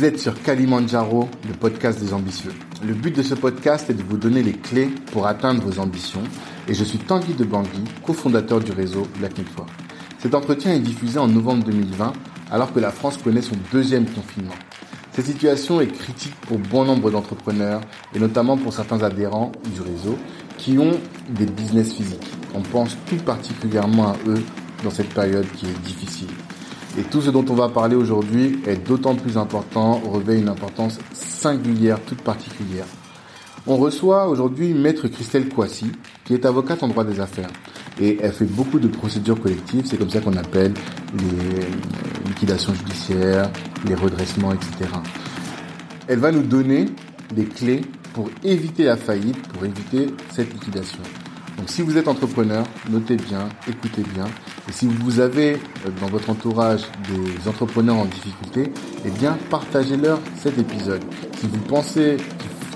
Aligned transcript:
Vous 0.00 0.06
êtes 0.06 0.18
sur 0.18 0.42
Kalimandjaro, 0.42 1.28
le 1.46 1.52
podcast 1.52 2.00
des 2.00 2.14
ambitieux. 2.14 2.52
Le 2.82 2.94
but 2.94 3.14
de 3.14 3.22
ce 3.22 3.34
podcast 3.34 3.90
est 3.90 3.94
de 3.94 4.02
vous 4.02 4.16
donner 4.16 4.42
les 4.42 4.54
clés 4.54 4.88
pour 5.12 5.26
atteindre 5.26 5.62
vos 5.62 5.78
ambitions 5.78 6.22
et 6.68 6.72
je 6.72 6.84
suis 6.84 6.96
Tanguy 6.96 7.34
de 7.34 7.44
Bangui, 7.44 7.84
cofondateur 8.06 8.60
du 8.60 8.72
réseau 8.72 9.06
Black 9.18 9.36
Network. 9.36 9.68
Cet 10.18 10.34
entretien 10.34 10.72
est 10.72 10.78
diffusé 10.78 11.18
en 11.18 11.28
novembre 11.28 11.64
2020 11.64 12.14
alors 12.50 12.72
que 12.72 12.80
la 12.80 12.92
France 12.92 13.18
connaît 13.18 13.42
son 13.42 13.56
deuxième 13.70 14.06
confinement. 14.06 14.54
Cette 15.12 15.26
situation 15.26 15.82
est 15.82 15.92
critique 15.92 16.34
pour 16.48 16.58
bon 16.58 16.86
nombre 16.86 17.10
d'entrepreneurs 17.10 17.82
et 18.14 18.18
notamment 18.18 18.56
pour 18.56 18.72
certains 18.72 19.02
adhérents 19.02 19.52
du 19.74 19.82
réseau 19.82 20.16
qui 20.56 20.78
ont 20.78 20.98
des 21.28 21.44
business 21.44 21.92
physiques. 21.92 22.32
On 22.54 22.62
pense 22.62 22.96
tout 23.04 23.16
particulièrement 23.16 24.12
à 24.12 24.16
eux 24.26 24.42
dans 24.82 24.90
cette 24.90 25.12
période 25.12 25.46
qui 25.58 25.66
est 25.66 25.78
difficile. 25.84 26.30
Et 26.98 27.02
tout 27.02 27.22
ce 27.22 27.30
dont 27.30 27.44
on 27.48 27.54
va 27.54 27.68
parler 27.68 27.94
aujourd'hui 27.94 28.60
est 28.66 28.76
d'autant 28.76 29.14
plus 29.14 29.38
important, 29.38 29.94
revêt 29.98 30.38
une 30.38 30.48
importance 30.48 30.98
singulière, 31.12 32.00
toute 32.04 32.20
particulière. 32.22 32.86
On 33.66 33.76
reçoit 33.76 34.28
aujourd'hui 34.28 34.74
Maître 34.74 35.06
Christelle 35.08 35.48
Kouassi, 35.48 35.92
qui 36.24 36.34
est 36.34 36.44
avocate 36.44 36.82
en 36.82 36.88
droit 36.88 37.04
des 37.04 37.20
affaires. 37.20 37.50
Et 38.00 38.18
elle 38.20 38.32
fait 38.32 38.46
beaucoup 38.46 38.78
de 38.78 38.88
procédures 38.88 39.40
collectives, 39.40 39.84
c'est 39.86 39.98
comme 39.98 40.10
ça 40.10 40.20
qu'on 40.20 40.36
appelle 40.36 40.74
les 41.18 42.28
liquidations 42.28 42.74
judiciaires, 42.74 43.50
les 43.86 43.94
redressements, 43.94 44.52
etc. 44.52 44.90
Elle 46.08 46.18
va 46.18 46.32
nous 46.32 46.42
donner 46.42 46.86
des 47.34 47.44
clés 47.44 47.82
pour 48.14 48.30
éviter 48.42 48.84
la 48.84 48.96
faillite, 48.96 49.40
pour 49.48 49.64
éviter 49.64 50.08
cette 50.32 50.52
liquidation. 50.52 51.02
Donc 51.60 51.68
si 51.68 51.82
vous 51.82 51.98
êtes 51.98 52.08
entrepreneur, 52.08 52.64
notez 52.88 53.16
bien, 53.16 53.50
écoutez 53.68 54.02
bien. 54.14 54.24
Et 54.66 54.72
si 54.72 54.86
vous 54.86 55.20
avez 55.20 55.56
euh, 55.56 55.90
dans 56.00 56.06
votre 56.06 56.30
entourage 56.30 56.84
des 57.06 57.46
entrepreneurs 57.46 57.96
en 57.96 58.06
difficulté, 58.06 58.72
eh 59.04 59.10
bien 59.10 59.36
partagez-leur 59.50 60.20
cet 60.36 60.56
épisode. 60.56 61.02
Si 61.38 61.46
vous 61.46 61.58
pensez 61.58 62.16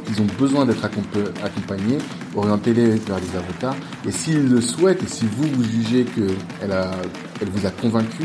qu'ils 0.05 0.21
ont 0.21 0.27
besoin 0.39 0.67
d'être 0.67 0.85
accompagnés, 0.85 1.97
orientez-les 2.37 2.97
vers 2.97 3.21
des 3.21 3.37
avocats. 3.39 3.75
Et 4.07 4.13
s'ils 4.13 4.51
le 4.51 4.61
souhaitent, 4.61 5.03
et 5.03 5.09
si 5.09 5.25
vous, 5.25 5.49
vous 5.49 5.65
jugez 5.65 6.05
qu'elle 6.05 7.49
vous 7.49 7.67
a 7.67 7.71
convaincu, 7.71 8.25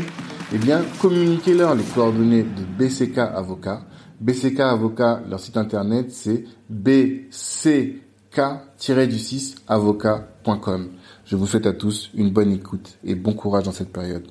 eh 0.52 0.58
bien 0.58 0.82
communiquez-leur 1.00 1.74
les 1.74 1.84
coordonnées 1.84 2.42
de 2.42 2.64
BCK 2.78 3.16
Avocats. 3.16 3.86
BCK 4.20 4.60
Avocats, 4.60 5.22
leur 5.26 5.40
site 5.40 5.56
internet, 5.56 6.10
c'est 6.10 6.44
BC 6.68 8.09
k-du-6avocat.com. 8.32 10.90
Je 11.24 11.36
vous 11.36 11.46
souhaite 11.46 11.66
à 11.66 11.72
tous 11.72 12.10
une 12.14 12.30
bonne 12.30 12.52
écoute 12.52 12.98
et 13.04 13.14
bon 13.14 13.32
courage 13.32 13.62
dans 13.64 13.72
cette 13.72 13.92
période. 13.92 14.26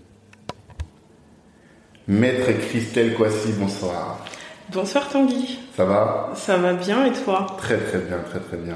Maître 2.07 2.51
Christelle 2.67 3.13
Coissy, 3.13 3.51
bonsoir. 3.59 4.25
Bonsoir 4.71 5.09
Tanguy. 5.09 5.59
Ça 5.75 5.85
va? 5.85 6.31
Ça 6.35 6.57
va 6.57 6.73
bien 6.73 7.05
et 7.05 7.13
toi? 7.13 7.45
Très 7.57 7.77
très 7.77 7.99
bien, 7.99 8.17
très 8.29 8.39
très 8.39 8.57
bien. 8.57 8.75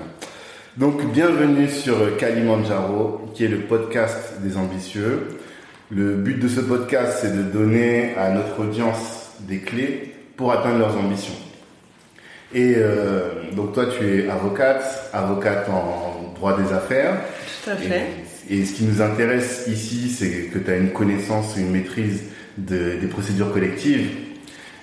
Donc 0.77 1.05
bienvenue 1.11 1.69
sur 1.69 2.17
Kalimandjaro, 2.17 3.21
qui 3.33 3.45
est 3.45 3.49
le 3.49 3.61
podcast 3.61 4.41
des 4.41 4.57
ambitieux. 4.57 5.39
Le 5.89 6.15
but 6.15 6.39
de 6.39 6.47
ce 6.47 6.61
podcast, 6.61 7.19
c'est 7.21 7.35
de 7.35 7.43
donner 7.43 8.15
à 8.15 8.29
notre 8.31 8.61
audience 8.61 9.31
des 9.41 9.59
clés 9.59 10.15
pour 10.35 10.51
atteindre 10.51 10.79
leurs 10.79 10.97
ambitions. 10.97 11.35
Et 12.53 12.75
euh, 12.77 13.29
donc 13.53 13.73
toi, 13.73 13.87
tu 13.87 14.05
es 14.05 14.29
avocate, 14.29 15.09
avocate 15.11 15.67
en 15.69 16.33
droit 16.35 16.57
des 16.61 16.71
affaires. 16.73 17.17
Tout 17.63 17.71
à 17.71 17.75
fait. 17.75 18.05
Et, 18.49 18.65
ce 18.65 18.73
qui 18.73 18.83
nous 18.83 19.01
intéresse 19.01 19.65
ici, 19.67 20.09
c'est 20.09 20.49
que 20.53 20.59
tu 20.59 20.69
as 20.69 20.77
une 20.77 20.91
connaissance, 20.91 21.55
une 21.57 21.71
maîtrise 21.71 22.23
de, 22.57 22.97
des 22.99 23.07
procédures 23.07 23.51
collectives. 23.51 24.09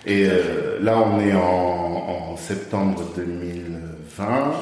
Et 0.06 0.26
euh, 0.26 0.78
là, 0.80 0.98
on 0.98 1.20
est 1.20 1.34
en, 1.34 2.32
en, 2.32 2.36
septembre 2.36 3.12
2020, 3.16 4.52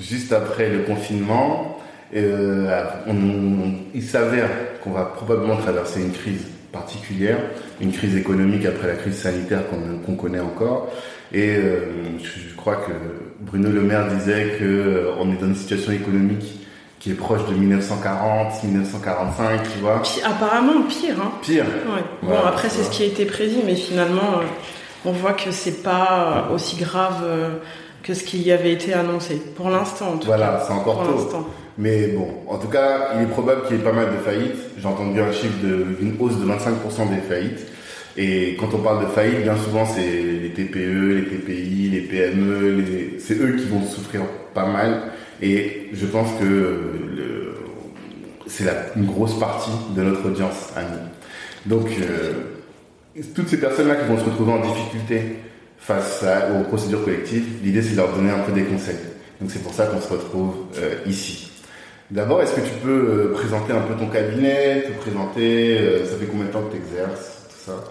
juste 0.00 0.32
après 0.32 0.70
le 0.70 0.80
confinement. 0.80 1.78
Euh, 2.14 2.84
on, 3.08 3.74
il 3.92 4.02
s'avère 4.02 4.48
qu'on 4.82 4.92
va 4.92 5.04
probablement 5.04 5.56
traverser 5.56 6.00
une 6.00 6.12
crise 6.12 6.46
particulière, 6.72 7.38
une 7.80 7.92
crise 7.92 8.16
économique 8.16 8.64
après 8.64 8.86
la 8.86 8.94
crise 8.94 9.16
sanitaire 9.16 9.62
qu'on 10.04 10.14
connaît 10.14 10.40
encore. 10.40 10.92
Et 11.32 11.56
euh, 11.56 11.80
je, 12.22 12.54
crois 12.54 12.76
que 12.76 12.92
Bruno 13.40 13.68
Le 13.68 13.82
Maire 13.82 14.06
disait 14.08 14.56
qu'on 14.58 14.64
euh, 14.64 15.32
est 15.32 15.40
dans 15.40 15.46
une 15.46 15.56
situation 15.56 15.92
économique 15.92 16.60
qui 17.00 17.10
est 17.10 17.14
proche 17.14 17.44
de 17.46 17.54
1940, 17.54 18.64
1945, 18.64 19.62
tu 19.62 19.78
vois. 19.80 20.02
apparemment 20.24 20.82
pire. 20.88 21.16
Hein. 21.20 21.32
Pire. 21.42 21.66
Bon, 22.22 22.34
après 22.46 22.68
c'est 22.68 22.82
ce 22.82 22.90
qui 22.90 23.02
a 23.02 23.06
été 23.06 23.26
prédit, 23.26 23.60
mais 23.64 23.74
finalement, 23.76 24.40
euh, 24.40 24.44
on 25.04 25.12
voit 25.12 25.34
que 25.34 25.50
c'est 25.50 25.82
pas 25.82 26.48
aussi 26.52 26.76
grave 26.76 27.24
que 28.02 28.14
ce 28.14 28.24
qui 28.24 28.38
y 28.38 28.50
avait 28.50 28.72
été 28.72 28.92
annoncé. 28.94 29.36
Pour 29.56 29.70
l'instant, 29.70 30.18
Voilà, 30.24 30.64
c'est 30.66 30.72
encore 30.72 31.04
tôt. 31.04 31.46
Mais 31.78 32.08
bon, 32.08 32.28
en 32.48 32.56
tout 32.58 32.68
cas, 32.68 33.10
il 33.16 33.22
est 33.22 33.26
probable 33.26 33.66
qu'il 33.66 33.76
y 33.76 33.80
ait 33.80 33.82
pas 33.82 33.92
mal 33.92 34.06
de 34.06 34.18
faillites. 34.18 34.56
J'ai 34.78 34.86
entendu 34.86 35.20
un 35.20 35.30
chiffre 35.30 35.58
d'une 35.60 36.16
hausse 36.18 36.36
de 36.38 36.44
25% 36.46 37.10
des 37.10 37.20
faillites. 37.28 37.66
Et 38.18 38.56
quand 38.58 38.72
on 38.72 38.78
parle 38.78 39.04
de 39.04 39.10
faillite, 39.10 39.42
bien 39.42 39.56
souvent, 39.56 39.84
c'est 39.84 40.00
les 40.00 40.50
TPE, 40.50 41.16
les 41.16 41.24
TPI, 41.24 41.90
les 41.90 42.00
PME, 42.00 42.84
c'est 43.18 43.34
eux 43.34 43.56
qui 43.56 43.66
vont 43.66 43.84
souffrir 43.84 44.22
pas 44.54 44.66
mal. 44.66 45.02
Et 45.42 45.90
je 45.92 46.06
pense 46.06 46.28
que 46.40 47.54
c'est 48.46 48.64
une 48.96 49.06
grosse 49.06 49.38
partie 49.38 49.70
de 49.94 50.02
notre 50.02 50.26
audience 50.26 50.72
à. 50.76 50.80
Donc, 51.66 51.88
euh, 52.00 52.32
toutes 53.34 53.48
ces 53.48 53.58
personnes-là 53.58 53.96
qui 53.96 54.06
vont 54.06 54.18
se 54.18 54.24
retrouver 54.24 54.52
en 54.52 54.60
difficulté 54.60 55.20
face 55.78 56.24
aux 56.54 56.64
procédures 56.64 57.04
collectives, 57.04 57.44
l'idée 57.62 57.82
c'est 57.82 57.92
de 57.92 57.96
leur 57.96 58.12
donner 58.14 58.30
un 58.30 58.40
peu 58.40 58.52
des 58.52 58.62
conseils. 58.62 58.96
Donc 59.40 59.50
c'est 59.50 59.62
pour 59.62 59.74
ça 59.74 59.86
qu'on 59.86 60.00
se 60.00 60.08
retrouve 60.08 60.54
euh, 60.78 60.94
ici. 61.06 61.50
D'abord, 62.10 62.40
est-ce 62.40 62.54
que 62.54 62.60
tu 62.60 62.74
peux 62.82 62.88
euh, 62.88 63.32
présenter 63.34 63.72
un 63.72 63.80
peu 63.80 63.94
ton 63.94 64.08
cabinet, 64.08 64.82
te 64.82 64.92
présenter, 65.00 66.04
ça 66.04 66.16
fait 66.16 66.26
combien 66.26 66.46
de 66.46 66.52
temps 66.52 66.62
que 66.62 66.76
tu 66.76 66.78
exerces, 66.78 67.46
tout 67.50 67.70
ça? 67.70 67.84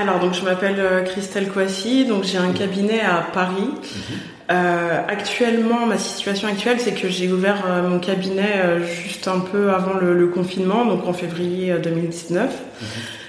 Alors, 0.00 0.20
donc, 0.20 0.34
je 0.34 0.42
m'appelle 0.42 0.78
euh, 0.78 1.02
Christelle 1.02 1.48
Coissy, 1.48 2.04
donc 2.04 2.24
j'ai 2.24 2.38
un 2.38 2.52
cabinet 2.52 3.00
à 3.00 3.26
Paris. 3.32 3.70
Mhm. 3.70 4.16
Euh, 4.50 5.00
actuellement, 5.06 5.86
ma 5.86 5.98
situation 5.98 6.48
actuelle, 6.48 6.80
c'est 6.80 6.94
que 6.94 7.08
j'ai 7.08 7.30
ouvert 7.30 7.64
euh, 7.68 7.86
mon 7.86 7.98
cabinet 7.98 8.78
juste 9.04 9.28
un 9.28 9.40
peu 9.40 9.70
avant 9.70 9.94
le, 9.94 10.26
confinement, 10.28 10.86
donc 10.86 11.06
en 11.06 11.12
février 11.12 11.74
2019. 11.82 12.50
Mhm. 12.50 12.86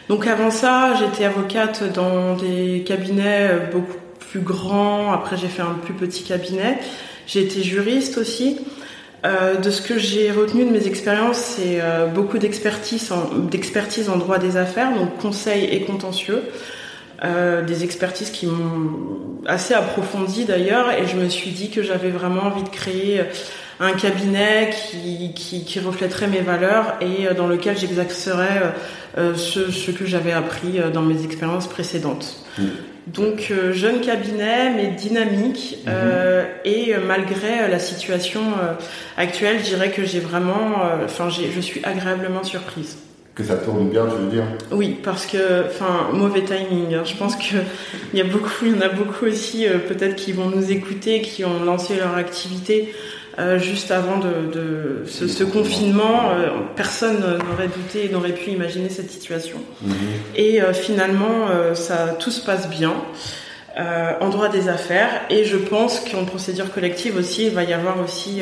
Donc 0.07 0.27
avant 0.27 0.51
ça, 0.51 0.93
j'étais 0.95 1.25
avocate 1.25 1.83
dans 1.93 2.35
des 2.35 2.83
cabinets 2.85 3.49
beaucoup 3.71 3.97
plus 4.31 4.39
grands. 4.39 5.11
Après, 5.11 5.37
j'ai 5.37 5.47
fait 5.47 5.61
un 5.61 5.77
plus 5.83 5.93
petit 5.93 6.23
cabinet. 6.23 6.79
J'ai 7.27 7.41
été 7.41 7.61
juriste 7.63 8.17
aussi. 8.17 8.57
Euh, 9.25 9.57
de 9.57 9.69
ce 9.69 9.81
que 9.81 9.97
j'ai 9.97 10.31
retenu 10.31 10.65
de 10.65 10.71
mes 10.71 10.87
expériences, 10.87 11.37
c'est 11.37 11.81
euh, 11.81 12.05
beaucoup 12.07 12.37
d'expertise 12.37 13.11
en, 13.11 14.13
en 14.13 14.17
droit 14.17 14.37
des 14.37 14.55
affaires, 14.55 14.93
donc 14.93 15.17
conseil 15.17 15.65
et 15.65 15.81
contentieux. 15.81 16.43
Euh, 17.25 17.63
des 17.63 17.83
expertises 17.83 18.29
qui 18.29 18.47
m'ont 18.47 19.41
assez 19.45 19.73
approfondi 19.73 20.45
d'ailleurs, 20.45 20.89
et 20.91 21.05
je 21.05 21.17
me 21.17 21.27
suis 21.27 21.51
dit 21.51 21.69
que 21.69 21.83
j'avais 21.83 22.11
vraiment 22.11 22.43
envie 22.43 22.63
de 22.63 22.69
créer 22.69 23.23
un 23.81 23.91
cabinet 23.91 24.69
qui, 24.91 25.33
qui, 25.33 25.79
reflèterait 25.81 26.27
mes 26.27 26.39
valeurs 26.39 26.95
et 27.01 27.33
dans 27.33 27.47
lequel 27.47 27.77
j'exercerais 27.77 28.73
ce, 29.17 29.71
ce, 29.71 29.91
que 29.91 30.05
j'avais 30.05 30.33
appris 30.33 30.79
dans 30.93 31.01
mes 31.01 31.23
expériences 31.23 31.67
précédentes. 31.67 32.43
Mmh. 32.57 32.63
Donc 33.07 33.47
euh, 33.51 33.73
jeune 33.73 34.01
cabinet 34.01 34.71
mais 34.75 34.87
dynamique 34.87 35.79
mhm. 35.85 35.93
euh, 35.93 36.45
et 36.63 36.93
euh, 36.93 36.99
malgré 37.05 37.67
la 37.69 37.79
situation 37.79 38.41
actuelle, 39.17 39.59
je 39.59 39.65
dirais 39.65 39.91
que 39.91 40.05
j'ai 40.05 40.19
vraiment, 40.19 40.83
enfin 41.03 41.29
je 41.29 41.61
suis 41.61 41.81
agréablement 41.83 42.43
surprise. 42.43 42.97
Que 43.35 43.43
ça 43.45 43.55
tourne 43.55 43.89
bien, 43.89 44.05
tu 44.05 44.21
veux 44.21 44.29
dire? 44.29 44.43
Oui, 44.71 44.97
parce 45.01 45.25
que, 45.25 45.65
enfin, 45.65 46.09
mauvais 46.11 46.41
timing. 46.41 46.93
Hein. 46.93 47.03
Je 47.05 47.15
pense 47.15 47.37
que 47.37 47.55
il 48.13 48.19
y 48.19 48.21
a 48.21 48.25
beaucoup, 48.25 48.65
il 48.65 48.75
y 48.75 48.77
en 48.77 48.81
a 48.81 48.89
beaucoup 48.89 49.25
aussi 49.25 49.65
peut-être 49.87 50.15
qui 50.15 50.33
vont 50.33 50.49
nous 50.49 50.71
écouter, 50.71 51.21
qui 51.21 51.45
ont 51.45 51.63
lancé 51.63 51.95
leur 51.95 52.15
activité 52.15 52.93
euh, 53.39 53.57
juste 53.57 53.91
avant 53.91 54.17
de, 54.17 55.03
ce, 55.05 55.43
confinement, 55.45 56.31
euh, 56.31 56.49
personne 56.75 57.19
n'aurait 57.19 57.69
douté, 57.69 58.09
n'aurait 58.09 58.33
pu 58.33 58.51
imaginer 58.51 58.89
cette 58.89 59.09
situation. 59.09 59.57
Mhm. 59.81 59.93
Et 60.35 60.61
euh, 60.61 60.73
finalement, 60.73 61.47
ça, 61.73 62.17
tout 62.19 62.31
se 62.31 62.45
passe 62.45 62.69
bien. 62.69 62.93
en 64.19 64.29
droit 64.29 64.49
des 64.49 64.67
affaires 64.67 65.11
et 65.29 65.45
je 65.45 65.55
pense 65.55 66.01
qu'en 66.01 66.25
procédure 66.25 66.69
collective 66.73 67.15
aussi 67.15 67.45
il 67.47 67.53
va 67.53 67.63
y 67.63 67.71
avoir 67.71 67.95
aussi 68.03 68.41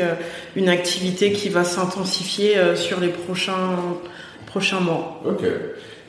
une 0.56 0.70
activité 0.70 1.32
qui 1.32 1.50
va 1.50 1.64
s'intensifier 1.64 2.56
sur 2.74 3.00
les 3.00 3.10
prochains 3.10 3.78
prochains 4.48 4.80
mois. 4.80 5.22
Ok. 5.26 5.44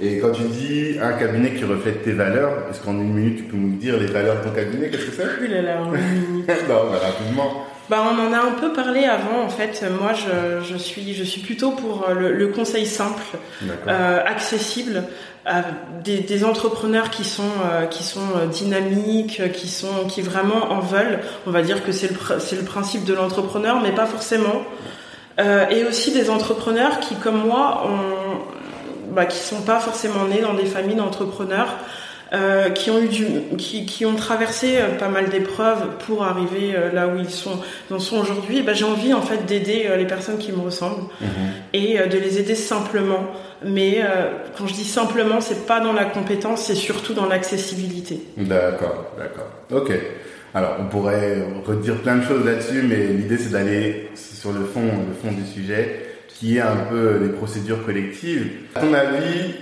Et 0.01 0.19
quand 0.21 0.31
tu 0.31 0.45
dis 0.45 0.99
un 1.03 1.13
cabinet 1.13 1.51
qui 1.51 1.65
reflète 1.65 2.05
tes 2.05 2.13
valeurs, 2.13 2.53
est-ce 2.71 2.81
qu'en 2.81 2.93
une 2.93 3.13
minute 3.13 3.37
tu 3.39 3.43
peux 3.43 3.57
nous 3.57 3.77
dire 3.77 3.99
les 3.99 4.07
valeurs 4.07 4.39
de 4.41 4.49
ton 4.49 4.55
cabinet? 4.55 4.89
Qu'est-ce 4.89 5.07
que 5.07 5.17
c'est? 5.19 5.29
Oui 5.43 5.49
là 5.49 5.61
là, 5.61 5.83
en 5.83 5.93
une 5.93 6.31
minute. 6.31 6.49
non, 6.69 6.91
mais 6.91 6.99
rapidement. 6.99 7.67
Bah, 7.91 8.05
on 8.05 8.29
en 8.29 8.33
a 8.33 8.39
un 8.39 8.53
peu 8.53 8.73
parlé 8.73 9.05
avant. 9.05 9.43
En 9.43 9.49
fait, 9.49 9.85
moi, 10.01 10.13
je, 10.13 10.65
je 10.65 10.77
suis, 10.77 11.15
je 11.15 11.25
suis 11.25 11.41
plutôt 11.41 11.71
pour 11.71 12.09
le, 12.09 12.33
le 12.33 12.49
conseil 12.49 12.87
simple, 12.87 13.23
euh, 13.87 14.23
accessible, 14.25 15.05
à 15.47 15.63
des, 16.05 16.19
des, 16.19 16.45
entrepreneurs 16.45 17.09
qui 17.11 17.25
sont, 17.25 17.43
euh, 17.65 17.87
qui 17.87 18.05
sont 18.05 18.47
dynamiques, 18.51 19.53
qui 19.53 19.69
sont, 19.69 20.05
qui 20.07 20.21
vraiment 20.21 20.71
en 20.71 20.81
veulent. 20.81 21.21
On 21.47 21.51
va 21.51 21.63
dire 21.63 21.85
que 21.85 21.93
c'est 21.93 22.09
le, 22.09 22.39
c'est 22.41 22.57
le 22.57 22.65
principe 22.65 23.05
de 23.05 23.15
l'entrepreneur, 23.15 23.81
mais 23.81 23.93
pas 23.93 24.07
forcément. 24.07 24.63
Euh, 25.41 25.69
et 25.69 25.85
aussi 25.85 26.13
des 26.13 26.31
entrepreneurs 26.31 27.01
qui, 27.01 27.15
comme 27.15 27.47
moi, 27.47 27.87
ont, 27.87 29.13
bah, 29.15 29.27
qui 29.27 29.39
sont 29.39 29.63
pas 29.63 29.79
forcément 29.79 30.25
nés 30.27 30.41
dans 30.41 30.55
des 30.55 30.67
familles 30.67 30.97
d'entrepreneurs. 30.97 31.77
Euh, 32.35 32.69
qui 32.69 32.91
ont 32.91 33.01
eu 33.01 33.09
du, 33.09 33.25
qui, 33.57 33.87
qui 33.87 34.05
ont 34.05 34.15
traversé 34.15 34.77
euh, 34.77 34.99
pas 34.99 35.09
mal 35.09 35.31
d'épreuves 35.31 35.97
pour 36.07 36.25
arriver 36.25 36.75
euh, 36.77 36.93
là 36.93 37.09
où 37.09 37.19
ils 37.19 37.31
sont, 37.31 37.59
en 37.91 37.99
sont 37.99 38.19
aujourd'hui. 38.19 38.61
Bah, 38.61 38.75
j'ai 38.75 38.85
envie 38.85 39.15
en 39.15 39.23
fait 39.23 39.47
d'aider 39.47 39.89
les 39.97 40.07
personnes 40.07 40.37
qui 40.37 40.53
me 40.53 40.61
ressemblent 40.61 41.05
mhm. 41.23 41.29
et 41.73 41.97
de 42.07 42.19
les 42.19 42.39
aider 42.39 42.55
simplement. 42.55 43.29
Mais 43.65 44.03
quand 44.57 44.67
je 44.67 44.75
dis 44.75 44.85
simplement, 44.85 45.41
c'est 45.41 45.67
pas 45.67 45.81
dans 45.81 45.93
la 45.93 46.05
compétence, 46.05 46.65
c'est 46.65 46.75
surtout 46.75 47.15
dans 47.15 47.27
l'accessibilité. 47.27 48.21
D'accord, 48.37 49.13
d'accord. 49.19 49.49
Ok. 49.73 49.93
Alors, 50.55 50.77
on 50.81 50.85
pourrait 50.85 51.43
redire 51.67 51.97
plein 51.97 52.17
de 52.17 52.25
choses 52.25 52.45
là-dessus, 52.45 52.83
mais 52.83 53.07
l'idée 53.07 53.39
c'est 53.39 53.51
d'aller 53.51 54.11
sur 54.15 54.53
le 54.53 54.65
fond, 54.65 54.83
le 54.83 55.15
fond 55.15 55.35
du 55.35 55.47
sujet, 55.47 56.03
qui 56.29 56.59
est 56.59 56.61
un 56.61 56.77
peu 56.89 57.19
les 57.21 57.31
procédures 57.31 57.85
collectives. 57.85 58.49
À 58.75 58.81
ton 58.81 58.93
avis, 58.93 59.55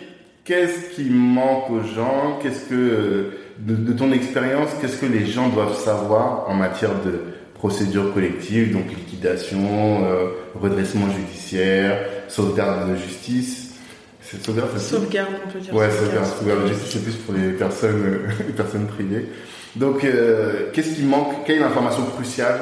qu'est-ce 0.46 0.94
qui 0.94 1.10
manque 1.10 1.70
aux 1.70 1.82
gens? 1.82 2.38
Qu'est-ce 2.42 2.64
que, 2.70 3.32
de, 3.58 3.92
ton 3.92 4.12
expérience, 4.12 4.70
qu'est-ce 4.80 4.96
que 4.96 5.06
les 5.06 5.26
gens 5.26 5.48
doivent 5.50 5.78
savoir 5.78 6.48
en 6.48 6.54
matière 6.54 6.94
de 7.04 7.20
procédure 7.54 8.14
collective, 8.14 8.72
donc 8.72 8.90
liquidation, 8.90 10.04
euh, 10.04 10.28
redressement 10.54 11.10
judiciaire, 11.10 12.00
sauvegarde 12.28 12.90
de 12.90 12.96
justice? 12.96 13.74
C'est 14.22 14.44
sauvegarde, 14.44 14.76
sauvegarde, 14.78 15.28
on 15.46 15.50
peut 15.50 15.58
dire. 15.58 15.74
Ouais, 15.74 15.90
sauvegarde, 15.90 16.26
sauvegarde. 16.26 16.62
De 16.62 16.68
justice, 16.68 16.90
c'est 16.92 17.02
plus 17.02 17.16
pour 17.16 17.34
les 17.34 17.52
personnes, 17.52 18.20
les 18.46 18.52
personnes 18.56 18.86
privées. 18.86 19.26
Donc, 19.74 20.04
euh, 20.04 20.70
qu'est-ce 20.72 20.94
qui 20.94 21.02
manque? 21.02 21.44
Quelle 21.44 21.56
est 21.56 21.60
l'information 21.60 22.04
cruciale 22.06 22.60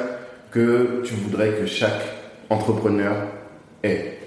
que 0.51 1.01
tu 1.05 1.13
voudrais 1.15 1.51
que 1.51 1.65
chaque 1.65 2.03
entrepreneur 2.49 3.15
ait? 3.83 4.19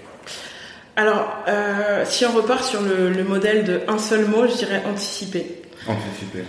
Alors, 0.99 1.29
euh, 1.47 2.03
si 2.03 2.25
on 2.25 2.33
repart 2.33 2.61
sur 2.61 2.81
le, 2.81 3.23
modèle 3.23 3.63
de 3.63 3.79
un 3.87 3.97
seul 3.97 4.25
mot, 4.25 4.45
je 4.45 4.57
dirais 4.57 4.83
anticiper. 4.85 5.61
Anticiper. 5.87 6.43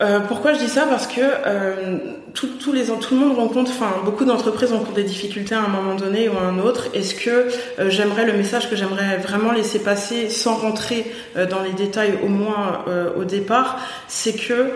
Euh, 0.00 0.20
pourquoi 0.20 0.52
je 0.52 0.60
dis 0.60 0.68
ça? 0.68 0.86
Parce 0.88 1.08
que 1.08 1.20
euh, 1.20 1.98
tout, 2.32 2.72
les, 2.72 2.84
tout 2.84 3.14
le 3.14 3.20
monde 3.20 3.36
rencontre, 3.36 3.72
enfin 3.72 3.90
beaucoup 4.04 4.24
d'entreprises 4.24 4.70
rencontrent 4.70 4.92
des 4.92 5.02
difficultés 5.02 5.56
à 5.56 5.64
un 5.64 5.68
moment 5.68 5.96
donné 5.96 6.28
ou 6.28 6.38
à 6.38 6.42
un 6.42 6.60
autre. 6.60 6.86
Est-ce 6.94 7.16
que 7.16 7.48
j'aimerais 7.88 8.26
le 8.26 8.34
message 8.34 8.70
que 8.70 8.76
j'aimerais 8.76 9.16
vraiment 9.16 9.50
laisser 9.50 9.80
passer 9.80 10.30
sans 10.30 10.54
rentrer 10.54 11.10
dans 11.34 11.64
les 11.64 11.72
détails 11.72 12.20
au 12.22 12.28
moins 12.28 12.84
au 13.16 13.24
départ, 13.24 13.80
c'est 14.06 14.34
que 14.34 14.70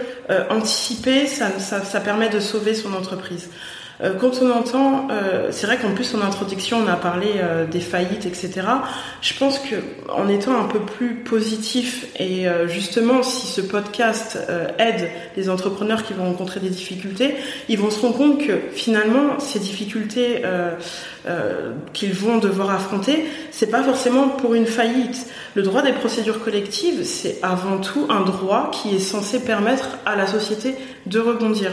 anticiper, 0.48 1.28
ça, 1.28 1.50
ça 1.60 2.00
permet 2.00 2.30
de 2.30 2.40
sauver 2.40 2.74
son 2.74 2.94
entreprise. 2.94 3.48
Euh, 4.02 4.14
quand 4.18 4.40
on 4.42 4.50
entend, 4.50 5.08
euh, 5.10 5.48
c'est 5.50 5.66
vrai 5.66 5.76
qu'en 5.76 5.92
plus 5.92 6.14
en 6.14 6.22
introduction 6.22 6.78
on 6.84 6.88
a 6.88 6.96
parlé 6.96 7.32
euh, 7.36 7.66
des 7.66 7.80
faillites, 7.80 8.26
etc. 8.26 8.62
Je 9.20 9.34
pense 9.34 9.58
que 9.58 9.76
en 10.08 10.28
étant 10.28 10.58
un 10.58 10.64
peu 10.64 10.80
plus 10.80 11.16
positif 11.16 12.06
et 12.18 12.46
justement 12.66 13.22
si 13.22 13.46
ce 13.46 13.60
podcast 13.60 14.38
aide 14.78 15.10
les 15.36 15.48
entrepreneurs 15.48 16.02
qui 16.02 16.14
vont 16.14 16.24
rencontrer 16.24 16.60
des 16.60 16.70
difficultés, 16.70 17.34
ils 17.68 17.78
vont 17.78 17.90
se 17.90 18.00
rendre 18.00 18.16
compte 18.16 18.46
que 18.46 18.52
finalement 18.72 19.38
ces 19.38 19.58
difficultés 19.58 20.42
qu'ils 21.92 22.14
vont 22.14 22.38
devoir 22.38 22.70
affronter, 22.70 23.24
c'est 23.50 23.70
pas 23.70 23.82
forcément 23.82 24.28
pour 24.28 24.54
une 24.54 24.66
faillite. 24.66 25.26
Le 25.54 25.62
droit 25.62 25.82
des 25.82 25.92
procédures 25.92 26.42
collectives, 26.42 27.04
c'est 27.04 27.38
avant 27.42 27.78
tout 27.78 28.06
un 28.08 28.22
droit 28.22 28.70
qui 28.72 28.94
est 28.94 29.00
censé 29.00 29.40
permettre 29.40 29.98
à 30.06 30.16
la 30.16 30.26
société 30.26 30.74
de 31.06 31.20
rebondir. 31.20 31.70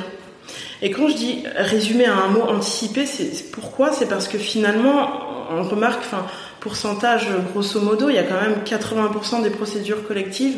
Et 0.81 0.91
quand 0.91 1.07
je 1.07 1.15
dis 1.15 1.43
résumer 1.55 2.05
à 2.05 2.15
un 2.15 2.27
mot 2.27 2.41
anticipé, 2.41 3.05
c'est 3.05 3.51
pourquoi? 3.51 3.91
C'est 3.91 4.07
parce 4.07 4.27
que 4.27 4.37
finalement, 4.37 5.09
on 5.49 5.63
remarque, 5.63 6.01
enfin, 6.01 6.25
pourcentage 6.59 7.27
grosso 7.51 7.79
modo, 7.81 8.09
il 8.09 8.15
y 8.15 8.19
a 8.19 8.23
quand 8.23 8.39
même 8.39 8.63
80% 8.63 9.43
des 9.43 9.49
procédures 9.49 10.07
collectives 10.07 10.57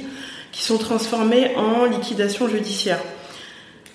qui 0.52 0.64
sont 0.64 0.78
transformées 0.78 1.56
en 1.56 1.86
liquidation 1.86 2.48
judiciaire. 2.48 3.00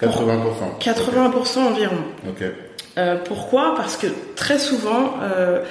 80%. 0.01 0.79
80% 0.81 1.59
environ. 1.59 1.97
Ok. 2.29 2.45
Euh, 2.97 3.17
pourquoi? 3.17 3.75
Parce 3.77 3.97
que 3.97 4.07
très 4.37 4.59
souvent, 4.59 5.15
euh, 5.23 5.65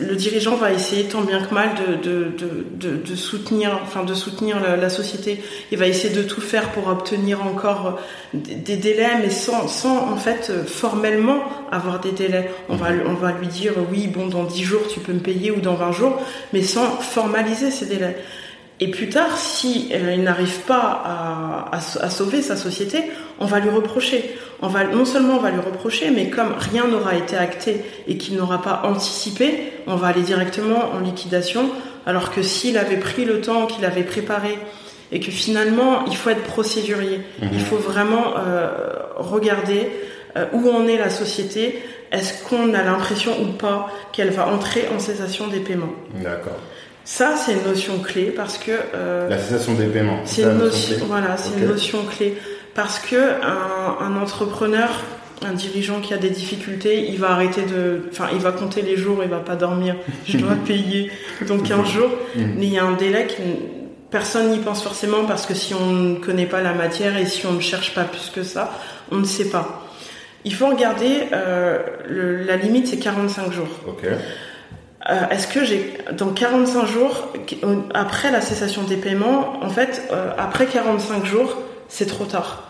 le 0.00 0.14
dirigeant 0.14 0.54
va 0.54 0.72
essayer 0.72 1.04
tant 1.04 1.22
bien 1.22 1.42
que 1.42 1.52
mal 1.52 1.70
de, 2.02 3.14
soutenir, 3.16 3.80
enfin 3.82 4.04
de 4.04 4.14
soutenir 4.14 4.60
la, 4.60 4.88
société. 4.88 5.42
Il 5.72 5.78
va 5.78 5.86
essayer 5.88 6.14
de 6.14 6.22
tout 6.22 6.40
faire 6.40 6.70
pour 6.70 6.86
obtenir 6.86 7.44
encore 7.44 7.98
des, 8.34 8.76
délais, 8.76 9.18
mais 9.20 9.30
sans, 9.30 9.66
sans 9.66 10.12
en 10.12 10.16
fait 10.16 10.52
formellement 10.66 11.42
avoir 11.72 11.98
des 11.98 12.12
délais. 12.12 12.50
On 12.68 12.76
va, 12.76 12.90
on 13.06 13.14
va 13.14 13.32
lui 13.32 13.48
dire 13.48 13.72
oui, 13.90 14.06
bon, 14.06 14.28
dans 14.28 14.44
10 14.44 14.62
jours 14.62 14.82
tu 14.88 15.00
peux 15.00 15.12
me 15.12 15.20
payer 15.20 15.50
ou 15.50 15.60
dans 15.60 15.74
20 15.74 15.92
jours, 15.92 16.22
mais 16.52 16.62
sans 16.62 16.86
formaliser 17.00 17.72
ces 17.72 17.86
délais. 17.86 18.16
Et 18.82 18.88
plus 18.88 19.08
tard, 19.08 19.38
si 19.38 19.90
euh, 19.92 20.14
il 20.14 20.24
n'arrive 20.24 20.58
pas 20.62 21.70
à, 21.70 22.10
sauver 22.10 22.42
sa 22.42 22.56
société, 22.56 23.04
on 23.38 23.46
va 23.46 23.60
lui 23.60 23.70
reprocher. 23.70 24.36
On 24.62 24.68
va 24.68 24.84
non 24.84 25.04
seulement 25.04 25.34
on 25.34 25.40
va 25.40 25.50
lui 25.50 25.60
reprocher, 25.60 26.10
mais 26.10 26.30
comme 26.30 26.54
rien 26.56 26.86
n'aura 26.86 27.16
été 27.16 27.36
acté 27.36 27.84
et 28.06 28.16
qu'il 28.16 28.36
n'aura 28.36 28.62
pas 28.62 28.82
anticipé, 28.84 29.72
on 29.88 29.96
va 29.96 30.06
aller 30.08 30.22
directement 30.22 30.92
en 30.94 31.00
liquidation. 31.00 31.68
Alors 32.06 32.32
que 32.32 32.42
s'il 32.42 32.78
avait 32.78 32.96
pris 32.96 33.24
le 33.24 33.40
temps, 33.40 33.66
qu'il 33.66 33.84
avait 33.84 34.04
préparé, 34.04 34.58
et 35.10 35.20
que 35.20 35.30
finalement 35.30 36.04
il 36.06 36.16
faut 36.16 36.30
être 36.30 36.44
procédurier, 36.44 37.20
mhm. 37.40 37.48
il 37.52 37.60
faut 37.60 37.76
vraiment 37.76 38.34
euh, 38.38 38.70
regarder 39.16 39.90
euh, 40.36 40.46
où 40.52 40.70
en 40.70 40.86
est 40.86 40.96
la 40.96 41.10
société. 41.10 41.82
Est-ce 42.12 42.44
qu'on 42.44 42.74
a 42.74 42.82
l'impression 42.82 43.32
ou 43.42 43.52
pas 43.52 43.90
qu'elle 44.12 44.30
va 44.30 44.46
entrer 44.46 44.86
en 44.94 44.98
cessation 44.98 45.48
des 45.48 45.60
paiements? 45.60 45.92
D'accord. 46.22 46.58
Ça, 47.04 47.34
c'est 47.36 47.54
une 47.54 47.64
notion 47.64 47.98
clé 47.98 48.26
parce 48.26 48.58
que 48.58 48.70
euh, 48.94 49.28
la 49.28 49.38
cessation 49.38 49.74
des 49.74 49.86
paiements. 49.86 50.20
C'est 50.24 50.42
une 50.42 50.58
notion, 50.58 50.96
voilà, 51.06 51.36
c'est 51.36 51.58
une 51.58 51.66
notion 51.66 52.04
clé 52.04 52.36
parce 52.74 52.98
que 52.98 53.16
un, 53.16 54.04
un, 54.04 54.16
entrepreneur, 54.20 54.88
un 55.44 55.52
dirigeant 55.52 56.00
qui 56.00 56.14
a 56.14 56.16
des 56.16 56.30
difficultés, 56.30 57.08
il 57.08 57.18
va 57.18 57.30
arrêter 57.30 57.62
de, 57.62 58.02
enfin, 58.10 58.28
il 58.32 58.40
va 58.40 58.52
compter 58.52 58.82
les 58.82 58.96
jours, 58.96 59.18
il 59.22 59.28
va 59.30 59.40
pas 59.40 59.56
dormir. 59.56 59.96
Je 60.26 60.38
dois 60.38 60.54
payer 60.54 61.10
donc 61.46 61.64
15 61.64 61.88
jours, 61.88 62.10
mais 62.36 62.66
il 62.66 62.72
y 62.72 62.78
a 62.78 62.84
un 62.84 62.92
délai 62.92 63.26
que 63.26 63.42
personne 64.10 64.50
n'y 64.50 64.58
pense 64.58 64.82
forcément 64.82 65.24
parce 65.24 65.46
que 65.46 65.54
si 65.54 65.74
on 65.74 65.86
ne 65.86 66.14
connaît 66.16 66.46
pas 66.46 66.60
la 66.60 66.74
matière 66.74 67.16
et 67.16 67.26
si 67.26 67.46
on 67.46 67.52
ne 67.52 67.60
cherche 67.60 67.94
pas 67.94 68.04
plus 68.04 68.30
que 68.34 68.42
ça, 68.42 68.72
on 69.10 69.16
ne 69.16 69.24
sait 69.24 69.48
pas. 69.48 69.82
Il 70.44 70.54
faut 70.54 70.66
regarder, 70.66 71.28
euh, 71.32 71.78
le, 72.08 72.42
la 72.44 72.56
limite 72.56 72.88
c'est 72.88 72.98
45 72.98 73.52
jours. 73.52 73.68
Okay. 73.86 74.08
Euh, 75.10 75.28
est-ce 75.30 75.48
que 75.48 75.64
j'ai 75.64 75.94
dans 76.12 76.28
45 76.28 76.86
jours 76.86 77.32
après 77.92 78.30
la 78.30 78.40
cessation 78.40 78.82
des 78.84 78.96
paiements, 78.96 79.62
en 79.62 79.68
fait, 79.68 80.02
euh, 80.12 80.30
après 80.38 80.66
45 80.66 81.24
jours, 81.24 81.58
c'est 81.92 82.06
trop 82.06 82.24
tard. 82.24 82.62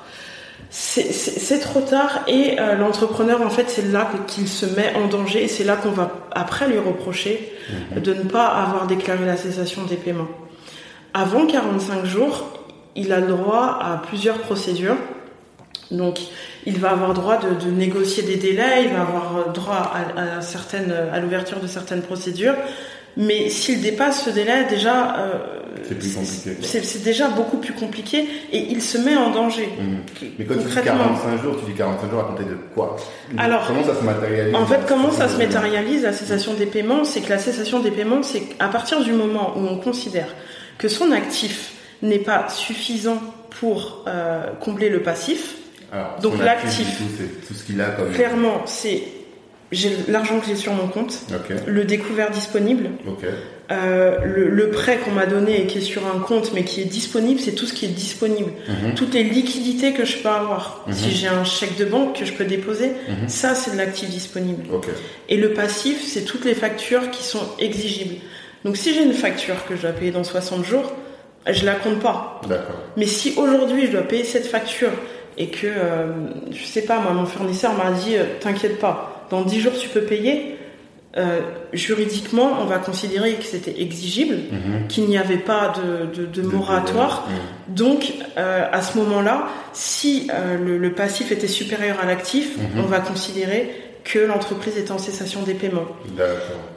C'est 0.68 1.60
trop 1.60 1.80
tard 1.80 2.22
et 2.26 2.58
euh, 2.58 2.74
l'entrepreneur, 2.74 3.40
en 3.42 3.50
fait, 3.50 3.68
c'est 3.68 3.86
là 3.92 4.10
qu'il 4.26 4.48
se 4.48 4.66
met 4.66 4.94
en 4.96 5.06
danger 5.06 5.44
et 5.44 5.48
c'est 5.48 5.64
là 5.64 5.76
qu'on 5.76 5.90
va 5.90 6.10
après 6.32 6.66
lui 6.66 6.78
reprocher 6.78 7.52
mhm. 7.94 8.02
de 8.02 8.14
ne 8.14 8.22
pas 8.22 8.46
avoir 8.46 8.86
déclaré 8.88 9.24
la 9.24 9.36
cessation 9.36 9.84
des 9.84 9.96
paiements. 9.96 10.28
Avant 11.14 11.46
45 11.46 12.04
jours, 12.04 12.58
il 12.96 13.12
a 13.12 13.20
le 13.20 13.28
droit 13.28 13.78
à 13.80 14.02
plusieurs 14.08 14.38
procédures. 14.38 14.96
Donc, 15.92 16.18
il 16.66 16.78
va 16.78 16.90
avoir 16.90 17.14
droit 17.14 17.38
de, 17.38 17.70
négocier 17.70 18.24
des 18.24 18.36
délais, 18.36 18.84
il 18.84 18.92
va 18.92 19.02
avoir 19.02 19.52
droit 19.52 19.92
à, 20.16 20.40
certaines, 20.40 20.90
à 20.90 21.20
l'ouverture 21.20 21.60
de 21.60 21.66
certaines 21.66 22.02
procédures. 22.02 22.54
Mais 23.16 23.50
s'il 23.50 23.82
dépasse 23.82 24.24
ce 24.24 24.30
délai, 24.30 24.64
déjà, 24.68 25.16
euh, 25.18 25.38
c'est 26.62 27.02
déjà 27.02 27.28
beaucoup 27.28 27.58
plus 27.58 27.74
compliqué 27.74 28.26
et 28.52 28.58
il 28.70 28.80
se 28.80 28.98
met 28.98 29.16
en 29.16 29.30
danger. 29.30 29.68
Mmh. 29.78 30.26
Mais 30.38 30.44
quand 30.44 30.54
tu 30.54 30.68
dis 30.68 30.74
45 30.74 31.42
jours, 31.42 31.56
tu 31.58 31.70
dis 31.70 31.76
45 31.76 32.10
jours 32.10 32.20
à 32.20 32.24
compter 32.24 32.44
de 32.44 32.56
quoi? 32.74 32.96
Alors, 33.36 33.66
comment 33.66 33.84
ça 33.84 33.94
se 33.94 34.04
matérialise? 34.04 34.54
En 34.54 34.66
fait, 34.66 34.80
comment 34.88 35.10
ça 35.10 35.28
se 35.28 35.36
matérialise 35.36 36.02
la 36.02 36.12
cessation 36.12 36.54
des 36.54 36.66
paiements? 36.66 37.04
C'est 37.04 37.20
que 37.20 37.30
la 37.30 37.38
cessation 37.38 37.80
des 37.80 37.90
paiements, 37.90 38.22
c'est 38.22 38.42
à 38.58 38.68
partir 38.68 39.02
du 39.02 39.12
moment 39.12 39.54
où 39.56 39.66
on 39.66 39.76
considère 39.76 40.28
que 40.78 40.88
son 40.88 41.12
actif 41.12 41.72
n'est 42.02 42.18
pas 42.18 42.48
suffisant 42.48 43.22
pour 43.50 44.04
euh, 44.08 44.46
combler 44.60 44.88
le 44.88 45.02
passif, 45.02 45.56
donc 46.22 46.38
l'actif, 46.38 47.02
tout, 47.46 47.54
ce 47.54 47.64
qu'il 47.64 47.80
a 47.80 47.90
comme... 47.90 48.12
Clairement, 48.12 48.62
c'est 48.64 49.02
j'ai 49.72 49.90
l'argent 50.08 50.38
que 50.38 50.46
j'ai 50.46 50.56
sur 50.56 50.72
mon 50.72 50.86
compte, 50.86 51.26
le 51.66 51.84
découvert 51.84 52.30
disponible, 52.30 52.90
euh, 53.70 54.18
le, 54.24 54.70
prêt 54.70 54.98
qu'on 54.98 55.12
m'a 55.12 55.26
donné 55.26 55.62
et 55.62 55.66
qui 55.66 55.78
est 55.78 55.82
sur 55.82 56.02
un 56.06 56.18
compte 56.18 56.52
mais 56.52 56.62
qui 56.64 56.82
est 56.82 56.86
disponible, 56.86 57.40
c'est 57.40 57.52
tout 57.52 57.66
ce 57.66 57.72
qui 57.72 57.86
est 57.86 57.88
disponible. 57.88 58.52
Mhm. 58.68 58.94
Toutes 58.94 59.14
les 59.14 59.22
liquidités 59.22 59.92
que 59.92 60.04
je 60.04 60.18
peux 60.18 60.28
avoir. 60.28 60.84
Mhm. 60.86 60.92
Si 60.92 61.10
j'ai 61.10 61.28
un 61.28 61.44
chèque 61.44 61.76
de 61.76 61.86
banque 61.86 62.18
que 62.18 62.24
je 62.24 62.32
peux 62.32 62.44
déposer, 62.44 62.88
mhm. 63.08 63.28
ça 63.28 63.54
c'est 63.54 63.72
de 63.72 63.78
l'actif 63.78 64.10
disponible. 64.10 64.64
Et 65.28 65.36
le 65.36 65.52
passif, 65.52 66.04
c'est 66.06 66.24
toutes 66.24 66.44
les 66.44 66.54
factures 66.54 67.10
qui 67.10 67.24
sont 67.24 67.46
exigibles. 67.58 68.16
Donc 68.64 68.76
si 68.76 68.94
j'ai 68.94 69.02
une 69.02 69.14
facture 69.14 69.64
que 69.66 69.74
je 69.74 69.82
dois 69.82 69.92
payer 69.92 70.10
dans 70.10 70.24
60 70.24 70.64
jours, 70.64 70.92
je 71.50 71.64
la 71.64 71.74
compte 71.74 72.00
pas. 72.00 72.40
Mais 72.96 73.06
si 73.06 73.34
aujourd'hui 73.36 73.86
je 73.86 73.92
dois 73.92 74.02
payer 74.02 74.24
cette 74.24 74.46
facture 74.46 74.92
et 75.38 75.48
que, 75.48 75.66
euh, 75.66 76.06
je 76.50 76.64
sais 76.64 76.82
pas, 76.82 77.00
moi 77.00 77.12
mon 77.12 77.26
fournisseur 77.26 77.72
m'a 77.74 77.90
dit, 77.92 78.16
euh, 78.16 78.24
t'inquiète 78.40 78.78
pas, 78.78 79.21
dans 79.32 79.42
10 79.42 79.60
jours 79.60 79.72
tu 79.76 79.88
peux 79.88 80.02
payer, 80.02 80.58
euh, 81.16 81.40
juridiquement, 81.72 82.58
on 82.60 82.66
va 82.66 82.78
considérer 82.78 83.32
que 83.34 83.44
c'était 83.44 83.80
exigible, 83.80 84.34
mhm. 84.34 84.86
qu'il 84.88 85.04
n'y 85.06 85.16
avait 85.16 85.38
pas 85.38 85.72
de, 85.74 86.42
moratoire. 86.42 87.26
Mhm. 87.28 87.74
Donc, 87.74 88.12
euh, 88.36 88.66
à 88.70 88.82
ce 88.82 88.98
moment-là, 88.98 89.46
si 89.72 90.30
euh, 90.32 90.58
le, 90.78 90.92
passif 90.92 91.32
était 91.32 91.48
supérieur 91.48 91.96
à 92.02 92.06
l'actif, 92.06 92.56
mhm. 92.58 92.84
on 92.84 92.86
va 92.86 93.00
considérer 93.00 93.70
que 94.04 94.18
l'entreprise 94.18 94.76
est 94.76 94.90
en 94.90 94.98
cessation 94.98 95.42
des 95.42 95.54
paiements. 95.54 95.86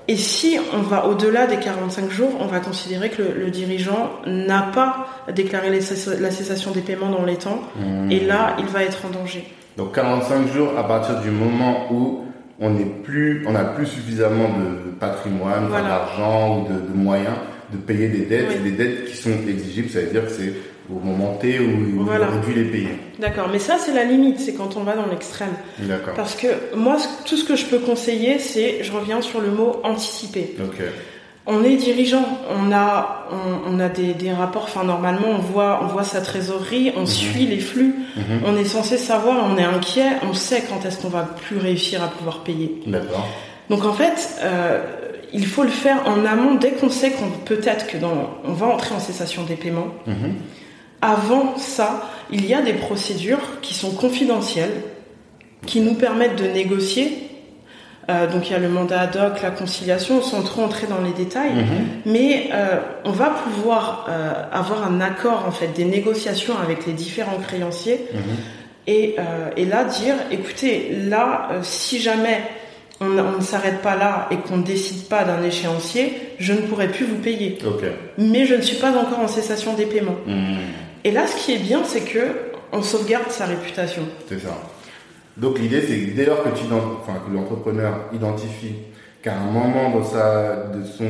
Et 0.07 0.15
si 0.15 0.59
on 0.73 0.81
va 0.81 1.07
au-delà 1.07 1.47
des 1.47 1.57
45 1.57 2.09
jours, 2.09 2.31
on 2.39 2.45
va 2.45 2.59
considérer 2.59 3.09
que 3.09 3.21
le, 3.21 3.49
dirigeant 3.49 4.11
n'a 4.27 4.61
pas 4.61 5.07
déclaré 5.33 5.69
la 5.71 6.31
cessation 6.31 6.71
des 6.71 6.81
paiements 6.81 7.09
dans 7.09 7.25
les 7.25 7.37
temps, 7.37 7.61
et 8.11 8.19
là, 8.19 8.55
il 8.59 8.67
va 8.67 8.83
être 8.83 9.05
en 9.07 9.09
danger. 9.09 9.43
Donc 9.77 9.95
45 9.95 10.53
jours 10.53 10.71
à 10.77 10.87
partir 10.87 11.19
du 11.21 11.31
moment 11.31 11.91
où 11.91 12.24
on 12.59 12.69
n'est 12.71 12.85
plus, 13.03 13.45
on 13.47 13.51
n'a 13.51 13.65
plus 13.65 13.85
suffisamment 13.85 14.49
de 14.49 14.91
patrimoine, 14.99 15.69
d'argent 15.69 16.59
ou 16.59 16.73
de, 16.73 16.97
moyens 16.97 17.35
de 17.71 17.77
payer 17.77 18.07
des 18.07 18.25
dettes, 18.25 18.63
des 18.63 18.71
dettes 18.71 19.05
qui 19.05 19.17
sont 19.17 19.31
exigibles, 19.47 19.89
ça 19.89 20.01
veut 20.01 20.11
dire 20.11 20.25
que 20.25 20.31
c'est 20.31 20.53
au 20.89 20.99
moment 20.99 21.33
T 21.41 21.59
où 21.59 21.63
il 21.63 21.99
aurait 21.99 22.45
dû 22.45 22.53
les 22.53 22.65
payer. 22.65 22.97
D'accord, 23.19 23.49
mais 23.51 23.59
ça 23.59 23.77
c'est 23.79 23.93
la 23.93 24.03
limite, 24.03 24.39
c'est 24.39 24.53
quand 24.53 24.77
on 24.77 24.83
va 24.83 24.95
dans 24.95 25.07
l'extrême. 25.07 25.53
D'accord. 25.79 26.13
Parce 26.13 26.35
que 26.35 26.75
moi, 26.75 26.97
tout 27.25 27.37
ce 27.37 27.43
que 27.43 27.55
je 27.55 27.65
peux 27.65 27.79
conseiller, 27.79 28.37
c'est, 28.37 28.83
je 28.83 28.91
reviens 28.91 29.21
sur 29.21 29.41
le 29.41 29.49
mot 29.49 29.81
anticiper. 29.83 30.55
Ok 30.63 30.83
on 31.47 31.63
est 31.63 31.75
dirigeant, 31.75 32.25
on 32.49 32.71
a, 32.71 33.27
on, 33.67 33.79
a 33.79 33.89
des, 33.89 34.31
rapports. 34.31 34.63
Enfin, 34.63 34.83
normalement, 34.83 35.27
on 35.29 35.37
voit, 35.37 35.79
on 35.83 35.87
voit 35.87 36.03
sa 36.03 36.21
trésorerie, 36.21 36.91
on 36.95 37.01
mhm. 37.01 37.07
suit 37.07 37.45
les 37.45 37.59
flux. 37.59 37.95
Mhm. 38.15 38.41
On 38.45 38.57
est 38.57 38.65
censé 38.65 38.97
savoir, 38.97 39.45
on 39.45 39.57
est 39.57 39.63
inquiet, 39.63 40.17
on 40.27 40.33
sait 40.33 40.63
quand 40.67 40.85
est-ce 40.85 41.01
qu'on 41.01 41.09
va 41.09 41.23
plus 41.23 41.57
réussir 41.57 42.03
à 42.03 42.07
pouvoir 42.07 42.39
payer. 42.39 42.81
D'accord. 42.87 43.27
Donc 43.69 43.85
en 43.85 43.93
fait, 43.93 44.39
euh, 44.41 44.81
il 45.33 45.45
faut 45.45 45.63
le 45.63 45.69
faire 45.69 46.07
en 46.07 46.25
amont 46.25 46.55
dès 46.55 46.71
qu'on 46.71 46.89
sait 46.89 47.11
qu'on 47.11 47.29
peut-être 47.45 47.87
que 47.87 47.97
dans, 47.97 48.31
on 48.43 48.53
va 48.53 48.67
entrer 48.67 48.95
en 48.95 48.99
cessation 48.99 49.43
des 49.43 49.55
paiements. 49.55 49.93
Mhm. 50.07 50.35
Avant 51.01 51.57
ça, 51.57 52.09
il 52.31 52.45
y 52.47 52.55
a 52.55 52.61
des 52.61 52.73
procédures 52.73 53.61
qui 53.61 53.75
sont 53.75 53.91
confidentielles, 53.91 54.81
qui 55.67 55.81
nous 55.81 55.93
permettent 55.93 56.37
de 56.37 56.47
négocier 56.47 57.24
euh, 58.09 58.27
donc 58.27 58.49
il 58.49 58.53
y 58.53 58.55
a 58.55 58.59
le 58.59 58.69
mandat 58.69 59.01
ad 59.01 59.15
hoc, 59.15 59.41
la 59.41 59.51
conciliation, 59.51 60.21
sans 60.21 60.43
trop 60.43 60.63
entrer 60.63 60.87
dans 60.87 61.01
les 61.01 61.11
détails, 61.11 61.53
mhm. 61.53 61.87
mais 62.05 62.49
euh, 62.53 62.77
on 63.03 63.11
va 63.11 63.29
pouvoir 63.29 64.05
euh, 64.09 64.31
avoir 64.51 64.85
un 64.85 65.01
accord 65.01 65.45
en 65.47 65.51
fait, 65.51 65.67
des 65.67 65.85
négociations 65.85 66.53
avec 66.61 66.85
les 66.85 66.93
différents 66.93 67.39
créanciers, 67.39 68.05
mhm. 68.13 68.19
et, 68.87 69.15
et, 69.57 69.65
là 69.65 69.83
dire, 69.85 70.13
écoutez, 70.29 70.95
là, 71.07 71.49
si 71.63 71.99
jamais 71.99 72.43
on, 73.01 73.07
ne 73.07 73.41
s'arrête 73.41 73.81
pas 73.81 73.95
là 73.95 74.27
et 74.29 74.37
qu'on 74.37 74.57
ne 74.57 74.63
décide 74.63 75.07
pas 75.07 75.23
d'un 75.23 75.41
échéancier, 75.41 76.13
je 76.37 76.53
ne 76.53 76.59
pourrai 76.59 76.89
plus 76.89 77.05
vous 77.05 77.17
payer. 77.17 77.57
Mais 78.19 78.45
je 78.45 78.53
ne 78.53 78.61
suis 78.61 78.77
pas 78.77 78.91
encore 78.91 79.19
en 79.19 79.27
cessation 79.27 79.73
des 79.73 79.87
paiements. 79.87 80.17
Mhm. 80.27 80.57
Et 81.03 81.11
là, 81.11 81.25
ce 81.25 81.35
qui 81.43 81.53
est 81.53 81.59
bien, 81.59 81.81
c'est 81.83 82.01
que 82.01 82.27
on 82.71 82.83
sauvegarde 82.83 83.31
sa 83.31 83.45
réputation. 83.45 84.03
C'est 84.29 84.39
ça. 84.39 84.55
Donc 85.37 85.59
l'idée, 85.59 85.81
c'est 85.81 85.97
que 85.97 86.15
dès 86.15 86.25
lors 86.25 86.43
que, 86.43 86.49
tu, 86.49 86.63
enfin, 86.71 87.19
que 87.27 87.33
l'entrepreneur 87.33 87.93
identifie 88.13 88.75
qu'à 89.21 89.33
un 89.37 89.51
moment 89.51 89.97
de 89.97 90.03
sa, 90.03 90.67
de 90.67 90.83
son, 90.85 91.05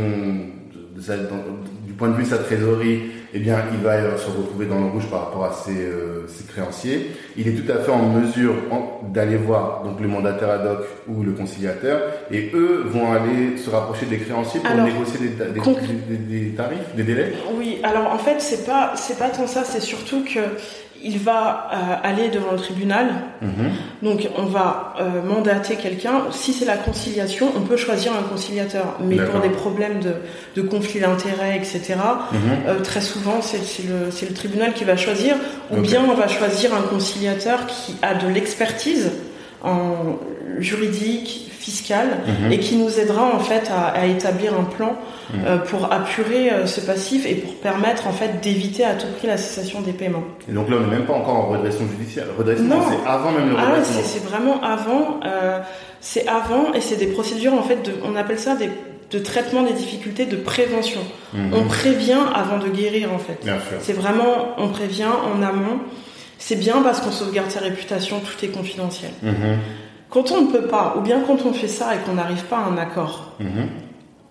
de 0.95 1.01
sa, 1.01 1.17
du 1.17 1.93
point 1.93 2.09
de 2.09 2.15
vue 2.15 2.23
de 2.23 2.29
sa 2.29 2.39
trésorerie, 2.39 3.01
eh 3.37 3.39
bien, 3.39 3.57
il 3.73 3.83
va 3.83 4.17
se 4.17 4.27
retrouver 4.27 4.65
dans 4.65 4.79
le 4.79 4.85
rouge 4.85 5.07
par 5.11 5.25
rapport 5.25 5.43
à 5.43 5.51
ses, 5.51 5.75
euh, 5.75 6.25
ses 6.27 6.45
créanciers. 6.45 7.11
Il 7.35 7.49
est 7.49 7.51
tout 7.51 7.69
à 7.69 7.79
fait 7.79 7.91
en 7.91 8.07
mesure 8.07 8.55
d'aller 9.13 9.35
voir 9.35 9.83
donc 9.83 9.99
le 9.99 10.07
mandataire 10.07 10.49
ad 10.49 10.65
hoc 10.65 10.85
ou 11.09 11.21
le 11.21 11.33
conciliateur, 11.33 12.01
et 12.31 12.49
eux 12.53 12.85
vont 12.85 13.11
aller 13.11 13.57
se 13.57 13.69
rapprocher 13.69 14.05
des 14.05 14.19
créanciers 14.19 14.61
pour 14.61 14.83
négocier 14.83 15.19
des, 15.19 16.17
des, 16.17 16.17
des, 16.17 16.49
tarifs, 16.51 16.95
des 16.95 17.03
délais. 17.03 17.33
Oui, 17.57 17.79
alors 17.83 18.13
en 18.13 18.17
fait, 18.17 18.39
c'est 18.39 18.65
pas 18.65 18.93
c'est 18.95 19.19
pas 19.19 19.29
tant 19.29 19.47
ça, 19.47 19.65
c'est 19.65 19.81
surtout 19.81 20.23
que 20.23 20.39
il 21.05 21.19
va 21.19 21.69
euh, 21.71 21.75
aller 22.03 22.29
devant 22.29 22.51
le 22.51 22.57
tribunal. 22.57 23.07
Mhm. 23.41 23.71
Donc 24.01 24.27
on 24.37 24.45
va 24.45 24.95
euh, 24.99 25.21
mandater 25.21 25.75
quelqu'un. 25.75 26.23
Si 26.31 26.51
c'est 26.51 26.65
la 26.65 26.77
conciliation, 26.77 27.51
on 27.55 27.61
peut 27.61 27.77
choisir 27.77 28.11
un 28.13 28.23
conciliateur. 28.23 28.97
Mais 28.99 29.17
pour 29.17 29.39
des 29.39 29.49
problèmes 29.49 29.99
de, 29.99 30.15
de 30.55 30.67
conflit 30.67 30.99
d'intérêts, 30.99 31.55
etc., 31.55 31.95
mhm. 32.31 32.39
euh, 32.67 32.79
très 32.81 33.01
souvent 33.01 33.41
c'est 33.41 33.59
le, 33.87 34.09
le, 34.27 34.33
tribunal 34.33 34.73
qui 34.73 34.83
va 34.83 34.97
choisir. 34.97 35.35
Ou 35.71 35.81
bien 35.81 36.03
on 36.03 36.15
va 36.15 36.27
choisir 36.27 36.73
un 36.73 36.81
conciliateur 36.81 37.67
qui 37.67 37.95
a 38.01 38.15
de 38.15 38.27
l'expertise 38.27 39.11
en 39.63 40.17
juridique, 40.59 41.51
fiscal, 41.65 42.19
mhm. 42.27 42.51
et 42.51 42.59
qui 42.59 42.75
nous 42.75 42.99
aidera 42.99 43.23
en 43.23 43.39
fait 43.39 43.71
à, 43.71 44.05
établir 44.05 44.53
un 44.53 44.65
plan 44.65 44.95
mhm. 45.33 45.39
euh, 45.45 45.57
pour 45.57 45.91
apurer 45.91 46.51
euh, 46.51 46.67
ce 46.67 46.79
passif 46.79 47.25
et 47.25 47.33
pour 47.33 47.55
permettre 47.55 48.05
en 48.05 48.11
fait 48.11 48.39
d'éviter 48.39 48.85
à 48.85 48.93
tout 48.93 49.07
prix 49.17 49.25
la 49.25 49.37
cessation 49.37 49.81
des 49.81 49.91
paiements. 49.91 50.25
Et 50.47 50.53
donc 50.53 50.69
là, 50.69 50.77
on 50.77 50.81
n'est 50.81 50.95
même 50.95 51.05
pas 51.05 51.13
encore 51.13 51.35
en 51.35 51.49
redressement 51.49 51.87
judiciaire. 51.87 52.25
Redressement, 52.37 52.81
c'est 52.87 53.09
avant 53.09 53.31
même 53.31 53.49
le 53.49 53.55
ah 53.57 53.71
redressement. 53.71 54.01
c'est 54.03 54.23
vraiment 54.23 54.61
avant. 54.61 55.19
Euh, 55.25 55.59
c'est 56.01 56.27
avant 56.27 56.71
et 56.75 56.81
c'est 56.81 56.97
des 56.97 57.07
procédures 57.07 57.55
en 57.55 57.63
fait 57.63 57.81
de, 57.81 57.93
on 58.03 58.15
appelle 58.15 58.37
ça 58.37 58.55
des 58.55 58.69
de 59.11 59.19
traitement 59.19 59.63
des 59.63 59.73
difficultés 59.73 60.25
de 60.25 60.35
prévention. 60.35 61.01
Mhm. 61.33 61.51
On 61.53 61.63
prévient 61.63 62.25
avant 62.35 62.59
de 62.59 62.69
guérir 62.69 63.11
en 63.11 63.17
fait. 63.17 63.39
C'est 63.79 63.93
vraiment 63.93 64.53
on 64.59 64.67
prévient 64.67 65.05
en 65.05 65.41
amont. 65.41 65.79
C'est 66.37 66.57
bien 66.57 66.81
parce 66.83 66.99
qu'on 67.01 67.11
sauvegarde 67.11 67.49
sa 67.49 67.61
réputation, 67.61 68.19
tout 68.19 68.45
est 68.45 68.49
confidentiel. 68.49 69.11
Quand 70.09 70.31
on 70.31 70.41
ne 70.41 70.51
peut 70.51 70.67
pas, 70.67 70.95
ou 70.97 71.01
bien 71.01 71.21
quand 71.25 71.45
on 71.45 71.53
fait 71.53 71.67
ça 71.67 71.95
et 71.95 71.97
qu'on 71.99 72.13
n'arrive 72.13 72.43
pas 72.45 72.57
à 72.57 72.65
un 72.65 72.77
accord, 72.77 73.33
mhm. 73.39 73.67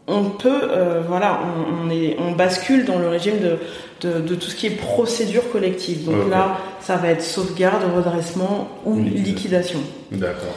on 0.07 0.25
peut, 0.25 0.61
euh, 0.71 1.02
voilà, 1.07 1.40
on, 1.83 1.90
est, 1.90 2.16
on 2.19 2.33
bascule 2.33 2.85
dans 2.85 2.99
le 2.99 3.09
régime 3.09 3.37
de, 3.40 4.21
de, 4.21 4.35
tout 4.35 4.47
ce 4.47 4.54
qui 4.54 4.66
est 4.66 4.76
procédure 4.76 5.50
collective. 5.50 6.04
Donc 6.04 6.31
là, 6.31 6.59
ça 6.81 6.97
va 6.97 7.09
être 7.09 7.23
sauvegarde, 7.23 7.83
redressement 7.95 8.69
ou 8.85 8.99
liquidation. 8.99 9.81
D'accord. 10.11 10.54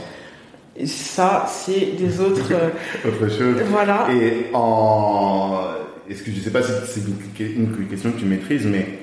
Et 0.76 0.86
ça, 0.86 1.46
c'est 1.48 1.98
des 1.98 2.20
autres. 2.22 2.52
Euh, 2.52 3.10
Autre 3.10 3.28
chose. 3.30 3.56
Voilà. 3.70 4.08
Et 4.14 4.48
en. 4.54 5.64
Est-ce 6.10 6.24
que 6.24 6.32
je 6.32 6.38
ne 6.38 6.42
sais 6.42 6.52
pas 6.52 6.62
si 6.62 6.72
c'est 6.86 7.02
une 7.40 7.88
question 7.90 8.12
que 8.12 8.20
tu 8.20 8.26
maîtrises, 8.26 8.66
mais 8.66 9.00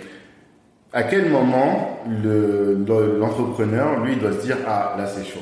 à 0.94 1.02
quel 1.02 1.28
moment 1.28 1.98
l'entrepreneur, 3.18 4.00
lui, 4.04 4.16
doit 4.16 4.32
se 4.32 4.46
dire 4.46 4.56
Ah, 4.66 4.94
là, 4.96 5.06
c'est 5.06 5.24
chaud? 5.24 5.40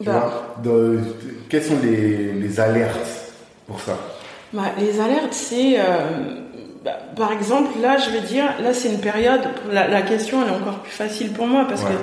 Bah. 0.00 0.54
quelles 1.48 1.62
sont 1.62 1.78
les, 1.82 2.60
alertes 2.60 3.32
pour 3.66 3.80
ça? 3.80 3.96
Bah, 4.52 4.72
Les 4.78 5.00
alertes, 5.00 5.32
c'est 5.32 5.78
euh, 5.78 6.36
bah, 6.84 6.92
par 7.16 7.32
exemple, 7.32 7.70
là, 7.80 7.96
je 7.98 8.10
vais 8.10 8.20
dire, 8.20 8.44
là, 8.62 8.72
c'est 8.72 8.88
une 8.88 9.00
période. 9.00 9.40
La, 9.72 10.02
question, 10.02 10.42
elle 10.42 10.52
est 10.52 10.56
encore 10.56 10.78
plus 10.80 10.92
facile 10.92 11.30
pour 11.32 11.46
moi 11.46 11.66
parce 11.68 11.82
que 11.82 11.94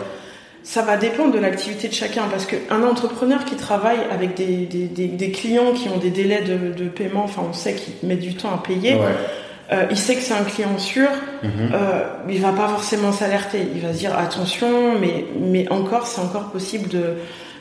ça 0.63 0.81
va 0.81 0.97
dépendre 0.97 1.31
de 1.31 1.39
l'activité 1.39 1.87
de 1.87 1.93
chacun. 1.93 2.23
Parce 2.29 2.45
qu'un 2.45 2.83
entrepreneur 2.83 3.45
qui 3.45 3.55
travaille 3.55 3.99
avec 4.11 4.35
des, 4.35 5.31
clients 5.31 5.73
qui 5.73 5.89
ont 5.89 5.97
des 5.97 6.09
délais 6.09 6.41
de, 6.41 6.89
paiement, 6.89 7.23
enfin, 7.23 7.43
on 7.49 7.53
sait 7.53 7.75
qu'il 7.75 8.07
met 8.07 8.17
du 8.17 8.35
temps 8.35 8.53
à 8.53 8.61
payer. 8.61 8.97
Euh, 9.71 9.85
il 9.89 9.97
sait 9.97 10.15
que 10.15 10.21
c'est 10.21 10.35
un 10.35 10.43
client 10.43 10.77
sûr, 10.77 11.09
mhm. 11.41 11.71
euh, 11.73 12.03
il 12.29 12.39
va 12.39 12.51
pas 12.51 12.67
forcément 12.67 13.11
s'alerter. 13.11 13.67
Il 13.73 13.81
va 13.81 13.93
se 13.93 13.97
dire 13.97 14.15
attention, 14.15 14.99
mais 14.99 15.25
mais 15.39 15.67
encore, 15.71 16.05
c'est 16.05 16.21
encore 16.21 16.51
possible 16.51 16.87
de 16.87 17.15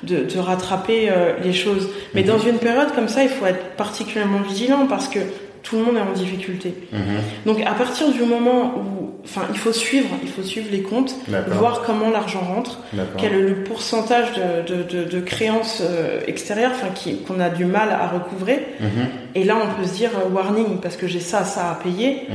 de, 0.07 0.39
rattraper 0.39 1.09
euh, 1.11 1.35
les 1.43 1.53
choses. 1.53 1.89
Mais 2.15 2.23
mhm. 2.23 2.29
dans 2.29 2.39
une 2.39 2.59
période 2.59 2.93
comme 2.95 3.09
ça, 3.09 3.23
il 3.23 3.29
faut 3.29 3.47
être 3.47 3.77
particulièrement 3.77 4.41
vigilant 4.41 4.87
parce 4.87 5.09
que 5.09 5.21
tout 5.65 5.79
le 5.79 5.85
monde 5.85 5.97
est 5.97 6.01
en 6.01 6.13
difficulté. 6.13 6.75
Mhm. 6.93 7.01
Donc 7.47 7.61
à 7.63 7.73
partir 7.73 8.13
du 8.13 8.23
moment 8.23 8.75
où, 8.77 9.15
enfin, 9.25 9.43
il 9.51 9.59
faut 9.59 9.73
suivre, 9.73 10.11
il 10.23 10.29
faut 10.29 10.43
suivre 10.43 10.69
les 10.71 10.83
comptes, 10.83 11.15
voir 11.47 11.83
comment 11.87 12.11
l'argent 12.11 12.41
rentre, 12.41 12.81
quel 13.19 13.33
est 13.33 13.41
le 13.41 13.65
pourcentage 13.65 14.33
de, 14.35 15.05
de, 15.05 15.21
créances 15.21 15.83
euh, 15.83 16.21
extérieures, 16.27 16.73
enfin, 16.75 16.89
qu'on 17.27 17.41
a 17.41 17.49
du 17.49 17.65
mal 17.65 17.91
à 17.91 18.09
recouvrer. 18.09 18.67
Mhm. 18.79 18.89
Et 19.35 19.45
là, 19.45 19.57
on 19.57 19.81
peut 19.81 19.89
se 19.89 19.95
dire 19.95 20.11
euh, 20.15 20.29
warning 20.29 20.81
parce 20.81 20.97
que 20.97 21.09
j'ai 21.09 21.21
ça, 21.21 21.45
ça 21.45 21.71
à 21.71 21.75
payer. 21.77 22.29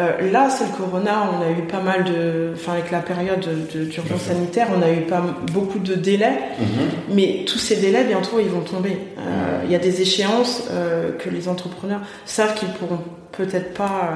Euh, 0.00 0.32
là, 0.32 0.50
c'est 0.50 0.64
le 0.64 0.72
corona, 0.72 1.30
on 1.32 1.42
a 1.42 1.50
eu 1.56 1.62
pas 1.66 1.80
mal 1.80 2.02
de. 2.04 2.50
Enfin, 2.54 2.72
avec 2.72 2.90
la 2.90 2.98
période 2.98 3.46
d'urgence 3.70 4.22
sanitaire, 4.22 4.68
on 4.76 4.82
a 4.82 4.90
eu 4.90 5.02
pas 5.02 5.22
beaucoup 5.52 5.78
de 5.78 5.94
délais, 5.94 6.36
mhm. 6.58 7.14
mais 7.14 7.44
tous 7.46 7.58
ces 7.58 7.76
délais, 7.76 8.02
bientôt, 8.02 8.40
ils 8.40 8.48
vont 8.48 8.62
tomber. 8.62 8.98
Euh, 9.18 9.62
il 9.64 9.70
y 9.70 9.76
a 9.76 9.78
des 9.78 10.02
échéances 10.02 10.64
euh, 10.70 11.12
que 11.12 11.30
les 11.30 11.48
entrepreneurs 11.48 12.00
savent 12.24 12.54
qu'ils 12.54 12.70
pourront 12.70 13.00
peut-être 13.30 13.72
pas 13.74 14.14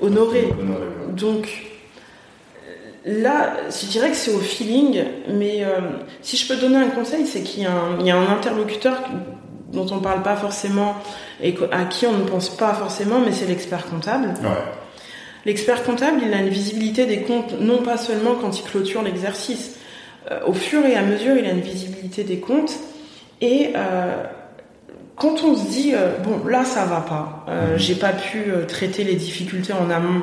honorer. 0.00 0.48
Donc, 1.12 1.48
là, 3.04 3.52
je 3.70 3.86
dirais 3.86 4.10
que 4.10 4.16
c'est 4.16 4.34
au 4.34 4.40
feeling, 4.40 5.04
mais 5.28 5.64
si 6.22 6.36
je 6.36 6.46
peux 6.46 6.60
donner 6.60 6.76
un 6.76 6.88
conseil, 6.88 7.26
c'est 7.26 7.42
qu'il 7.42 7.60
y, 7.60 8.04
y, 8.04 8.10
a 8.10 8.16
un 8.16 8.32
interlocuteur 8.32 9.00
dont 9.72 9.86
on 9.90 9.98
parle 9.98 10.22
pas 10.22 10.36
forcément 10.36 10.96
et 11.42 11.54
à 11.72 11.84
qui 11.84 12.06
on 12.06 12.12
ne 12.12 12.24
pense 12.24 12.48
pas 12.48 12.74
forcément, 12.74 13.20
mais 13.24 13.32
c'est 13.32 13.46
l'expert 13.46 13.86
comptable. 13.86 14.28
Ouais. 14.42 14.77
L'expert 15.48 15.82
comptable, 15.82 16.20
il 16.22 16.34
a 16.34 16.40
une 16.40 16.50
visibilité 16.50 17.06
des 17.06 17.22
comptes 17.22 17.58
non 17.58 17.78
pas 17.78 17.96
seulement 17.96 18.34
quand 18.34 18.58
il 18.58 18.64
clôture 18.64 19.00
l'exercice. 19.00 19.76
Euh, 20.30 20.40
au 20.46 20.52
fur 20.52 20.84
et 20.84 20.94
à 20.94 21.00
mesure, 21.00 21.38
il 21.38 21.46
a 21.46 21.52
une 21.52 21.62
visibilité 21.62 22.22
des 22.22 22.36
comptes. 22.36 22.74
Et 23.40 23.70
euh, 23.74 24.24
quand 25.16 25.44
on 25.44 25.56
se 25.56 25.70
dit, 25.70 25.92
euh, 25.94 26.18
bon, 26.22 26.46
là, 26.46 26.66
ça 26.66 26.84
va 26.84 27.00
pas, 27.00 27.46
mhm. 27.48 27.78
j'ai 27.78 27.94
pas 27.94 28.12
pu 28.12 28.44
traiter 28.68 29.04
les 29.04 29.14
difficultés 29.14 29.72
en 29.72 29.88
amont, 29.88 30.20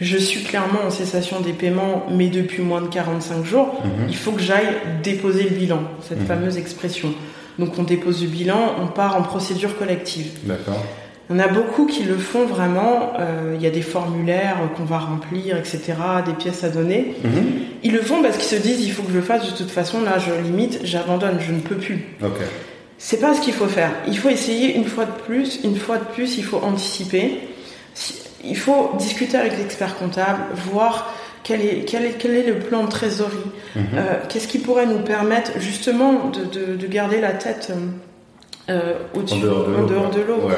je 0.00 0.18
suis 0.18 0.42
clairement 0.42 0.80
en 0.84 0.90
cessation 0.90 1.40
des 1.40 1.52
paiements, 1.52 2.06
mais 2.10 2.26
depuis 2.26 2.62
moins 2.62 2.82
de 2.82 2.88
45 2.88 3.44
jours, 3.44 3.80
mhm. 3.84 4.08
il 4.08 4.16
faut 4.16 4.32
que 4.32 4.42
j'aille 4.42 4.74
déposer 5.04 5.44
le 5.44 5.50
bilan, 5.50 5.82
cette 6.00 6.22
mhm. 6.22 6.26
fameuse 6.26 6.58
expression. 6.58 7.14
Donc 7.60 7.78
on 7.78 7.84
dépose 7.84 8.22
le 8.22 8.28
bilan, 8.28 8.74
on 8.80 8.88
part 8.88 9.16
en 9.16 9.22
procédure 9.22 9.78
collective. 9.78 10.32
D'accord. 10.42 10.84
Il 11.30 11.36
y 11.36 11.40
en 11.40 11.44
a 11.44 11.48
beaucoup 11.48 11.86
qui 11.86 12.04
le 12.04 12.16
font 12.16 12.46
vraiment. 12.46 13.12
Euh, 13.20 13.54
il 13.54 13.62
y 13.62 13.66
a 13.66 13.70
des 13.70 13.82
formulaires 13.82 14.56
qu'on 14.76 14.84
va 14.84 14.98
remplir, 14.98 15.56
etc., 15.58 15.94
des 16.24 16.32
pièces 16.32 16.64
à 16.64 16.70
donner. 16.70 17.14
Mhm. 17.22 17.30
Ils 17.82 17.92
le 17.92 18.00
font 18.00 18.22
parce 18.22 18.38
qu'ils 18.38 18.58
se 18.58 18.62
disent 18.62 18.80
il 18.84 18.90
faut 18.92 19.02
que 19.02 19.10
je 19.12 19.16
le 19.16 19.22
fasse 19.22 19.50
de 19.50 19.56
toute 19.56 19.70
façon. 19.70 20.00
Là, 20.02 20.18
je 20.18 20.32
limite, 20.42 20.80
j'abandonne, 20.84 21.38
je 21.40 21.52
ne 21.52 21.60
peux 21.60 21.76
plus. 21.76 22.06
Okay. 22.22 22.44
C'est 22.96 23.20
pas 23.20 23.34
ce 23.34 23.40
qu'il 23.40 23.52
faut 23.52 23.66
faire. 23.66 23.92
Il 24.06 24.18
faut 24.18 24.30
essayer 24.30 24.74
une 24.74 24.86
fois 24.86 25.04
de 25.04 25.12
plus, 25.26 25.60
une 25.64 25.76
fois 25.76 25.98
de 25.98 26.04
plus, 26.04 26.38
il 26.38 26.44
faut 26.44 26.58
anticiper. 26.58 27.40
Il 28.42 28.56
faut 28.56 28.92
discuter 28.98 29.36
avec 29.36 29.58
l'expert 29.58 29.96
comptable, 29.98 30.40
voir 30.70 31.14
quel 31.44 31.60
est, 31.60 31.84
quel 31.86 32.04
est, 32.06 32.14
quel 32.18 32.34
est 32.36 32.46
le 32.46 32.58
plan 32.58 32.84
de 32.84 32.88
trésorerie. 32.88 33.36
Mhm. 33.76 33.82
Euh, 33.94 34.00
Qu'est-ce 34.28 34.48
qui 34.48 34.58
pourrait 34.58 34.86
nous 34.86 35.00
permettre 35.00 35.52
justement 35.60 36.30
de, 36.30 36.44
de, 36.44 36.76
de 36.76 36.86
garder 36.86 37.20
la 37.20 37.32
tête 37.32 37.70
euh, 38.70 38.94
au-dessus, 39.14 39.46
en 39.46 39.86
dehors 39.86 40.10
de 40.10 40.20
l'eau. 40.20 40.50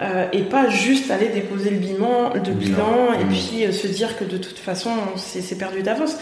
Euh, 0.00 0.26
et 0.32 0.42
pas 0.42 0.68
juste 0.68 1.10
aller 1.10 1.28
déposer 1.28 1.70
le 1.70 1.78
bilan, 1.78 2.32
le 2.34 2.52
bilan, 2.52 3.12
et 3.18 3.24
mmh. 3.24 3.28
puis 3.28 3.64
euh, 3.66 3.72
se 3.72 3.86
dire 3.86 4.16
que 4.16 4.24
de 4.24 4.36
toute 4.36 4.58
façon 4.58 4.90
c'est 5.16 5.58
perdu 5.58 5.82
d'avance. 5.82 6.16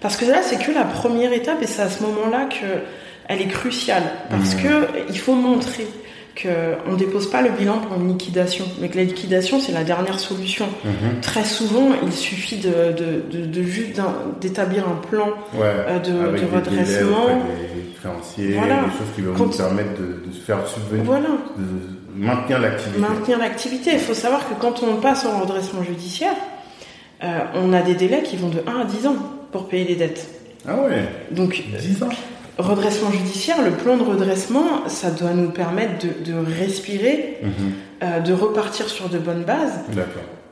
Parce 0.00 0.16
que 0.16 0.24
là 0.26 0.42
c'est 0.42 0.58
que 0.58 0.70
la 0.70 0.84
première 0.84 1.32
étape 1.32 1.62
et 1.62 1.66
c'est 1.66 1.82
à 1.82 1.88
ce 1.88 2.02
moment-là 2.02 2.44
que 2.44 2.66
elle 3.28 3.40
est 3.40 3.48
cruciale 3.48 4.02
parce 4.30 4.54
mmh. 4.54 4.62
que 4.62 4.88
il 5.08 5.18
faut 5.18 5.34
montrer 5.34 5.86
qu'on 6.40 6.92
ne 6.92 6.96
dépose 6.96 7.30
pas 7.30 7.40
le 7.40 7.50
bilan 7.50 7.78
pour 7.78 7.96
une 7.98 8.08
liquidation, 8.08 8.66
mais 8.80 8.88
que 8.88 8.96
la 8.96 9.04
liquidation, 9.04 9.58
c'est 9.58 9.72
la 9.72 9.84
dernière 9.84 10.20
solution. 10.20 10.66
Mmh. 10.84 11.20
Très 11.22 11.44
souvent, 11.44 11.88
il 12.02 12.12
suffit 12.12 12.58
de, 12.58 12.92
de, 12.92 13.46
de, 13.46 13.62
juste 13.62 14.00
d'établir 14.40 14.86
un 14.86 14.96
plan 15.08 15.30
euh, 15.58 15.98
de, 15.98 16.54
redressement. 16.54 17.26
Des 17.26 17.92
créanciers, 17.98 18.52
voilà. 18.52 18.82
des 18.82 18.98
choses 18.98 19.14
qui 19.14 19.22
vont 19.22 19.32
nous 19.32 19.56
permettre 19.56 20.00
de, 20.00 20.32
se 20.32 20.40
faire 20.40 20.66
subvenir, 20.66 21.04
voilà. 21.04 21.28
Maintenir 22.14 22.60
l'activité. 22.60 23.00
Maintenir 23.00 23.38
l'activité. 23.38 23.90
Il 23.94 23.98
faut 23.98 24.14
savoir 24.14 24.48
que 24.48 24.54
quand 24.60 24.82
on 24.82 24.96
passe 24.96 25.26
en 25.26 25.40
redressement 25.40 25.82
judiciaire, 25.82 26.34
euh, 27.24 27.38
on 27.54 27.72
a 27.72 27.82
des 27.82 27.94
délais 27.94 28.22
qui 28.22 28.36
vont 28.36 28.48
de 28.48 28.62
1 28.66 28.80
à 28.80 28.84
10 28.84 29.06
ans 29.06 29.16
pour 29.52 29.68
payer 29.68 29.84
les 29.84 29.96
dettes. 29.96 30.28
Ah 30.68 30.76
ouais 30.76 31.08
Donc, 31.30 31.62
10 31.78 32.02
ans 32.02 32.08
redressement 32.58 33.10
judiciaire, 33.10 33.62
le 33.62 33.72
plan 33.72 33.96
de 33.96 34.02
redressement, 34.02 34.88
ça 34.88 35.10
doit 35.10 35.32
nous 35.32 35.50
permettre 35.50 36.06
de, 36.24 36.32
respirer, 36.58 37.38
mhm. 37.42 37.50
euh, 38.02 38.20
de 38.20 38.32
repartir 38.32 38.88
sur 38.88 39.08
de 39.08 39.18
bonnes 39.18 39.44
bases. 39.44 39.80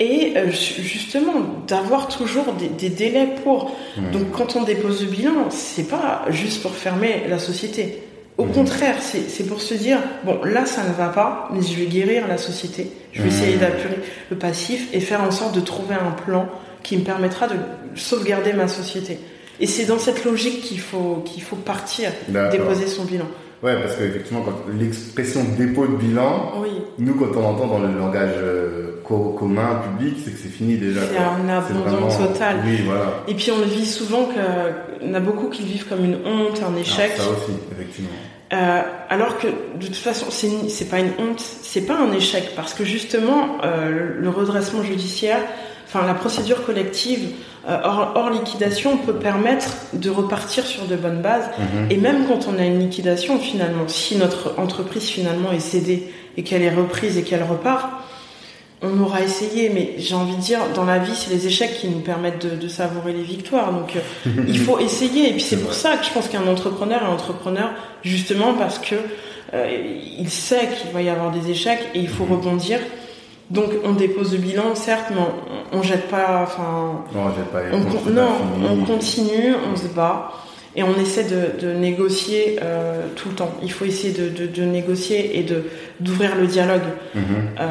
Et 0.01 0.35
euh, 0.37 0.51
justement, 0.51 1.35
d'avoir 1.67 2.09
toujours 2.09 2.53
des, 2.55 2.89
délais 2.89 3.29
pour. 3.43 3.75
Mhm. 3.97 4.11
Donc, 4.11 4.31
quand 4.33 4.57
on 4.57 4.65
dépose 4.65 5.03
le 5.03 5.11
bilan, 5.11 5.51
c'est 5.51 5.89
pas 5.89 6.25
juste 6.29 6.63
pour 6.63 6.73
fermer 6.73 7.25
la 7.29 7.39
société. 7.39 8.03
Au 8.37 8.45
mhm. 8.45 8.53
contraire, 8.53 8.97
c'est 9.01 9.47
pour 9.47 9.63
se 9.63 9.75
dire, 9.75 9.99
bon, 10.25 10.43
là, 10.45 10.67
ça 10.67 10.83
ne 10.83 10.93
va 10.93 11.09
pas, 11.09 11.49
mais 11.53 11.63
je 11.63 11.75
vais 11.77 11.87
guérir 11.87 12.27
la 12.27 12.37
société. 12.37 12.91
Je 13.13 13.23
vais 13.23 13.29
essayer 13.29 13.57
d'apurer 13.57 14.01
le 14.31 14.37
passif 14.37 14.89
et 14.93 15.01
faire 15.01 15.23
en 15.23 15.31
sorte 15.31 15.55
de 15.55 15.61
trouver 15.61 15.95
un 15.95 16.11
plan 16.11 16.49
qui 16.83 16.97
me 16.97 17.03
permettra 17.05 17.47
de 17.47 17.55
sauvegarder 17.95 18.53
ma 18.53 18.67
société. 18.67 19.19
Et 19.61 19.67
c'est 19.67 19.85
dans 19.85 19.99
cette 19.99 20.25
logique 20.25 20.63
qu'il 20.63 20.81
faut, 20.81 21.23
qu'il 21.25 21.43
faut 21.43 21.57
partir, 21.57 22.11
déposer 22.29 22.87
son 22.87 23.05
bilan. 23.05 23.27
Ouais, 23.63 23.77
parce 23.81 23.97
qu'effectivement, 23.97 24.45
l'expression 24.79 25.41
dépôt 25.57 25.87
de 25.87 25.97
bilan, 25.97 26.53
nous, 26.99 27.15
quand 27.15 27.41
on 27.41 27.45
entend 27.45 27.67
dans 27.67 27.79
le 27.79 27.97
langage 27.97 28.35
euh, 28.37 29.01
commun, 29.05 29.81
public, 29.97 30.19
c'est 30.23 30.33
que 30.33 30.39
c'est 30.39 30.49
fini 30.49 30.77
déjà. 30.77 31.01
C'est 31.01 31.17
un 31.19 31.49
abandon 31.49 32.09
total. 32.09 32.57
Oui, 32.65 32.83
voilà. 32.85 33.23
Et 33.27 33.35
puis 33.35 33.51
on 33.51 33.59
le 33.59 33.65
vit 33.65 33.87
souvent, 33.87 34.27
qu'on 34.27 35.15
a 35.15 35.21
beaucoup 35.21 35.49
qui 35.49 35.63
le 35.63 35.69
vivent 35.69 35.87
comme 35.89 36.05
une 36.05 36.19
honte, 36.27 36.61
un 36.63 36.77
échec. 36.79 37.13
Ah, 37.15 37.23
ça 37.23 37.31
aussi, 37.31 37.53
effectivement. 37.73 38.11
Euh, 38.53 38.83
alors 39.09 39.39
que 39.39 39.47
de 39.47 39.87
toute 39.87 39.97
façon, 39.97 40.27
c'est 40.31 40.91
pas 40.91 41.01
une 41.01 41.13
honte, 41.19 41.41
c'est 41.41 41.87
pas 41.87 41.97
un 41.97 42.13
échec, 42.13 42.53
parce 42.55 42.75
que 42.75 42.85
justement, 42.85 43.59
euh, 43.65 44.15
le 44.19 44.29
redressement 44.29 44.83
judiciaire, 44.83 45.41
enfin 45.95 46.07
la 46.07 46.15
procédure 46.15 46.65
collective 46.65 47.31
euh, 47.69 47.79
hors, 47.83 48.31
liquidation 48.31 48.99
peut 48.99 49.15
permettre 49.15 49.69
de 49.95 50.11
repartir 50.11 50.67
sur 50.67 50.87
de 50.87 50.97
bonnes 50.97 51.23
bases. 51.23 51.49
Mhm. 51.59 51.91
Et 51.91 51.97
même 51.97 52.27
quand 52.27 52.49
on 52.49 52.59
a 52.59 52.65
une 52.65 52.81
liquidation, 52.81 53.39
finalement, 53.39 53.87
si 53.87 54.17
notre 54.17 54.55
entreprise 54.59 55.05
finalement 55.05 55.53
est 55.53 55.61
cédée 55.61 56.11
et 56.37 56.43
qu'elle 56.43 56.63
est 56.63 56.75
reprise 56.75 57.17
et 57.17 57.23
qu'elle 57.23 57.43
repart, 57.43 57.89
on 58.83 59.01
aura 59.01 59.23
essayé, 59.23 59.71
mais 59.71 59.95
j'ai 59.97 60.15
envie 60.15 60.37
de 60.37 60.43
dire, 60.43 60.59
dans 60.75 60.85
la 60.85 60.99
vie, 60.99 61.15
c'est 61.15 61.31
les 61.31 61.47
échecs 61.47 61.79
qui 61.79 61.89
nous 61.89 62.01
permettent 62.01 62.45
de, 62.45 62.69
savourer 62.69 63.15
les 63.15 63.23
victoires. 63.23 63.73
Donc, 63.73 63.97
euh, 63.97 64.31
il 64.49 64.59
faut 64.59 64.79
essayer. 64.79 65.31
Et 65.31 65.33
puis, 65.33 65.41
c'est 65.41 65.57
pour 65.57 65.73
ça 65.73 65.97
que 65.97 66.05
je 66.05 66.11
pense 66.11 66.29
qu'un 66.29 66.47
entrepreneur 66.47 67.03
est 67.03 67.07
entrepreneur, 67.07 67.71
justement 68.03 68.53
parce 68.55 68.79
que 68.79 68.97
euh, 69.55 69.71
il 70.19 70.29
sait 70.29 70.69
qu'il 70.77 70.91
va 70.91 71.01
y 71.01 71.09
avoir 71.09 71.31
des 71.31 71.51
échecs 71.51 71.81
et 71.95 72.01
il 72.01 72.09
faut 72.09 72.25
rebondir. 72.25 72.79
Donc 73.51 73.71
on 73.85 73.93
dépose 73.93 74.33
le 74.33 74.39
bilan, 74.39 74.75
certes, 74.75 75.07
mais 75.11 75.21
on, 75.73 75.83
jette 75.83 76.09
pas. 76.09 76.43
Enfin, 76.43 77.05
non, 77.15 77.21
on 77.27 77.35
jette 77.35 77.51
pas. 77.51 77.61
On, 77.73 78.11
non, 78.11 78.29
on 78.71 78.85
continue, 78.85 79.55
on 79.71 79.77
se 79.77 79.89
bat 79.89 80.33
et 80.77 80.83
on 80.83 80.99
essaie 80.99 81.25
de, 81.25 81.73
négocier 81.73 82.59
euh, 82.63 83.07
tout 83.15 83.29
le 83.29 83.35
temps. 83.35 83.53
Il 83.63 83.71
faut 83.71 83.85
essayer 83.85 84.13
de, 84.13 84.63
négocier 84.65 85.39
et 85.39 85.43
de 85.43 85.65
d'ouvrir 86.01 86.37
le 86.37 86.47
dialogue. 86.47 86.83
Mhm. 87.15 87.23
Euh, 87.61 87.67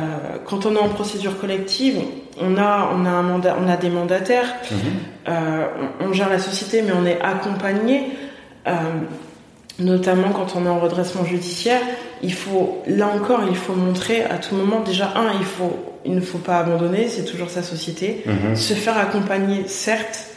quand 0.46 0.66
on 0.66 0.76
est 0.76 0.80
en 0.80 0.90
procédure 0.90 1.38
collective, 1.40 2.00
on 2.40 2.58
a 2.58 2.90
on 2.96 3.06
a 3.06 3.10
un 3.10 3.24
mandat, 3.24 3.58
on 3.62 3.68
a 3.68 3.76
des 3.76 3.90
mandataires, 3.90 4.56
mhm. 4.72 4.78
euh, 5.28 5.66
on, 6.00 6.14
gère 6.14 6.30
la 6.30 6.40
société, 6.40 6.82
mais 6.82 6.94
on 6.94 7.06
est 7.06 7.20
accompagné 7.22 8.12
notamment 9.80 10.30
quand 10.30 10.56
on 10.56 10.66
est 10.66 10.70
en 10.70 10.80
redressement 10.80 11.26
judiciaire, 11.26 11.82
il 12.24 12.34
faut, 12.34 12.82
là 12.88 13.08
encore, 13.08 13.42
il 13.50 13.56
faut 13.56 13.74
montrer 13.74 14.24
à 14.24 14.38
tout 14.38 14.56
moment, 14.56 14.80
déjà, 14.82 15.14
un, 15.16 15.34
il 15.40 15.46
faut, 15.46 15.78
il 16.06 16.16
ne 16.16 16.22
faut 16.22 16.38
pas 16.38 16.58
abandonner, 16.60 17.10
c'est 17.10 17.26
toujours 17.26 17.50
sa 17.50 17.62
société, 17.62 18.24
mhm. 18.26 18.56
se 18.56 18.74
faire 18.74 18.98
accompagner, 18.98 19.68
certes, 19.68 20.28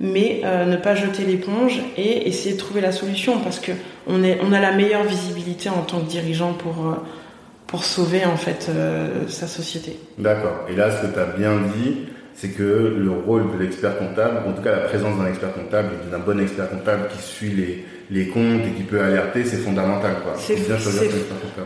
mais 0.00 0.42
euh, 0.44 0.64
ne 0.64 0.76
pas 0.76 0.94
jeter 0.94 1.24
l'éponge 1.24 1.80
et 1.96 2.28
essayer 2.28 2.54
de 2.54 2.58
trouver 2.58 2.80
la 2.80 2.92
solution 2.92 3.40
parce 3.40 3.58
que 3.58 3.72
on, 4.06 4.22
est, 4.22 4.38
on 4.42 4.52
a 4.52 4.60
la 4.60 4.72
meilleure 4.72 5.04
visibilité 5.04 5.68
en 5.68 5.82
tant 5.82 6.00
que 6.00 6.08
dirigeant 6.08 6.52
pour, 6.52 6.86
euh, 6.86 6.94
pour 7.66 7.84
sauver 7.84 8.24
en 8.24 8.36
fait 8.36 8.66
euh, 8.68 9.26
sa 9.28 9.46
société. 9.46 9.98
D'accord. 10.18 10.66
Et 10.70 10.76
là, 10.76 10.90
ce 10.90 11.06
que 11.06 11.12
tu 11.12 11.18
as 11.18 11.26
bien 11.26 11.56
dit, 11.76 12.06
c'est 12.40 12.50
que 12.50 12.94
le 12.96 13.10
rôle 13.10 13.52
de 13.52 13.58
l'expert 13.58 13.98
comptable, 13.98 14.38
en 14.46 14.52
tout 14.52 14.62
cas 14.62 14.70
la 14.70 14.82
présence 14.82 15.18
d'un 15.18 15.26
expert 15.26 15.52
comptable, 15.52 15.88
d'un 16.08 16.20
bon 16.20 16.38
expert 16.40 16.70
comptable 16.70 17.08
qui 17.08 17.20
suit 17.20 17.50
les, 17.50 17.84
les 18.12 18.28
comptes 18.28 18.64
et 18.64 18.70
qui 18.76 18.84
peut 18.84 19.00
alerter, 19.00 19.44
c'est 19.44 19.56
fondamental. 19.56 20.12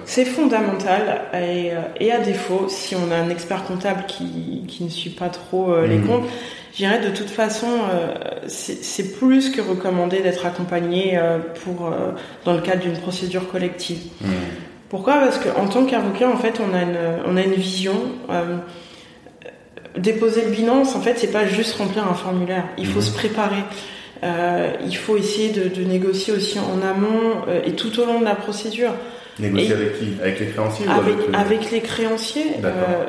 C'est 0.07 0.25
fondamental 0.25 1.23
et, 1.35 1.73
euh, 1.73 1.81
et, 2.01 2.11
à 2.11 2.21
défaut, 2.21 2.67
si 2.69 2.97
on 2.97 3.13
a 3.13 3.17
un 3.17 3.29
expert 3.29 3.65
comptable 3.65 4.05
qui, 4.09 4.65
qui 4.67 4.85
ne 4.85 4.89
suit 4.89 5.11
pas 5.11 5.29
trop 5.29 5.75
euh, 5.75 5.87
les 5.87 5.99
mmh. 5.99 6.07
comptes, 6.07 6.29
j'irais 6.75 7.01
de 7.01 7.15
toute 7.15 7.29
façon, 7.29 7.69
euh, 7.93 8.15
c'est 8.47 9.19
plus 9.19 9.51
que 9.51 9.61
recommandé 9.61 10.21
d'être 10.21 10.47
accompagné 10.47 11.21
pour 11.65 11.95
dans 12.47 12.55
le 12.55 12.63
cadre 12.63 12.81
d'une 12.81 12.97
procédure 12.97 13.47
collective. 13.51 14.01
Mmh. 14.23 14.27
Pourquoi? 14.89 15.19
Parce 15.19 15.39
qu'en 15.39 15.69
tant 15.69 15.85
qu'avocat, 15.85 16.31
en 16.31 16.39
fait, 16.39 16.61
on 16.61 16.75
a 16.75 16.83
une, 16.83 16.99
on 17.27 17.37
a 17.37 17.43
une 17.43 17.55
vision 17.55 17.95
déposer 19.97 20.45
le 20.45 20.51
bilan, 20.51 20.83
en 20.83 21.01
fait, 21.01 21.19
c'est 21.19 21.33
pas 21.33 21.47
juste 21.47 21.75
remplir 21.77 22.07
un 22.07 22.15
formulaire. 22.15 22.65
Il 22.79 22.87
faut 22.87 23.01
mhm. 23.01 23.05
se 23.05 23.15
préparer. 23.15 23.63
Euh, 24.25 24.73
il 24.87 24.97
faut 24.97 25.17
essayer 25.17 25.51
de, 25.51 25.83
négocier 25.83 26.33
aussi 26.33 26.59
en 26.59 26.81
amont 26.87 27.43
euh, 27.49 27.63
et 27.65 27.73
tout 27.73 27.99
au 28.01 28.05
long 28.05 28.21
de 28.21 28.25
la 28.25 28.37
procédure. 28.37 28.93
Négocier 29.39 29.73
avec 29.73 29.99
qui? 29.99 30.09
Avec 30.21 30.41
les 30.41 30.47
créanciers 30.47 30.87
avec, 30.89 31.17
avec, 31.35 31.71
les 31.71 31.81
créanciers. 31.81 32.53
Euh, 32.65 33.05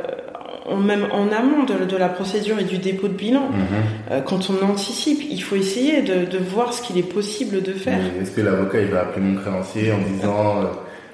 même 0.78 1.08
en 1.12 1.32
amont 1.32 1.64
de, 1.64 1.98
la 1.98 2.10
procédure 2.10 2.60
et 2.60 2.64
du 2.64 2.78
dépôt 2.78 3.08
de 3.08 3.14
bilan, 3.14 3.50
mhm. 3.50 3.66
euh, 4.12 4.22
quand 4.22 4.50
on 4.50 4.66
anticipe, 4.66 5.22
il 5.30 5.42
faut 5.42 5.56
essayer 5.56 6.02
de, 6.02 6.38
voir 6.38 6.74
ce 6.74 6.82
qu'il 6.82 6.98
est 6.98 7.04
possible 7.04 7.62
de 7.62 7.74
faire. 7.74 8.00
Est-ce 8.22 8.32
que 8.32 8.42
l'avocat 8.42 8.80
il 8.82 8.88
va 8.88 9.02
appeler 9.02 9.26
mon 9.26 9.40
créancier 9.40 9.92
en 9.92 10.00
disant 10.00 10.62
euh, 10.62 10.66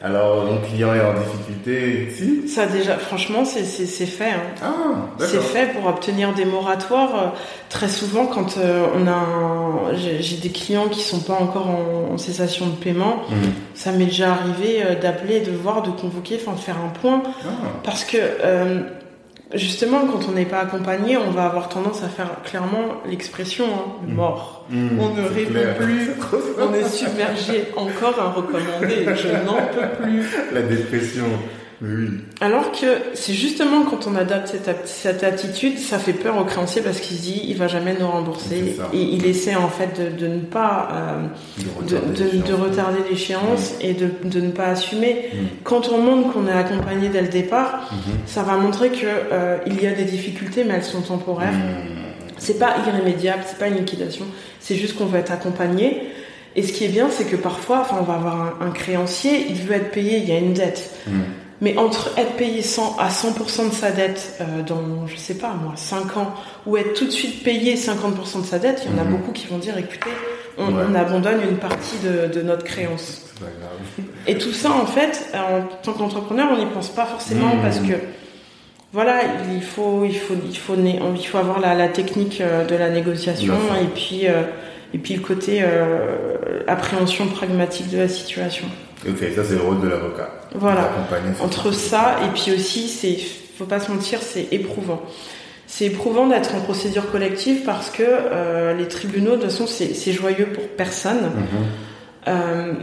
alors 0.01 0.45
mon 0.45 0.57
client 0.61 0.93
est 0.93 1.01
en 1.01 1.13
difficulté 1.13 2.09
si 2.15 2.47
Ça 2.47 2.65
déjà, 2.65 2.97
franchement, 2.97 3.43
c'est 3.43 3.63
fait. 4.05 4.31
Hein. 4.31 4.41
Ah, 4.63 4.69
c'est 5.19 5.41
fait 5.41 5.73
pour 5.73 5.87
obtenir 5.87 6.33
des 6.33 6.45
moratoires. 6.45 7.15
Euh, 7.15 7.27
très 7.69 7.89
souvent, 7.89 8.25
quand 8.25 8.57
on 8.57 9.07
a, 9.07 9.93
j'ai 9.95 10.37
des 10.37 10.49
clients 10.49 10.87
qui 10.87 11.01
sont 11.01 11.19
pas 11.19 11.33
encore 11.33 11.67
en, 11.67 12.17
cessation 12.17 12.67
de 12.67 12.75
paiement, 12.75 13.23
mhm. 13.29 13.51
ça 13.75 13.91
m'est 13.91 14.05
déjà 14.05 14.31
arrivé 14.31 14.83
d'appeler, 15.01 15.41
de 15.41 15.51
voir, 15.51 15.81
de 15.81 15.91
convoquer, 15.91 16.39
enfin 16.41 16.53
de 16.53 16.59
faire 16.59 16.77
un 16.77 16.89
point, 16.89 17.23
ah. 17.45 17.49
parce 17.83 18.03
que 18.03 18.17
Justement, 19.53 20.05
quand 20.05 20.29
on 20.29 20.33
n'est 20.33 20.45
pas 20.45 20.59
accompagné, 20.59 21.17
on 21.17 21.31
va 21.31 21.45
avoir 21.45 21.69
tendance 21.69 22.03
à 22.03 22.07
faire 22.07 22.29
clairement 22.43 23.01
l'expression 23.07 23.65
hein, 23.65 24.05
mmh. 24.05 24.13
mort. 24.13 24.65
Mmh, 24.69 24.99
on 24.99 25.15
ne 25.15 25.27
répond 25.27 25.73
plus, 25.79 26.11
on 26.59 26.73
est 26.73 26.87
submergé. 26.87 27.69
Encore 27.75 28.19
un 28.21 28.29
recommandé, 28.29 29.07
je 29.15 29.29
n'en 29.45 29.57
peux 29.73 30.03
plus. 30.03 30.23
La 30.53 30.61
dépression. 30.61 31.25
Oui. 31.81 32.09
Alors 32.41 32.73
que 32.73 32.87
c'est 33.13 33.33
justement 33.33 33.83
quand 33.83 34.05
on 34.05 34.15
adapte 34.15 34.53
cette, 34.83 35.23
attitude, 35.23 35.77
ça 35.77 35.97
fait 35.97 36.13
peur 36.13 36.37
au 36.37 36.43
créancier 36.43 36.81
parce 36.81 36.99
qu'il 36.99 37.15
se 37.15 37.21
dit 37.21 37.41
il 37.47 37.55
va 37.55 37.67
jamais 37.69 37.95
nous 37.97 38.07
rembourser 38.07 38.75
et 38.93 39.01
il 39.01 39.25
essaie 39.25 39.55
en 39.55 39.69
fait 39.69 40.17
de, 40.19 40.27
ne 40.27 40.39
pas 40.39 40.89
euh, 40.91 41.87
de, 41.87 42.53
retarder 42.53 42.99
l'échéance 43.09 43.75
mm. 43.75 43.85
et 43.85 43.93
de, 43.93 44.39
ne 44.39 44.51
pas 44.51 44.67
assumer. 44.67 45.29
Mm. 45.31 45.37
Quand 45.63 45.89
on 45.89 46.01
montre 46.01 46.33
qu'on 46.33 46.47
est 46.47 46.51
accompagné 46.51 47.07
dès 47.07 47.21
le 47.21 47.29
départ, 47.29 47.89
mm-hmm. 47.93 48.27
ça 48.27 48.43
va 48.43 48.57
montrer 48.57 48.89
que 48.89 49.05
euh, 49.05 49.57
il 49.65 49.81
y 49.81 49.87
a 49.87 49.91
des 49.91 50.05
difficultés 50.05 50.65
mais 50.65 50.73
elles 50.73 50.83
sont 50.83 51.01
temporaires. 51.01 51.53
Mm. 51.53 51.99
C'est 52.37 52.59
pas 52.59 52.75
irrémédiable, 52.85 53.43
c'est 53.45 53.57
pas 53.57 53.67
une 53.67 53.77
liquidation, 53.77 54.25
c'est 54.59 54.75
juste 54.75 54.97
qu'on 54.97 55.05
va 55.05 55.19
être 55.19 55.31
accompagné. 55.31 56.09
Et 56.55 56.63
ce 56.63 56.73
qui 56.73 56.83
est 56.83 56.89
bien, 56.89 57.09
c'est 57.09 57.25
que 57.25 57.35
parfois, 57.35 57.81
enfin, 57.81 57.97
on 57.99 58.03
va 58.03 58.15
avoir 58.15 58.57
un, 58.59 58.71
créancier, 58.71 59.45
il 59.49 59.55
veut 59.55 59.75
être 59.75 59.91
payé, 59.91 60.17
il 60.17 60.27
y 60.27 60.31
a 60.31 60.37
une 60.37 60.53
dette. 60.53 60.91
Mais 61.61 61.77
entre 61.77 62.11
être 62.17 62.35
payé 62.35 62.61
100 62.61 62.97
à 62.97 63.09
100% 63.09 63.69
de 63.69 63.73
sa 63.73 63.91
dette 63.91 64.37
euh, 64.39 64.61
dans, 64.63 65.07
je 65.07 65.15
sais 65.17 65.33
pas 65.33 65.53
moi, 65.53 65.73
5 65.75 66.17
ans, 66.17 66.33
ou 66.65 66.77
être 66.77 66.93
tout 66.93 67.05
de 67.05 67.11
suite 67.11 67.43
payé 67.43 67.75
50% 67.75 68.41
de 68.41 68.45
sa 68.45 68.59
dette, 68.59 68.85
il 68.85 68.95
y 68.95 68.95
en 68.95 69.01
a 69.01 69.03
mhm. 69.03 69.17
beaucoup 69.17 69.31
qui 69.33 69.47
vont 69.47 69.57
dire, 69.57 69.77
écoutez, 69.77 70.09
on, 70.57 70.95
abandonne 70.95 71.41
une 71.41 71.57
partie 71.57 71.97
de, 72.03 72.41
notre 72.41 72.63
créance. 72.63 73.25
Et 74.27 74.37
tout 74.37 74.51
ça, 74.51 74.71
en 74.71 74.85
fait, 74.85 75.33
en 75.33 75.61
tant 75.83 75.93
qu'entrepreneur, 75.93 76.49
on 76.53 76.57
n'y 76.57 76.65
pense 76.65 76.89
pas 76.89 77.05
forcément 77.05 77.55
mhm. 77.55 77.61
parce 77.61 77.79
que, 77.79 77.93
voilà, 78.91 79.21
il 79.53 79.61
faut, 79.61 80.03
il 80.03 80.17
faut, 80.17 80.33
il 80.43 80.57
faut, 80.57 80.75
il 80.75 81.27
faut 81.27 81.37
avoir 81.37 81.59
la, 81.59 81.75
la 81.75 81.89
technique 81.89 82.41
euh, 82.41 82.65
de 82.65 82.75
la 82.75 82.89
négociation 82.89 83.53
et 83.81 83.87
puis, 83.87 84.27
euh, 84.27 84.43
et 84.93 84.97
puis 84.97 85.13
le 85.13 85.21
côté 85.21 85.63
appréhension 86.67 87.27
pragmatique 87.27 87.89
de 87.89 87.97
la 87.97 88.07
situation. 88.07 88.65
Ok, 89.07 89.19
ça 89.35 89.43
c'est 89.43 89.55
le 89.55 89.61
rôle 89.61 89.79
de 89.81 89.87
l'avocat. 89.87 90.29
Voilà. 90.55 90.89
Entre 91.41 91.71
ça 91.71 92.17
et 92.25 92.29
puis 92.33 92.51
aussi, 92.53 92.87
c'est, 92.87 93.17
faut 93.57 93.65
pas 93.65 93.79
se 93.79 93.91
mentir, 93.91 94.21
c'est 94.21 94.47
éprouvant. 94.51 95.01
C'est 95.67 95.85
éprouvant 95.85 96.27
d'être 96.27 96.55
en 96.55 96.61
procédure 96.61 97.11
collective 97.11 97.63
parce 97.63 97.91
que 97.91 98.03
euh, 98.03 98.73
les 98.73 98.87
tribunaux, 98.87 99.35
de 99.35 99.43
toute 99.43 99.51
façon, 99.51 99.67
c'est 99.67 100.11
joyeux 100.11 100.47
pour 100.47 100.67
personne. 100.69 101.21
Mhm. 101.21 101.65
Euh, 102.27 102.73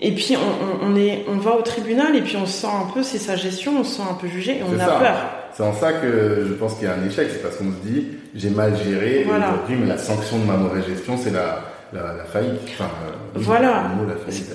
et 0.00 0.12
puis 0.12 0.36
on, 0.36 0.86
on, 0.86 0.96
est, 0.96 1.24
on 1.28 1.36
va 1.36 1.56
au 1.56 1.62
tribunal 1.62 2.16
et 2.16 2.22
puis 2.22 2.36
on 2.36 2.46
sent 2.46 2.68
un 2.68 2.90
peu, 2.92 3.02
c'est 3.02 3.18
sa 3.18 3.36
gestion, 3.36 3.80
on 3.80 3.84
se 3.84 3.96
sent 3.96 4.02
un 4.08 4.14
peu 4.14 4.28
jugé 4.28 4.58
et 4.58 4.62
on 4.62 4.78
a 4.78 4.86
peur. 4.86 5.16
C'est 5.54 5.62
en 5.62 5.72
ça 5.72 5.92
que 5.92 6.46
je 6.48 6.54
pense 6.54 6.74
qu'il 6.74 6.84
y 6.84 6.90
a 6.90 6.94
un 6.94 7.04
échec, 7.06 7.28
c'est 7.32 7.42
parce 7.42 7.56
qu'on 7.56 7.72
se 7.72 7.88
dit 7.88 8.06
j'ai 8.34 8.50
mal 8.50 8.74
géré 8.76 9.24
voilà. 9.26 9.54
et 9.68 9.74
mais 9.74 9.86
la 9.86 9.98
sanction 9.98 10.38
de 10.38 10.44
ma 10.44 10.56
mauvaise 10.56 10.86
gestion, 10.86 11.16
c'est 11.16 11.32
la, 11.32 11.60
la, 11.92 12.24
faillite. 12.24 12.60
Enfin, 12.68 12.84
euh, 12.84 13.10
voilà. 13.34 13.90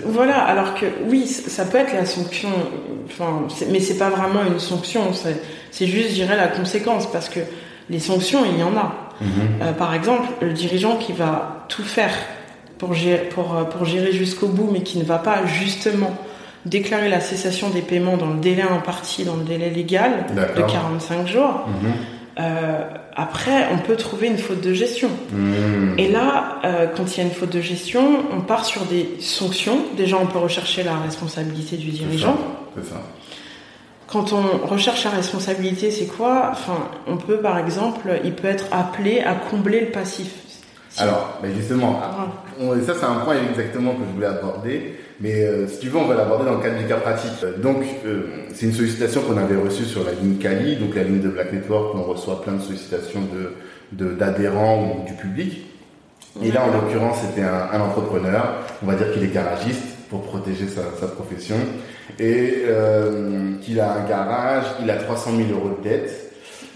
voilà. 0.06 0.38
Alors 0.44 0.76
que 0.76 0.86
oui, 1.10 1.26
ça 1.28 1.66
peut 1.66 1.78
être 1.78 1.94
la 1.94 2.06
sanction. 2.06 2.50
Enfin, 3.06 3.44
mais 3.70 3.80
c'est 3.80 3.98
pas 3.98 4.10
vraiment 4.10 4.44
une 4.46 4.60
sanction. 4.60 5.12
C'est 5.72 5.88
juste, 5.88 6.10
je 6.10 6.14
dirais, 6.16 6.38
la 6.38 6.48
conséquence 6.48 7.12
parce 7.12 7.30
que 7.30 7.40
les 7.90 8.00
sanctions, 8.00 8.46
il 8.46 8.60
y 8.60 8.64
en 8.64 8.78
a. 8.78 8.94
Mhm. 9.22 9.28
Euh, 9.62 9.74
par 9.74 9.94
exemple, 9.94 10.28
le 10.42 10.54
dirigeant 10.54 10.98
qui 10.98 11.14
va 11.14 11.66
tout 11.70 11.84
faire 11.84 12.14
pour 12.78 12.94
gérer, 12.94 13.30
pour, 13.30 13.68
pour 13.70 13.86
gérer 13.86 14.12
jusqu'au 14.12 14.48
bout, 14.48 14.70
mais 14.72 14.82
qui 14.82 14.98
ne 14.98 15.04
va 15.04 15.18
pas 15.18 15.46
justement 15.46 16.16
déclarer 16.66 17.10
la 17.10 17.20
cessation 17.20 17.70
des 17.70 17.82
paiements 17.82 18.18
dans 18.18 18.30
le 18.30 18.40
délai 18.40 18.62
imparti, 18.64 19.24
dans 19.24 19.36
le 19.36 19.44
délai 19.44 19.70
légal 19.70 20.26
de 20.56 20.62
45 20.62 21.28
jours. 21.28 21.66
Mhm. 21.68 21.92
Euh, 22.40 22.84
après, 23.16 23.68
on 23.72 23.78
peut 23.78 23.96
trouver 23.96 24.28
une 24.28 24.38
faute 24.38 24.62
de 24.62 24.74
gestion. 24.74 25.10
Hmm. 25.32 26.00
Et 26.00 26.10
là, 26.10 26.60
euh, 26.66 26.88
quand 26.88 27.16
il 27.16 27.18
y 27.20 27.22
a 27.22 27.24
une 27.26 27.34
faute 27.34 27.52
de 27.52 27.62
gestion, 27.62 28.24
on 28.36 28.42
part 28.42 28.66
sur 28.66 28.86
des 28.86 29.18
sanctions. 29.20 29.78
Déjà, 29.96 30.18
on 30.18 30.26
peut 30.26 30.40
rechercher 30.40 30.84
la 30.84 30.98
responsabilité 30.98 31.78
du 31.78 31.92
dirigeant. 31.92 32.38
C'est 32.76 32.90
ça. 32.90 33.02
Quand 34.08 34.34
on 34.34 34.66
recherche 34.66 35.06
la 35.06 35.12
responsabilité, 35.12 35.92
c'est 35.92 36.08
quoi? 36.08 36.50
Enfin, 36.52 36.88
on 37.08 37.18
peut, 37.18 37.38
par 37.38 37.58
exemple, 37.60 38.20
il 38.24 38.34
peut 38.34 38.48
être 38.48 38.66
appelé 38.72 39.22
à 39.22 39.34
combler 39.36 39.82
le 39.82 39.88
passif. 39.88 40.32
Alors, 40.98 41.40
mais 41.42 41.54
justement, 41.54 42.00
ah. 42.02 42.28
ça 42.86 42.94
c'est 43.00 43.06
un 43.06 43.16
point 43.26 43.36
exactement 43.50 43.94
que 43.94 44.02
je 44.08 44.14
voulais 44.14 44.28
aborder. 44.28 44.96
Mais 45.20 45.46
euh, 45.46 45.68
si 45.68 45.80
tu 45.80 45.90
veux, 45.90 45.98
on 45.98 46.06
va 46.06 46.16
l'aborder 46.16 46.46
dans 46.46 46.56
le 46.56 46.62
cadre 46.62 46.78
du 46.78 46.86
cas 46.86 46.98
pratique. 46.98 47.32
Euh, 47.44 47.58
donc, 47.58 47.84
euh, 48.06 48.24
c'est 48.54 48.66
une 48.66 48.74
sollicitation 48.74 49.22
qu'on 49.22 49.38
avait 49.38 49.56
reçue 49.56 49.86
sur 49.86 50.04
la 50.04 50.12
ligne 50.12 50.38
Cali, 50.38 50.76
donc 50.76 50.96
la 50.96 51.04
ligne 51.04 51.22
de 51.22 51.30
Black 51.30 51.54
Network, 51.54 51.96
où 51.96 52.00
on 52.00 52.04
reçoit 52.04 52.42
plein 52.42 52.54
de 52.54 52.62
sollicitations 52.62 53.22
de, 53.92 54.14
d'adhérents 54.14 54.84
ou 54.84 55.08
du 55.08 55.14
public. 55.14 55.66
Et 56.42 56.52
là, 56.52 56.66
en 56.66 56.72
l'occurrence, 56.72 57.20
c'était 57.22 57.48
un, 57.48 57.80
entrepreneur, 57.80 58.56
on 58.82 58.88
va 58.88 58.96
dire 58.96 59.12
qu'il 59.14 59.24
est 59.24 59.34
garagiste 59.34 59.84
pour 60.10 60.24
protéger 60.24 60.68
sa, 60.68 60.82
sa 61.00 61.08
profession, 61.08 61.56
et 62.20 62.64
qu'il 63.62 63.80
a 63.80 63.94
un 63.94 64.10
garage, 64.10 64.66
il 64.82 64.90
a 64.90 64.96
300 64.96 65.32
000 65.38 65.50
euros 65.52 65.78
de 65.78 65.88
dette, 65.88 66.23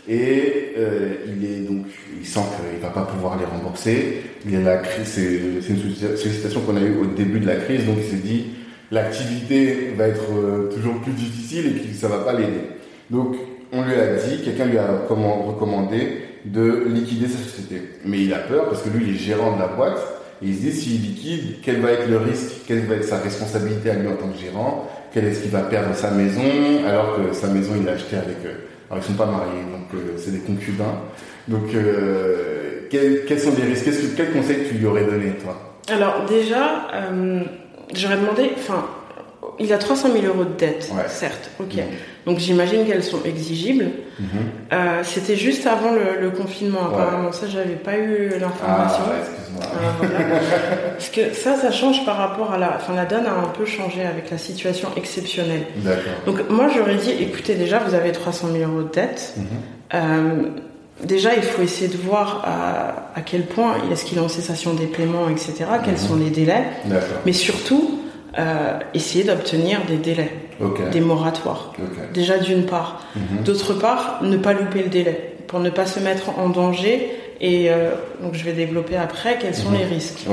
et 0.07 0.73
euh, 0.77 1.15
il 1.27 1.45
est 1.45 1.59
donc 1.67 1.85
il 2.19 2.25
sent 2.25 2.39
qu'il 2.55 2.79
va 2.81 2.89
pas 2.89 3.03
pouvoir 3.03 3.37
les 3.37 3.45
rembourser. 3.45 4.21
Il 4.45 4.53
y 4.53 4.55
a 4.55 4.61
la 4.61 4.77
crise, 4.77 5.07
c'est 5.07 5.69
une 5.69 6.17
sollicitation 6.17 6.61
qu'on 6.61 6.77
a 6.77 6.81
eue 6.81 6.97
au 7.01 7.05
début 7.05 7.39
de 7.39 7.47
la 7.47 7.55
crise, 7.55 7.85
donc 7.85 7.97
il 7.99 8.09
s'est 8.09 8.23
dit 8.23 8.45
l'activité 8.91 9.93
va 9.97 10.07
être 10.07 10.31
euh, 10.31 10.71
toujours 10.73 11.01
plus 11.01 11.11
difficile 11.11 11.67
et 11.67 11.79
que 11.79 11.95
ça 11.95 12.07
va 12.07 12.19
pas 12.19 12.33
l'aider. 12.33 12.61
Donc 13.09 13.35
on 13.73 13.83
lui 13.83 13.95
a 13.95 14.15
dit, 14.15 14.43
quelqu'un 14.43 14.65
lui 14.65 14.77
a 14.77 14.87
recommandé 15.09 16.19
de 16.45 16.85
liquider 16.87 17.27
sa 17.27 17.39
société. 17.39 17.81
Mais 18.05 18.19
il 18.21 18.33
a 18.33 18.39
peur 18.39 18.69
parce 18.69 18.81
que 18.81 18.89
lui 18.89 19.05
il 19.09 19.15
est 19.15 19.19
gérant 19.19 19.55
de 19.55 19.59
la 19.59 19.67
boîte 19.67 19.99
et 20.41 20.47
il 20.47 20.55
se 20.55 20.61
dit 20.61 20.71
s'il 20.71 21.01
liquide, 21.01 21.55
quel 21.63 21.81
va 21.81 21.91
être 21.91 22.07
le 22.07 22.17
risque, 22.17 22.61
quelle 22.65 22.85
va 22.85 22.95
être 22.95 23.03
sa 23.03 23.17
responsabilité 23.17 23.89
à 23.89 23.95
lui 23.95 24.07
en 24.07 24.15
tant 24.15 24.29
que 24.29 24.39
gérant, 24.39 24.87
quel 25.13 25.25
est-ce 25.25 25.41
qu'il 25.41 25.51
va 25.51 25.61
perdre 25.61 25.93
sa 25.95 26.11
maison? 26.11 26.41
Alors 26.87 27.17
que 27.17 27.35
sa 27.35 27.47
maison 27.47 27.73
il 27.77 27.85
l'a 27.85 27.93
achetée 27.93 28.15
avec 28.15 28.37
eux 28.45 28.66
alors 28.89 29.03
ils 29.03 29.07
sont 29.07 29.17
pas 29.17 29.25
mariés, 29.25 29.63
donc 29.63 29.93
euh, 29.93 30.17
c'est 30.17 30.31
des 30.31 30.39
concubins. 30.39 31.01
Donc 31.47 31.73
euh, 31.73 32.87
quels, 32.89 33.39
sont 33.39 33.53
les 33.57 33.65
risques? 33.65 33.85
Que, 33.85 34.15
Quel 34.15 34.31
conseil 34.31 34.67
tu 34.67 34.75
lui 34.75 34.85
aurais 34.85 35.03
donné, 35.03 35.31
toi? 35.43 35.57
Alors 35.89 36.25
déjà, 36.27 36.87
euh, 36.93 37.41
j'aurais 37.93 38.17
demandé, 38.17 38.51
enfin, 38.55 38.85
il 39.59 39.73
a 39.73 39.77
300 39.77 40.09
000 40.13 40.25
euros 40.25 40.43
de 40.43 40.57
dette, 40.57 40.91
certes, 41.07 41.49
ok. 41.59 41.75
Mhm. 41.75 41.83
Donc 42.25 42.39
j'imagine 42.39 42.85
qu'elles 42.85 43.03
sont 43.03 43.23
exigibles. 43.23 43.85
Mhm. 44.19 44.27
Euh, 44.73 45.01
c'était 45.03 45.35
juste 45.35 45.65
avant 45.65 45.91
le, 45.91 46.29
confinement, 46.29 46.87
apparemment. 46.87 47.31
Ça, 47.31 47.47
j'avais 47.47 47.75
pas 47.75 47.97
eu 47.97 48.31
l'information. 48.39 49.03
Ah, 49.07 49.13
excuse-moi. 49.21 50.09
Parce 50.97 51.09
que 51.09 51.33
ça, 51.33 51.55
ça 51.55 51.71
change 51.71 52.05
par 52.05 52.17
rapport 52.17 52.51
à 52.51 52.57
la. 52.57 52.75
Enfin, 52.75 52.93
la 52.93 53.05
donne 53.05 53.25
a 53.25 53.33
un 53.33 53.47
peu 53.57 53.65
changé 53.65 54.05
avec 54.05 54.29
la 54.29 54.37
situation 54.37 54.89
exceptionnelle. 54.97 55.63
D'accord. 55.77 56.01
Donc 56.25 56.49
moi, 56.49 56.67
j'aurais 56.75 56.95
dit, 56.95 57.11
écoutez, 57.11 57.55
déjà, 57.55 57.79
vous 57.79 57.95
avez 57.95 58.11
300 58.11 58.49
000 58.51 58.69
euros 58.69 58.83
de 58.83 58.91
dette. 58.91 59.33
Mhm. 59.37 59.45
Euh, 59.93 60.49
déjà, 61.05 61.33
il 61.35 61.43
faut 61.43 61.61
essayer 61.61 61.87
de 61.87 61.97
voir 61.97 62.43
à, 63.15 63.21
quel 63.21 63.45
point 63.45 63.75
est-ce 63.91 64.05
qu'il 64.05 64.17
est 64.17 64.21
en 64.21 64.29
cessation 64.29 64.73
des 64.73 64.87
paiements, 64.87 65.29
etc. 65.29 65.65
Quels 65.83 65.97
sont 65.97 66.17
les 66.17 66.29
délais. 66.29 66.65
Mais 67.25 67.33
surtout, 67.33 68.01
euh, 68.39 68.77
essayer 68.93 69.23
d'obtenir 69.23 69.81
des 69.87 69.97
délais, 69.97 70.31
des 70.91 71.01
moratoires. 71.01 71.73
Déjà 72.13 72.37
d'une 72.37 72.67
part. 72.67 73.01
Mhm. 73.15 73.43
D'autre 73.43 73.73
part, 73.73 74.19
ne 74.21 74.37
pas 74.37 74.53
louper 74.53 74.83
le 74.83 74.89
délai 74.89 75.33
pour 75.47 75.59
ne 75.59 75.71
pas 75.71 75.87
se 75.87 75.99
mettre 75.99 76.37
en 76.37 76.49
danger. 76.49 77.11
Et 77.41 77.71
euh, 77.71 77.91
donc 78.21 78.35
je 78.35 78.43
vais 78.43 78.53
développer 78.53 78.95
après 78.95 79.39
quels 79.39 79.55
sont 79.55 79.71
mhm. 79.71 79.77
les 79.77 79.85
risques. 79.85 80.27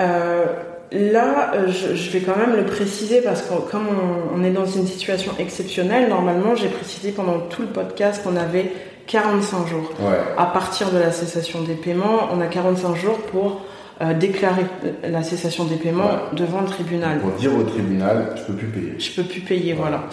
Euh, 0.00 0.46
là, 0.90 1.52
je, 1.68 2.10
vais 2.10 2.20
quand 2.20 2.36
même 2.36 2.56
le 2.56 2.64
préciser 2.64 3.20
parce 3.20 3.42
que 3.42 3.54
comme 3.70 3.88
on, 4.34 4.42
est 4.42 4.50
dans 4.50 4.64
une 4.64 4.86
situation 4.86 5.32
exceptionnelle, 5.38 6.08
normalement 6.08 6.54
j'ai 6.54 6.68
précisé 6.68 7.12
pendant 7.12 7.40
tout 7.40 7.60
le 7.60 7.68
podcast 7.68 8.22
qu'on 8.24 8.36
avait 8.36 8.72
45 9.06 9.68
jours. 9.68 9.90
À 10.38 10.46
partir 10.46 10.90
de 10.90 10.98
la 10.98 11.12
cessation 11.12 11.60
des 11.60 11.74
paiements, 11.74 12.28
on 12.32 12.40
a 12.40 12.46
45 12.46 12.96
jours 12.96 13.18
pour 13.18 13.60
euh, 14.02 14.12
déclarer 14.14 14.66
la 15.04 15.22
cessation 15.22 15.64
des 15.64 15.76
paiements 15.76 16.10
devant 16.32 16.60
le 16.60 16.66
tribunal. 16.66 17.18
Pour 17.20 17.30
dire 17.32 17.56
au 17.56 17.62
tribunal, 17.62 18.34
je 18.36 18.42
peux 18.42 18.52
plus 18.52 18.66
payer. 18.68 18.94
Je 18.98 19.10
peux 19.12 19.22
plus 19.26 19.40
payer, 19.40 19.72
voilà. 19.72 20.04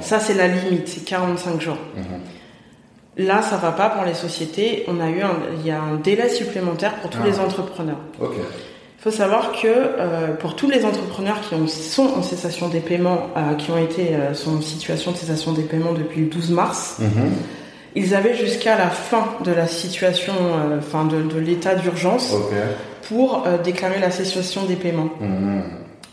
ça, 0.00 0.20
c'est 0.20 0.34
la 0.34 0.48
limite, 0.48 0.88
c'est 0.88 1.04
45 1.04 1.60
jours. 1.60 1.78
Mhm. 1.96 3.26
Là, 3.26 3.42
ça 3.42 3.56
va 3.56 3.72
pas 3.72 3.90
pour 3.90 4.04
les 4.04 4.14
sociétés. 4.14 4.84
On 4.88 4.98
a 5.00 5.10
eu 5.10 5.20
un, 5.20 5.34
il 5.58 5.66
y 5.66 5.70
a 5.70 5.80
un 5.82 5.96
délai 5.96 6.28
supplémentaire 6.30 6.94
pour 6.96 7.10
tous 7.10 7.18
Ah. 7.22 7.26
les 7.26 7.38
entrepreneurs. 7.40 7.98
Ok. 8.20 8.32
Il 8.36 9.02
faut 9.02 9.10
savoir 9.10 9.50
que 9.52 9.66
euh, 9.66 10.28
pour 10.34 10.54
tous 10.54 10.70
les 10.70 10.84
entrepreneurs 10.84 11.40
qui 11.40 11.54
ont, 11.54 11.66
sont 11.66 12.06
en 12.16 12.22
cessation 12.22 12.68
des 12.68 12.78
paiements, 12.80 13.26
euh, 13.36 13.54
qui 13.56 13.70
ont 13.72 13.76
été 13.78 14.10
sont 14.32 14.56
en 14.58 14.60
situation 14.62 15.10
de 15.10 15.16
cessation 15.16 15.52
des 15.52 15.62
paiements 15.64 15.92
depuis 15.92 16.20
le 16.20 16.26
12 16.28 16.50
mars, 16.52 16.96
Mhm. 17.00 17.32
ils 17.96 18.14
avaient 18.14 18.34
jusqu'à 18.36 18.78
la 18.78 18.88
fin 18.88 19.26
de 19.44 19.50
la 19.52 19.66
situation, 19.66 20.32
fin 20.80 21.04
de, 21.04 21.20
de 21.20 21.38
l'état 21.40 21.74
d'urgence, 21.74 22.32
Ok. 22.32 22.52
Pour 23.08 23.44
euh, 23.46 23.58
déclarer 23.58 23.98
la 24.00 24.10
cessation 24.10 24.64
des 24.64 24.76
paiements. 24.76 25.10
Mhm. 25.20 25.62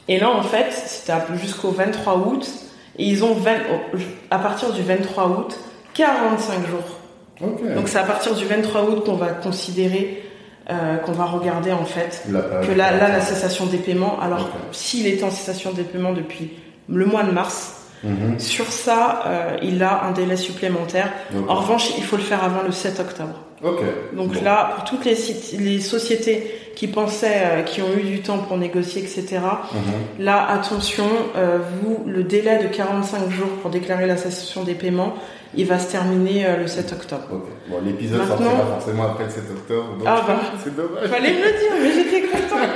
Et 0.08 0.20
là, 0.20 0.30
en 0.32 0.42
fait, 0.42 0.72
c'était 0.72 1.14
jusqu'au 1.42 1.70
23 1.72 2.18
août, 2.18 2.50
et 2.98 3.06
ils 3.06 3.24
ont 3.24 3.34
20, 3.34 3.52
au- 3.54 3.98
à 4.32 4.40
partir 4.40 4.72
du 4.74 4.82
23 4.82 5.28
août 5.28 5.58
45 5.94 6.68
jours. 6.68 6.98
Donc 7.42 7.88
c'est 7.88 7.98
à 8.00 8.04
partir 8.04 8.36
du 8.36 8.44
23 8.46 8.84
août 8.84 9.06
qu'on 9.06 9.14
va 9.16 9.28
considérer, 9.28 10.24
euh, 10.70 10.98
qu'on 10.98 11.14
va 11.14 11.24
regarder 11.26 11.72
en 11.72 11.86
fait 11.86 12.24
La 12.30 12.42
que 12.66 12.72
là, 12.74 12.92
la 12.92 13.22
cessation 13.22 13.66
des 13.66 13.78
paiements. 13.78 14.20
Alors 14.20 14.50
s'il 14.74 15.08
est 15.08 15.24
en 15.24 15.30
cessation 15.32 15.72
des 15.72 15.84
paiements 15.84 16.12
depuis 16.12 16.52
le 16.90 17.06
mois 17.06 17.24
de 17.24 17.32
mars, 17.32 17.76
Mhm. 18.04 18.40
sur 18.40 18.66
ça, 18.72 19.24
euh, 19.26 19.58
il 19.62 19.82
a 19.84 20.04
un 20.06 20.12
délai 20.12 20.36
supplémentaire. 20.38 21.12
En 21.48 21.56
revanche, 21.56 21.92
il 21.98 22.04
faut 22.04 22.16
le 22.18 22.24
faire 22.24 22.44
avant 22.44 22.62
le 22.66 22.72
7 22.72 23.00
octobre. 23.00 23.36
Donc 23.62 24.34
Bon. 24.34 24.42
là, 24.44 24.72
pour 24.76 24.84
toutes 24.86 25.06
les 25.06 25.80
sociétés 25.82 26.52
qui 26.80 26.88
pensaient, 26.88 27.42
euh, 27.44 27.62
qui 27.64 27.82
ont 27.82 27.92
eu 27.94 28.04
du 28.04 28.22
temps 28.22 28.38
pour 28.38 28.56
négocier, 28.56 29.02
etc. 29.02 29.26
Mhm. 29.74 30.24
Là, 30.26 30.48
attention, 30.50 31.04
euh, 31.36 31.58
vous, 31.82 32.06
le 32.10 32.24
délai 32.24 32.58
de 32.64 32.68
45 32.70 33.30
jours 33.30 33.50
pour 33.62 33.70
déclarer 33.70 34.08
la 34.08 34.16
cessation 34.16 34.64
des 34.64 34.76
paiements, 34.76 35.14
il 35.56 35.66
va 35.66 35.78
se 35.78 35.92
terminer 35.92 36.46
euh, 36.46 36.56
le 36.56 36.68
7 36.68 36.94
octobre. 36.94 37.42
Bon, 37.70 37.80
l'épisode 37.86 38.26
sortira 38.26 38.66
forcément 38.76 39.04
après 39.08 39.26
le 39.26 39.30
7 39.30 39.44
octobre. 39.58 39.90
Donc 39.98 40.08
Ah 40.08 40.22
bah. 40.26 40.40
c'est 40.64 40.74
dommage. 40.74 41.08
Fallait 41.10 41.34
me 41.34 41.44
le 41.48 41.52
dire, 41.62 41.74
mais 41.84 41.92
j'étais 41.92 42.22
contente 42.22 42.70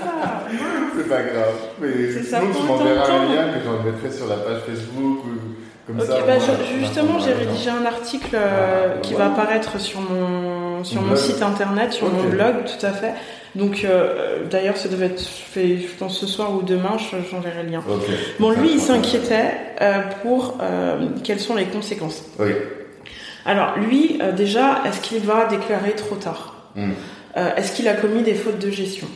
ça. 0.00 0.42
C'est 0.96 1.08
pas 1.08 1.22
grave. 1.22 1.54
Mais 1.80 1.88
C'est 2.12 2.22
ça, 2.22 2.40
tu 2.40 2.62
m'enverras 2.62 3.10
un 3.12 3.24
lien 3.24 3.44
que 3.52 3.58
j'en 3.64 3.82
mettrai 3.82 4.10
sur 4.16 4.28
la 4.28 4.36
page 4.36 4.60
Facebook 4.68 5.18
ou 5.24 5.30
comme 5.86 6.00
ça. 6.00 6.14
bah, 6.26 6.34
moi, 6.36 6.54
je- 6.60 6.78
justement, 6.80 7.18
j'ai 7.18 7.32
rédigé 7.32 7.70
un 7.70 7.84
article 7.84 8.34
euh, 8.34 8.98
qui 9.02 9.14
va 9.14 9.26
apparaître 9.26 9.78
sur 9.80 10.00
mon 10.00 10.55
sur 10.84 11.02
mon 11.02 11.16
site 11.16 11.42
internet, 11.42 11.92
sur 11.92 12.08
mon 12.12 12.24
blog, 12.24 12.54
tout 12.66 12.84
à 12.86 12.90
fait. 12.92 13.12
Donc, 13.54 13.84
euh, 13.84 14.44
d'ailleurs, 14.50 14.76
ça 14.76 14.88
devait 14.88 15.06
être 15.06 15.20
fait, 15.22 15.78
je 15.78 15.86
pense, 15.98 16.18
ce 16.18 16.26
soir 16.26 16.54
ou 16.54 16.62
demain, 16.62 16.96
je- 16.98 17.16
j'enverrai 17.30 17.62
le 17.62 17.70
lien. 17.70 17.82
Bon, 18.38 18.50
lui, 18.50 18.72
il 18.74 18.80
s'inquiétait 18.80 19.50
euh, 19.80 20.00
pour 20.22 20.58
euh, 20.60 21.06
quelles 21.24 21.40
sont 21.40 21.54
les 21.54 21.64
conséquences. 21.64 22.24
Oui. 22.38 22.50
Alors, 23.46 23.78
lui, 23.78 24.18
déjà, 24.36 24.82
est-ce 24.86 25.00
qu'il 25.00 25.20
va 25.20 25.46
déclarer 25.46 25.92
trop 25.92 26.16
tard? 26.16 26.70
Hmm. 26.74 26.90
Est-ce 27.56 27.72
qu'il 27.76 27.86
a 27.88 27.94
commis 27.94 28.22
des 28.22 28.34
fautes 28.34 28.58
de 28.58 28.70
gestion? 28.70 29.06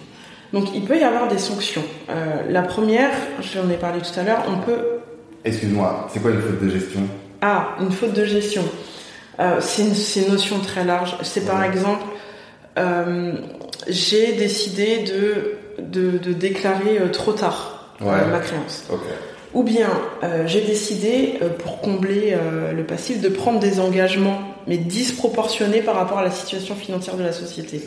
Donc, 0.53 0.68
il 0.75 0.83
peut 0.85 0.99
y 0.99 1.03
avoir 1.03 1.29
des 1.29 1.38
sanctions. 1.38 1.83
La 2.49 2.62
première, 2.62 3.11
j'en 3.40 3.68
ai 3.70 3.75
parlé 3.77 4.01
tout 4.01 4.18
à 4.18 4.23
l'heure, 4.23 4.44
on 4.49 4.59
peut 4.64 4.81
Excuse-moi, 5.44 6.07
c'est 6.12 6.20
quoi 6.20 6.31
une 6.33 6.40
faute 6.42 6.62
de 6.62 6.68
gestion? 6.68 7.01
Ah, 7.40 7.70
une 7.81 7.90
faute 7.90 8.12
de 8.12 8.25
gestion. 8.25 8.62
Euh, 9.40 9.61
c'est 9.61 9.83
une, 10.20 10.33
notion 10.33 10.61
très 10.61 10.85
large. 10.85 11.16
C'est 11.22 11.46
par 11.46 11.64
exemple, 11.64 12.05
euh, 12.79 13.33
j'ai 13.88 14.33
décidé 14.33 14.98
de, 14.98 15.57
de, 15.79 16.18
de 16.18 16.33
déclarer 16.33 16.98
euh, 17.00 17.09
trop 17.09 17.33
tard 17.33 17.96
ma 18.00 18.38
créance. 18.38 18.85
Ou 19.53 19.64
bien, 19.64 19.88
j'ai 20.46 20.61
décidé, 20.61 21.40
pour 21.59 21.81
combler 21.81 22.37
le 22.72 22.85
passif, 22.85 23.20
de 23.20 23.29
prendre 23.29 23.59
des 23.59 23.81
engagements, 23.81 24.38
mais 24.68 24.79
disproportionnés 24.79 25.83
par 25.83 25.96
rapport 25.96 26.18
à 26.18 26.22
la 26.22 26.31
situation 26.31 26.76
financière 26.76 27.16
de 27.16 27.24
la 27.24 27.33
société. 27.33 27.83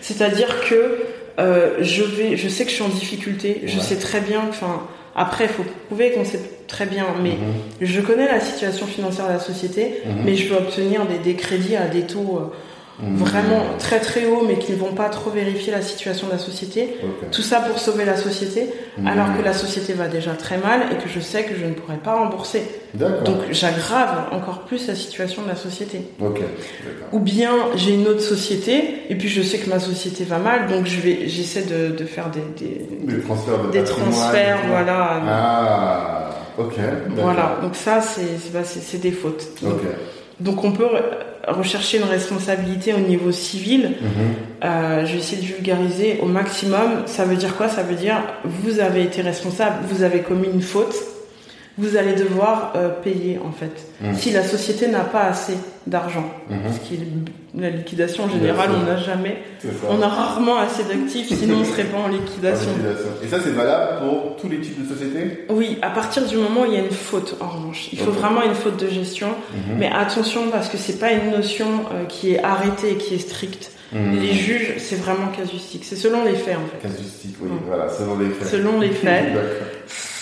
C'est-à-dire. 0.00 0.60
Que 0.60 1.00
euh, 1.38 1.78
je 1.80 2.02
vais, 2.02 2.36
je 2.36 2.48
sais 2.48 2.64
que 2.64 2.70
je 2.70 2.74
suis 2.74 2.84
en 2.84 2.88
difficulté, 2.88 3.62
je 3.64 3.78
sais 3.80 3.96
très 3.96 4.20
bien, 4.20 4.42
enfin, 4.48 4.86
après, 5.14 5.44
il 5.44 5.50
faut 5.50 5.64
prouver 5.86 6.12
qu'on 6.12 6.24
sait 6.24 6.40
très 6.68 6.86
bien, 6.86 7.06
mais 7.22 7.30
Mhm. 7.30 7.36
je 7.82 8.00
connais 8.00 8.26
la 8.26 8.40
situation 8.40 8.86
financière 8.86 9.26
de 9.28 9.32
la 9.34 9.38
société, 9.40 10.02
Mhm. 10.06 10.12
mais 10.24 10.34
je 10.36 10.48
veux 10.48 10.56
obtenir 10.56 11.06
des, 11.06 11.18
des 11.18 11.34
crédits 11.34 11.76
à 11.76 11.86
des 11.86 12.02
taux 12.02 12.52
vraiment 13.00 13.62
très 13.78 13.98
très 14.00 14.26
hauts, 14.26 14.42
mais 14.46 14.58
qui 14.58 14.72
ne 14.72 14.76
vont 14.76 14.92
pas 14.92 15.08
trop 15.08 15.30
vérifier 15.30 15.72
la 15.72 15.82
situation 15.82 16.26
de 16.28 16.32
la 16.32 16.38
société. 16.38 16.96
Tout 17.32 17.42
ça 17.42 17.60
pour 17.60 17.78
sauver 17.78 18.04
la 18.04 18.16
société, 18.16 18.66
Mhm. 18.98 19.06
alors 19.06 19.36
que 19.36 19.42
la 19.42 19.52
société 19.54 19.92
va 19.94 20.08
déjà 20.08 20.32
très 20.32 20.58
mal 20.58 20.82
et 20.92 20.96
que 21.02 21.08
je 21.08 21.18
sais 21.20 21.44
que 21.44 21.54
je 21.56 21.64
ne 21.64 21.72
pourrai 21.72 21.96
pas 21.96 22.14
rembourser. 22.14 22.62
Donc 22.94 23.38
j'aggrave 23.50 24.26
encore 24.32 24.60
plus 24.66 24.86
la 24.86 24.94
situation 24.94 25.42
de 25.42 25.48
la 25.48 25.56
société. 25.56 26.02
Ou 27.12 27.18
bien 27.18 27.52
j'ai 27.76 27.94
une 27.94 28.06
autre 28.06 28.20
société 28.22 29.04
et 29.08 29.14
puis 29.16 29.28
je 29.28 29.42
sais 29.42 29.58
que 29.58 29.68
ma 29.70 29.80
société 29.80 30.24
va 30.24 30.38
mal, 30.38 30.68
donc 30.68 30.86
je 30.86 31.00
vais, 31.00 31.28
j'essaie 31.28 31.62
de, 31.62 31.94
de 31.96 32.04
faire 32.04 32.30
des, 32.30 32.40
des, 32.64 33.14
Des 33.16 33.20
transferts 33.22 33.58
de 33.66 33.70
des 33.72 33.84
transferts, 33.84 34.58
voilà. 34.68 35.22
Ah. 35.28 36.28
Ok. 36.58 36.74
Voilà, 37.16 37.58
donc 37.62 37.74
ça 37.74 38.00
c'est 38.02 38.20
c'est- 38.38 38.52
bah, 38.52 38.60
des 39.00 39.10
fautes. 39.12 39.46
Donc. 39.62 39.78
Donc 40.42 40.64
on 40.64 40.72
peut 40.72 40.84
re- 40.84 41.52
rechercher 41.58 41.98
une 41.98 42.04
responsabilité 42.18 42.92
au 42.94 42.98
niveau 43.00 43.32
civil. 43.32 43.82
Mhm. 44.00 44.08
Euh, 44.64 45.06
je 45.06 45.12
vais 45.12 45.18
essayer 45.18 45.42
de 45.42 45.46
vulgariser 45.46 46.18
au 46.22 46.26
maximum. 46.26 47.02
Ça 47.06 47.24
veut 47.24 47.36
dire 47.36 47.56
quoi? 47.56 47.68
Ça 47.68 47.82
veut 47.82 47.94
dire 47.96 48.16
vous 48.44 48.78
avez 48.80 49.02
été 49.02 49.22
responsable, 49.22 49.76
vous 49.90 50.02
avez 50.02 50.20
commis 50.20 50.48
une 50.52 50.62
faute, 50.62 50.94
vous 51.78 51.96
allez 51.96 52.14
devoir 52.14 52.72
euh, 52.76 52.88
payer 52.90 53.38
en 53.44 53.50
fait. 53.52 53.86
Mhm. 54.00 54.14
Si 54.14 54.30
la 54.30 54.44
société 54.44 54.88
n'a 54.88 55.00
pas 55.04 55.22
assez 55.24 55.54
d'argent, 55.86 56.24
Mhm. 56.50 56.56
ce 56.72 56.80
qui 56.88 56.94
est 56.94 57.60
la 57.60 57.70
liquidation 57.70 58.24
en 58.24 58.26
Bien 58.28 58.36
général, 58.38 58.70
sûr. 58.70 58.78
on 58.80 58.86
n'a 58.86 58.96
jamais, 58.96 59.36
on 59.88 60.00
a 60.00 60.06
rarement 60.08 60.58
assez 60.58 60.84
d'actifs, 60.84 61.28
sinon 61.28 61.56
on 61.60 61.64
serait 61.64 61.84
pas 61.84 61.98
en 61.98 62.04
En 62.04 62.08
liquidation. 62.08 62.70
Et 63.24 63.28
ça, 63.28 63.38
c'est 63.42 63.50
valable 63.50 64.00
pour 64.08 64.36
tous 64.36 64.48
les 64.48 64.60
types 64.60 64.82
de 64.82 64.88
sociétés? 64.94 65.44
Oui, 65.50 65.78
à 65.82 65.90
partir 65.90 66.24
du 66.26 66.36
moment 66.36 66.62
où 66.62 66.66
il 66.66 66.74
y 66.74 66.76
a 66.76 66.80
une 66.80 66.90
faute, 66.90 67.36
en 67.40 67.48
revanche, 67.48 67.88
il 67.92 67.98
faut 67.98 68.10
vraiment 68.12 68.42
une 68.42 68.54
faute 68.54 68.78
de 68.82 68.88
gestion. 68.88 69.28
Mhm. 69.28 69.76
Mais 69.78 69.90
attention 69.92 70.42
parce 70.50 70.68
que 70.68 70.76
c'est 70.78 70.98
pas 70.98 71.12
une 71.12 71.30
notion 71.30 71.66
euh, 71.92 72.04
qui 72.06 72.32
est 72.34 72.42
arrêtée 72.42 72.92
et 72.92 72.96
qui 72.96 73.14
est 73.14 73.18
stricte. 73.18 73.72
Les 73.94 74.32
juges, 74.32 74.76
c'est 74.78 74.96
vraiment 74.96 75.28
casuistique. 75.36 75.84
C'est 75.84 75.96
selon 75.96 76.24
les 76.24 76.32
faits 76.32 76.56
en 76.56 76.66
fait. 76.66 76.88
Casuistique, 76.88 77.36
oui, 77.42 77.50
voilà, 77.66 77.90
selon 77.90 78.18
les 78.18 78.30
faits. 78.30 78.48
Selon 78.48 78.80
les 78.80 78.88
faits. 79.02 79.24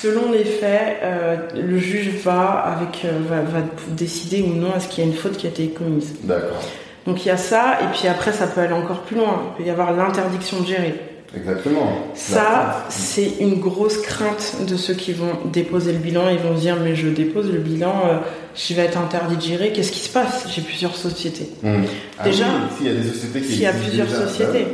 Selon 0.02 0.32
les 0.32 0.44
faits, 0.44 0.98
euh, 1.02 1.36
le 1.54 1.78
juge 1.78 2.10
va 2.24 2.42
avec 2.76 3.04
euh, 3.04 3.10
va, 3.28 3.40
va 3.42 3.64
décider 3.88 4.42
ou 4.42 4.54
non 4.54 4.74
est-ce 4.76 4.88
qu'il 4.88 5.04
y 5.04 5.06
a 5.06 5.10
une 5.10 5.16
faute 5.16 5.36
qui 5.36 5.46
a 5.46 5.50
été 5.50 5.68
commise. 5.68 6.14
D'accord. 6.24 6.62
Donc 7.06 7.24
il 7.24 7.28
y 7.28 7.30
a 7.32 7.36
ça 7.36 7.78
et 7.82 7.96
puis 7.96 8.08
après 8.08 8.32
ça 8.32 8.46
peut 8.46 8.60
aller 8.60 8.72
encore 8.72 9.00
plus 9.02 9.16
loin. 9.16 9.42
Il 9.58 9.62
peut 9.64 9.68
y 9.68 9.70
avoir 9.72 9.92
l'interdiction 9.92 10.60
de 10.60 10.66
gérer. 10.66 10.94
Exactement. 11.36 11.86
Ça, 12.14 12.86
c'est 12.88 13.34
une 13.38 13.60
grosse 13.60 13.98
crainte 13.98 14.56
de 14.68 14.76
ceux 14.76 14.94
qui 14.94 15.12
vont 15.12 15.32
déposer 15.52 15.92
le 15.92 15.98
bilan. 15.98 16.28
Ils 16.28 16.38
vont 16.38 16.56
se 16.56 16.60
dire 16.62 16.76
mais 16.82 16.96
je 16.96 17.06
dépose 17.08 17.52
le 17.52 17.58
bilan, 17.60 17.94
euh, 18.06 18.16
je 18.56 18.74
vais 18.74 18.82
être 18.82 18.98
interdit 18.98 19.36
de 19.36 19.40
gérer. 19.42 19.70
Qu'est-ce 19.70 19.92
qui 19.92 20.00
se 20.00 20.08
passe? 20.12 20.46
J'ai 20.52 20.62
plusieurs 20.62 20.96
sociétés. 20.96 21.48
Mhm. 21.62 21.84
Ah 22.18 22.24
Déjà, 22.24 22.46
oui, 22.46 22.68
s'il 22.78 22.86
y 22.86 22.90
a 22.90 22.94
des 23.00 23.08
sociétés 23.08 23.40
qui 23.42 23.46
S'il 23.46 23.60
y 23.62 23.66
a 23.66 23.70
existent 23.70 23.88
plusieurs 23.88 24.06
déjà, 24.08 24.28
sociétés. 24.28 24.64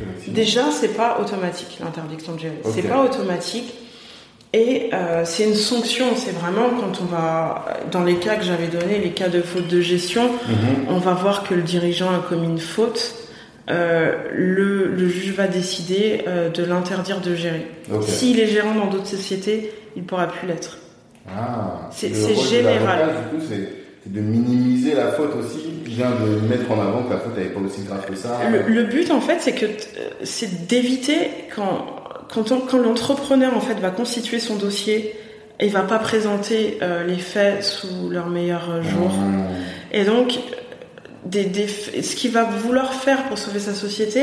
bah. 0.00 0.04
Déjà, 0.28 0.62
c'est 0.70 0.94
pas 0.96 1.18
automatique 1.20 1.78
l'interdiction 1.82 2.34
de 2.34 2.40
gérer. 2.40 2.58
Ok. 2.64 2.72
C'est 2.74 2.82
pas 2.88 3.02
automatique. 3.04 3.72
Et 4.54 4.90
euh, 4.92 5.22
c'est 5.24 5.44
une 5.44 5.54
sanction. 5.54 6.06
C'est 6.16 6.32
vraiment 6.32 6.68
quand 6.78 7.00
on 7.02 7.06
va, 7.06 7.64
dans 7.90 8.04
les 8.04 8.16
cas 8.16 8.36
que 8.36 8.44
j'avais 8.44 8.66
donnés, 8.66 8.98
les 8.98 9.10
cas 9.12 9.28
de 9.28 9.40
faute 9.40 9.66
de 9.68 9.80
gestion, 9.80 10.24
Mhm. 10.48 10.88
on 10.90 10.98
va 10.98 11.14
voir 11.14 11.42
que 11.42 11.54
le 11.54 11.62
dirigeant 11.62 12.10
a 12.10 12.18
commis 12.28 12.46
une 12.46 12.58
faute. 12.58 13.14
Euh, 13.70 14.12
le, 14.34 14.88
le 14.88 15.08
juge 15.08 15.32
va 15.34 15.46
décider 15.46 16.22
euh, 16.26 16.50
de 16.50 16.64
l'interdire 16.64 17.20
de 17.20 17.34
gérer. 17.34 17.66
S'il 18.02 18.40
est 18.40 18.46
gérant 18.48 18.74
dans 18.74 18.86
d'autres 18.88 19.06
sociétés, 19.06 19.72
il 19.96 20.02
pourra 20.02 20.26
plus 20.26 20.46
l'être. 20.48 20.78
Ah, 21.28 21.88
C'est- 21.92 22.12
général. 22.50 23.08
Du 23.32 23.38
coup, 23.38 23.44
c'est 23.48 24.10
de 24.10 24.20
minimiser 24.20 24.94
la 24.96 25.12
faute 25.12 25.30
aussi, 25.36 25.68
bien 25.84 26.10
de 26.10 26.40
mettre 26.48 26.70
en 26.72 26.80
avant 26.80 27.04
que 27.04 27.12
la 27.12 27.20
faute 27.20 27.38
n'est 27.38 27.44
pas 27.44 27.60
aussi 27.60 27.82
grave 27.84 28.04
que 28.04 28.16
ça. 28.16 28.40
Le, 28.50 28.62
le 28.70 28.82
but, 28.82 29.10
en 29.12 29.20
fait, 29.20 29.36
c'est 29.40 29.52
que 29.52 29.66
euh, 29.66 29.68
c'est 30.24 30.66
d'éviter 30.66 31.30
quand 31.54 31.86
quand, 32.32 32.72
l'entrepreneur 32.74 33.56
en 33.56 33.60
fait 33.60 33.74
va 33.74 33.90
constituer 33.90 34.40
son 34.40 34.56
dossier 34.56 35.14
et 35.60 35.68
va 35.68 35.82
pas 35.82 35.98
présenter 35.98 36.78
euh, 36.82 37.04
les 37.04 37.18
faits 37.18 37.62
sous 37.62 38.08
leur 38.10 38.28
meilleur 38.28 38.82
jour. 38.82 39.10
Mhm. 39.12 39.44
Et 39.92 40.04
donc, 40.04 40.38
des, 41.24 41.44
des 41.44 41.66
f- 41.66 42.02
ce 42.02 42.16
qu'il 42.16 42.32
va 42.32 42.44
vouloir 42.44 42.94
faire 42.94 43.24
pour 43.28 43.38
sauver 43.38 43.60
sa 43.60 43.74
société, 43.74 44.22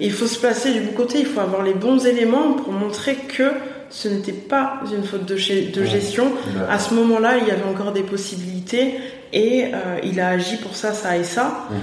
il 0.00 0.12
faut 0.12 0.26
se 0.26 0.38
placer 0.38 0.72
du 0.72 0.80
bon 0.80 0.92
côté, 0.92 1.20
il 1.20 1.26
faut 1.26 1.40
avoir 1.40 1.62
les 1.62 1.72
bons 1.74 2.04
éléments 2.04 2.52
pour 2.54 2.72
montrer 2.72 3.14
que 3.14 3.50
ce 3.90 4.08
n'était 4.08 4.32
pas 4.32 4.80
une 4.92 5.04
faute 5.04 5.24
de, 5.24 5.36
gestion. 5.36 6.32
À 6.68 6.78
ce 6.78 6.92
moment-là, 6.94 7.38
il 7.40 7.46
y 7.46 7.50
avait 7.52 7.62
encore 7.64 7.92
des 7.92 8.02
possibilités 8.02 8.96
et 9.32 9.66
euh, 9.72 9.98
il 10.02 10.18
a 10.20 10.28
agi 10.30 10.56
pour 10.56 10.74
ça, 10.74 10.92
ça 10.92 11.16
et 11.16 11.24
ça. 11.24 11.66
Mhm. 11.70 11.78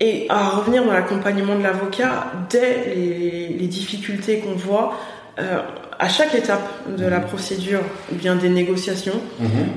Et 0.00 0.26
à 0.30 0.48
revenir 0.50 0.84
dans 0.84 0.92
l'accompagnement 0.92 1.56
de 1.56 1.62
l'avocat, 1.62 2.32
dès 2.48 2.94
les, 2.94 3.48
les 3.48 3.66
difficultés 3.66 4.38
qu'on 4.38 4.54
voit, 4.54 4.94
euh, 5.38 5.60
à 5.98 6.08
chaque 6.08 6.34
étape 6.34 6.96
de 6.96 7.04
la 7.04 7.20
procédure 7.20 7.80
ou 8.10 8.14
bien 8.14 8.34
des 8.34 8.48
négociations, 8.48 9.20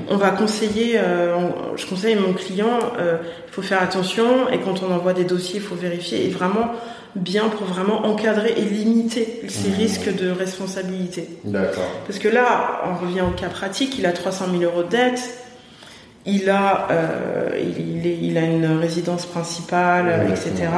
on 0.08 0.16
va 0.16 0.30
conseiller, 0.30 0.94
euh, 0.96 1.36
je 1.76 1.84
conseille 1.84 2.16
mon 2.16 2.32
client, 2.32 2.78
euh, 2.98 3.18
il 3.46 3.52
faut 3.52 3.60
faire 3.60 3.82
attention 3.82 4.48
et 4.50 4.58
quand 4.58 4.82
on 4.82 4.90
envoie 4.90 5.12
des 5.12 5.24
dossiers, 5.24 5.56
il 5.56 5.62
faut 5.62 5.74
vérifier 5.74 6.24
et 6.24 6.30
vraiment 6.30 6.70
bien 7.14 7.50
pour 7.50 7.66
vraiment 7.66 8.06
encadrer 8.06 8.54
et 8.56 8.62
limiter 8.62 9.42
ces 9.48 9.70
risques 9.70 10.16
de 10.16 10.30
responsabilité. 10.30 11.28
D'accord. 11.44 11.84
Parce 12.06 12.18
que 12.18 12.28
là, 12.28 12.80
on 12.86 13.04
revient 13.04 13.20
au 13.20 13.38
cas 13.38 13.48
pratique, 13.48 13.98
il 13.98 14.06
a 14.06 14.12
300 14.12 14.46
000 14.50 14.62
euros 14.62 14.82
de 14.82 14.88
dette, 14.88 15.43
il 16.26 16.48
a, 16.50 16.88
euh, 16.90 17.50
il, 17.58 18.06
est- 18.06 18.18
il 18.22 18.38
a 18.38 18.42
une 18.42 18.78
résidence 18.78 19.26
principale, 19.26 20.06
Ouais, 20.26 20.30
etc. 20.32 20.68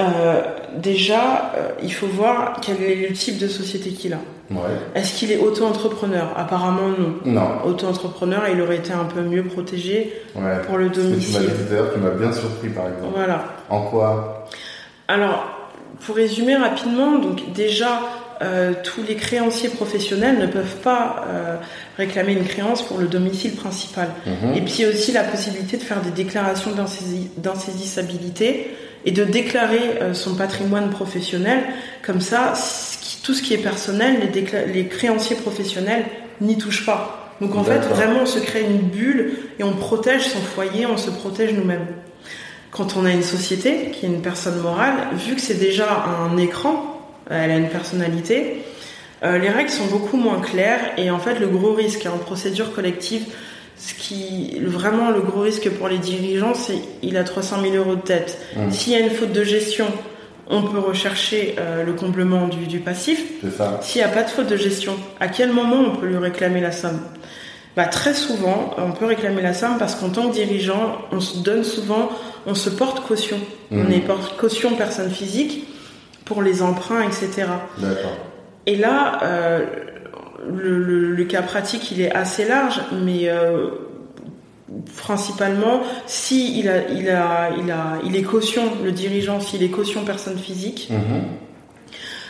Euh, 0.00 0.42
déjà, 0.76 1.52
euh, 1.56 1.70
il 1.82 1.92
faut 1.92 2.06
voir 2.06 2.58
quel 2.62 2.80
est 2.82 3.08
le 3.08 3.12
type 3.14 3.38
de 3.38 3.48
société 3.48 3.90
qu'il 3.90 4.12
a. 4.12 4.18
Ouais. 4.50 4.60
Est-ce 4.94 5.14
qu'il 5.18 5.32
est 5.32 5.38
auto-entrepreneur? 5.38 6.32
Apparemment 6.36 6.88
non. 6.96 7.14
Non. 7.32 7.48
Auto-entrepreneur, 7.64 8.42
il 8.52 8.60
aurait 8.60 8.76
été 8.76 8.92
un 8.92 9.04
peu 9.04 9.20
mieux 9.22 9.42
protégé 9.44 10.12
pour 10.66 10.78
le 10.78 10.86
Ce 10.86 10.88
que 10.90 10.94
tu 10.94 11.00
m'as 11.00 11.10
domicile. 11.10 11.40
dit 11.40 11.46
tout 11.46 11.72
à 11.72 11.76
l'heure, 11.76 11.92
tu 11.92 11.98
m'as 12.00 12.10
bien 12.10 12.32
surpris 12.32 12.68
par 12.68 12.84
exemple. 12.86 13.12
Voilà. 13.16 13.44
En 13.68 13.82
quoi? 13.82 14.46
Alors, 15.08 15.44
pour 16.06 16.14
résumer 16.16 16.54
rapidement, 16.56 17.18
donc 17.18 17.52
déjà, 17.52 18.00
euh, 18.40 18.72
tous 18.84 19.02
les 19.02 19.16
créanciers 19.16 19.68
professionnels 19.68 20.38
ne 20.38 20.46
peuvent 20.46 20.76
pas 20.82 21.24
euh, 21.28 21.56
réclamer 21.96 22.32
une 22.32 22.44
créance 22.44 22.82
pour 22.82 22.98
le 22.98 23.06
domicile 23.08 23.54
principal. 23.56 24.08
Mhm. 24.26 24.54
Et 24.56 24.60
puis 24.60 24.74
il 24.78 24.82
y 24.82 24.84
a 24.84 24.90
aussi 24.90 25.12
la 25.12 25.24
possibilité 25.24 25.76
de 25.76 25.82
faire 25.82 26.00
des 26.00 26.10
déclarations 26.10 26.70
d'insaisi- 26.72 27.28
d'insaisissabilité 27.36 28.76
et 29.04 29.10
de 29.12 29.24
déclarer 29.24 29.98
euh, 30.02 30.14
son 30.14 30.34
patrimoine 30.34 30.90
professionnel. 30.90 31.60
Comme 32.02 32.20
ça, 32.20 32.52
qui- 33.00 33.20
tout 33.22 33.34
ce 33.34 33.42
qui 33.42 33.54
est 33.54 33.58
personnel, 33.58 34.28
les, 34.74 34.86
créanciers 34.86 35.36
professionnels 35.36 36.04
n'y 36.40 36.58
touchent 36.58 36.86
pas. 36.86 37.34
Donc 37.40 37.54
en 37.56 37.62
fait, 37.64 37.78
vraiment, 37.80 38.20
on 38.22 38.26
se 38.26 38.38
crée 38.40 38.62
une 38.62 38.78
bulle 38.88 39.32
et 39.58 39.64
on 39.64 39.72
protège 39.72 40.22
son 40.28 40.40
foyer, 40.40 40.86
on 40.86 40.96
se 40.96 41.10
protège 41.10 41.52
nous-mêmes. 41.54 41.86
Quand 42.70 42.96
on 42.96 43.04
a 43.04 43.10
une 43.12 43.22
société 43.22 43.90
qui 43.92 44.06
est 44.06 44.08
une 44.08 44.22
personne 44.22 44.60
morale, 44.60 44.94
vu 45.14 45.34
que 45.36 45.40
c'est 45.40 45.58
déjà 45.58 46.04
un 46.30 46.36
écran, 46.36 46.97
elle 47.30 47.50
a 47.50 47.56
une 47.56 47.68
personnalité, 47.68 48.64
euh, 49.24 49.38
les 49.38 49.48
règles 49.48 49.70
sont 49.70 49.86
beaucoup 49.86 50.16
moins 50.16 50.40
claires 50.40 50.92
et 50.96 51.10
en 51.10 51.18
fait 51.18 51.40
le 51.40 51.48
gros 51.48 51.72
risque 51.72 52.06
en 52.06 52.18
procédure 52.18 52.72
collective, 52.72 53.24
ce 53.76 53.94
qui 53.94 54.58
vraiment 54.60 55.10
le 55.10 55.20
gros 55.20 55.40
risque 55.40 55.68
pour 55.70 55.88
les 55.88 55.98
dirigeants, 55.98 56.54
c'est 56.54 56.78
il 57.02 57.16
a 57.16 57.24
300 57.24 57.62
000 57.62 57.74
euros 57.74 57.96
de 57.96 58.02
dette. 58.02 58.38
Mhm. 58.56 58.70
S'il 58.70 58.92
y 58.92 58.96
a 58.96 59.00
une 59.00 59.10
faute 59.10 59.32
de 59.32 59.44
gestion, 59.44 59.86
on 60.48 60.62
peut 60.62 60.78
rechercher 60.78 61.56
euh, 61.58 61.84
le 61.84 61.92
comblement 61.92 62.48
du, 62.48 62.66
du 62.66 62.78
passif. 62.78 63.22
S'il 63.82 64.00
n'y 64.00 64.06
a 64.06 64.10
pas 64.10 64.22
de 64.22 64.30
faute 64.30 64.48
de 64.48 64.56
gestion, 64.56 64.94
à 65.20 65.28
quel 65.28 65.52
moment 65.52 65.80
on 65.80 65.96
peut 65.96 66.06
lui 66.06 66.16
réclamer 66.16 66.60
la 66.60 66.72
somme? 66.72 67.00
Bah, 67.76 67.84
Très 67.86 68.14
souvent, 68.14 68.74
on 68.78 68.92
peut 68.92 69.04
réclamer 69.04 69.42
la 69.42 69.52
somme 69.52 69.78
parce 69.78 69.94
qu'en 69.94 70.08
tant 70.08 70.28
que 70.28 70.34
dirigeant, 70.34 70.98
on 71.12 71.20
se 71.20 71.38
donne 71.38 71.64
souvent, 71.64 72.08
on 72.46 72.54
se 72.54 72.70
porte 72.70 73.06
caution. 73.06 73.38
On 73.70 73.90
est 73.90 74.00
porte 74.00 74.36
caution 74.38 74.74
personne 74.74 75.10
physique 75.10 75.66
pour 76.28 76.42
les 76.42 76.62
emprunts, 76.62 77.02
etc. 77.02 77.48
D'accord. 77.78 78.16
Et 78.66 78.76
là, 78.76 79.18
euh, 79.22 79.64
le, 80.48 80.78
le- 80.82 81.12
le 81.14 81.24
cas 81.24 81.42
pratique, 81.42 81.90
il 81.90 82.00
est 82.00 82.14
assez 82.14 82.44
large, 82.46 82.80
mais 83.04 83.28
euh, 83.28 83.70
principalement, 84.96 85.80
si 86.06 86.58
il 86.58 86.68
a, 86.68 86.88
il 86.90 87.08
a, 87.10 87.50
il 87.58 87.70
a, 87.70 87.98
il 88.04 88.14
est 88.16 88.22
caution, 88.22 88.62
le 88.84 88.92
dirigeant, 88.92 89.40
s'il 89.40 89.62
est 89.62 89.68
caution 89.70 90.04
personne 90.04 90.38
physique, 90.38 90.88
Mhm. 90.90 91.22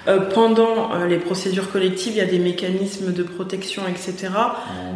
Euh, 0.06 0.20
pendant 0.20 0.94
euh, 0.94 1.06
les 1.06 1.18
procédures 1.18 1.70
collectives, 1.70 2.12
il 2.14 2.18
y 2.18 2.20
a 2.20 2.26
des 2.26 2.38
mécanismes 2.38 3.12
de 3.12 3.22
protection, 3.22 3.82
etc., 3.88 4.28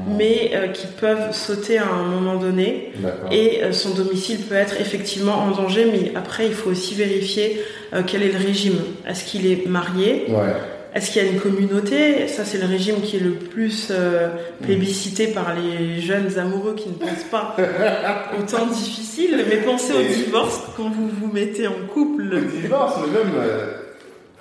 mais 0.07 0.53
euh, 0.55 0.69
qui 0.69 0.87
peuvent 0.87 1.33
sauter 1.33 1.79
à 1.79 1.87
un 1.87 2.05
moment 2.05 2.37
donné. 2.37 2.93
Et 3.31 3.61
son 3.73 3.91
domicile 3.95 4.39
peut 4.49 4.55
être 4.55 4.81
effectivement 4.81 5.35
en 5.35 5.51
danger, 5.51 5.87
mais 5.91 6.13
après, 6.15 6.47
il 6.47 6.55
faut 6.55 6.71
aussi 6.71 6.95
vérifier 6.95 7.61
quel 8.07 8.23
est 8.23 8.33
le 8.33 8.39
régime. 8.39 8.79
Est-ce 9.09 9.25
qu'il 9.25 9.47
est 9.47 9.67
marié? 9.67 10.27
Ouais. 10.29 10.55
Est-ce 10.95 11.11
qu'il 11.11 11.25
y 11.25 11.27
a 11.27 11.31
une 11.31 11.41
communauté? 11.41 12.29
Ça, 12.29 12.45
c'est 12.45 12.59
le 12.59 12.67
régime 12.67 13.01
qui 13.01 13.17
est 13.17 13.21
le 13.21 13.33
plus 13.33 13.89
euh, 13.91 14.29
plébiscité 14.63 15.29
par 15.29 15.55
les 15.55 16.03
jeunes 16.03 16.39
amoureux 16.39 16.75
qui 16.75 16.91
ne 16.91 16.95
pensent 16.95 17.25
pas 17.31 17.57
au 18.39 18.43
temps 18.43 18.67
difficile. 18.67 19.43
Mais 19.49 19.57
pensez 19.57 19.95
au 19.95 20.03
divorce 20.03 20.61
quand 20.77 20.91
vous 20.91 21.09
vous 21.09 21.33
mettez 21.33 21.67
en 21.67 21.87
couple. 21.93 22.25
Le 22.25 22.41
divorce, 22.43 22.97
même. 23.07 23.33
euh, 23.37 23.73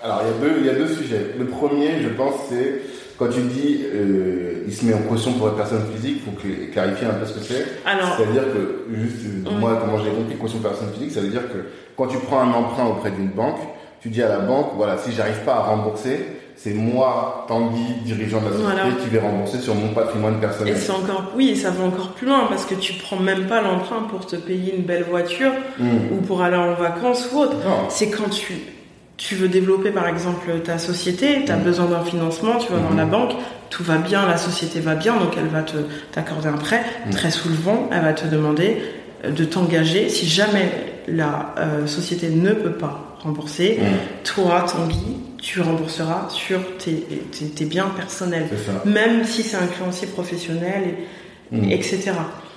Alors, 0.04 0.22
il 0.24 0.28
y, 0.28 0.30
a 0.30 0.50
deux, 0.50 0.58
il 0.62 0.66
y 0.66 0.70
a 0.70 0.74
deux 0.74 0.88
sujets. 0.88 1.36
Le 1.38 1.46
premier, 1.46 2.02
je 2.02 2.10
pense, 2.10 2.34
c'est 2.50 2.82
quand 3.20 3.28
tu 3.30 3.42
dis 3.42 3.82
euh, 3.94 4.64
il 4.66 4.74
se 4.74 4.84
met 4.86 4.94
en 4.96 5.02
caution 5.04 5.34
pour 5.34 5.50
une 5.50 5.56
personne 5.56 5.84
physique, 5.96 6.22
il 6.26 6.32
faut 6.32 6.38
cl- 6.42 6.72
clarifier 6.72 7.08
un 7.08 7.14
peu 7.14 7.26
ce 7.26 7.34
que 7.34 7.44
c'est. 7.44 7.66
Alors, 7.86 8.16
C'est-à-dire 8.18 8.44
que, 8.54 8.86
juste, 8.96 9.18
moi, 9.60 9.78
comment 9.80 10.04
j'ai 10.04 10.10
compris 10.12 10.36
caution 10.38 10.60
personne 10.60 10.90
physique, 10.94 11.12
ça 11.12 11.22
veut 11.22 11.28
dire 11.30 11.48
que 11.52 11.60
quand 11.96 12.08
tu 12.08 12.18
prends 12.18 12.40
un 12.42 12.52
emprunt 12.52 12.86
auprès 12.88 13.12
d'une 13.12 13.30
banque, 13.30 13.60
tu 14.02 14.10
dis 14.10 14.24
à 14.24 14.30
la 14.30 14.40
banque, 14.40 14.72
voilà, 14.76 14.98
si 14.98 15.12
j'arrive 15.12 15.40
pas 15.46 15.54
à 15.54 15.60
rembourser, 15.60 16.26
c'est 16.56 16.74
moi, 16.74 17.46
Tanguy, 17.48 17.84
dirigeant 18.04 18.40
de 18.40 18.46
la 18.46 18.52
société, 18.52 18.74
Voilà. 18.76 18.96
qui 19.04 19.10
vais 19.10 19.20
rembourser 19.20 19.60
sur 19.60 19.76
mon 19.76 19.90
patrimoine 19.90 20.40
personnel. 20.40 20.74
et 20.74 20.78
c'est 20.78 20.92
encore, 20.92 21.32
oui, 21.36 21.50
et 21.50 21.56
ça 21.56 21.70
va 21.70 21.86
encore 21.86 22.14
plus 22.14 22.26
loin 22.28 22.46
parce 22.50 22.66
que 22.66 22.74
tu 22.76 22.94
prends 22.94 23.18
même 23.18 23.46
pas 23.48 23.62
l'emprunt 23.62 24.02
pour 24.10 24.26
te 24.26 24.36
payer 24.36 24.76
une 24.76 24.84
belle 24.84 25.04
voiture 25.04 25.52
Mm. 25.80 25.88
ou 26.14 26.22
pour 26.22 26.42
aller 26.42 26.58
en 26.58 26.74
vacances 26.74 27.30
ou 27.34 27.38
autre. 27.40 27.56
C'est 27.90 28.10
quand 28.10 28.30
tu, 28.30 28.54
tu 29.28 29.36
veux 29.36 29.48
développer 29.48 29.92
par 29.92 30.08
exemple 30.08 30.50
ta 30.64 30.78
société, 30.80 31.44
tu 31.46 31.52
as 31.52 31.58
Mhm. 31.58 31.64
besoin 31.64 31.86
d'un 31.86 32.04
financement, 32.04 32.56
tu 32.58 32.72
vas 32.74 32.80
dans 32.80 32.96
la 32.96 33.06
banque, 33.06 33.34
tout 33.70 33.84
va 33.84 33.98
bien, 33.98 34.26
la 34.28 34.38
société 34.38 34.80
va 34.80 34.96
bien, 34.96 35.14
donc 35.18 35.34
elle 35.38 35.48
va 35.48 35.62
te 35.62 35.78
t'accorder 36.12 36.48
un 36.48 36.58
prêt. 36.68 36.82
Mhm. 37.06 37.12
Très 37.14 37.30
souvent, 37.32 37.90
elle 37.94 38.02
va 38.02 38.14
te 38.14 38.26
demander 38.28 38.78
euh, 39.24 39.30
de 39.30 39.46
t'engager. 39.46 40.10
Si 40.10 40.26
jamais 40.26 40.68
la 41.08 41.54
euh, 41.60 41.86
société 41.88 42.30
ne 42.30 42.52
peut 42.64 42.72
pas 42.86 43.16
rembourser, 43.24 43.78
Mm. 43.80 44.24
toi, 44.24 44.66
Tanguy, 44.72 45.18
tu 45.40 45.62
rembourseras 45.62 46.28
sur 46.30 46.60
tes, 46.84 47.06
tes, 47.32 47.46
tes 47.58 47.66
biens 47.66 47.92
personnels. 47.96 48.48
Même 48.86 49.24
si 49.26 49.44
c'est 49.44 49.58
un 49.58 49.68
créancier 49.68 50.08
professionnel, 50.08 50.82
et- 51.54 51.56
Mm. 51.56 51.72
etc. 51.72 52.12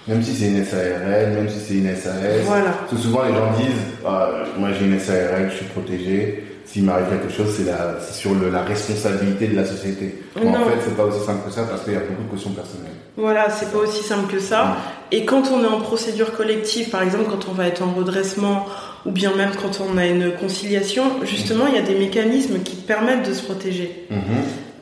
Même 0.08 0.22
si 0.22 0.32
c'est 0.34 0.46
une 0.48 0.64
SARL, 0.64 1.32
même 1.36 1.48
si 1.50 1.58
c'est 1.66 1.74
une 1.74 1.88
SAS. 1.94 2.14
Voilà. 2.44 2.70
Parce 2.70 2.92
que 2.92 2.96
souvent 2.96 3.22
les 3.24 3.34
gens 3.34 3.52
disent 3.58 3.82
ah, 4.06 4.30
Moi 4.58 4.70
j'ai 4.78 4.86
une 4.86 4.98
SARL, 4.98 5.50
je 5.50 5.56
suis 5.56 5.66
protégé. 5.66 6.44
S'il 6.66 6.84
m'arrive 6.84 7.06
quelque 7.08 7.32
chose, 7.32 7.54
c'est 7.56 7.64
la- 7.64 8.00
sur 8.00 8.34
le- 8.34 8.48
la 8.50 8.62
responsabilité 8.62 9.46
de 9.48 9.56
la 9.56 9.64
société. 9.64 10.22
Mais 10.36 10.48
en 10.48 10.52
fait, 10.64 10.78
c'est 10.84 10.96
pas 10.96 11.04
aussi 11.04 11.20
simple 11.24 11.46
que 11.46 11.52
ça 11.54 11.62
parce 11.64 11.82
qu'il 11.84 11.92
y 11.92 11.96
a 11.96 12.00
beaucoup 12.00 12.22
de 12.24 12.30
cautions 12.30 12.50
personnelles. 12.50 12.90
Voilà, 13.16 13.48
c'est 13.50 13.70
pas 13.70 13.78
aussi 13.78 14.02
simple 14.02 14.32
que 14.32 14.40
ça. 14.40 14.76
Et 15.12 15.24
quand 15.24 15.42
on 15.52 15.62
est 15.62 15.68
en 15.68 15.80
procédure 15.80 16.32
collective, 16.36 16.90
par 16.90 17.02
exemple, 17.02 17.24
quand 17.30 17.48
on 17.48 17.52
va 17.52 17.68
être 17.68 17.82
en 17.82 17.92
redressement, 17.92 18.66
ou 19.06 19.10
bien 19.12 19.32
même 19.36 19.50
quand 19.60 19.80
on 19.86 19.98
a 19.98 20.06
une 20.06 20.32
conciliation, 20.32 21.04
justement, 21.24 21.66
il 21.68 21.74
y 21.74 21.78
a 21.78 21.82
des 21.82 21.94
mécanismes 21.98 22.60
qui 22.60 22.76
permettent 22.76 23.28
de 23.28 23.34
se 23.34 23.42
protéger. 23.42 24.06
Mhm. 24.10 24.18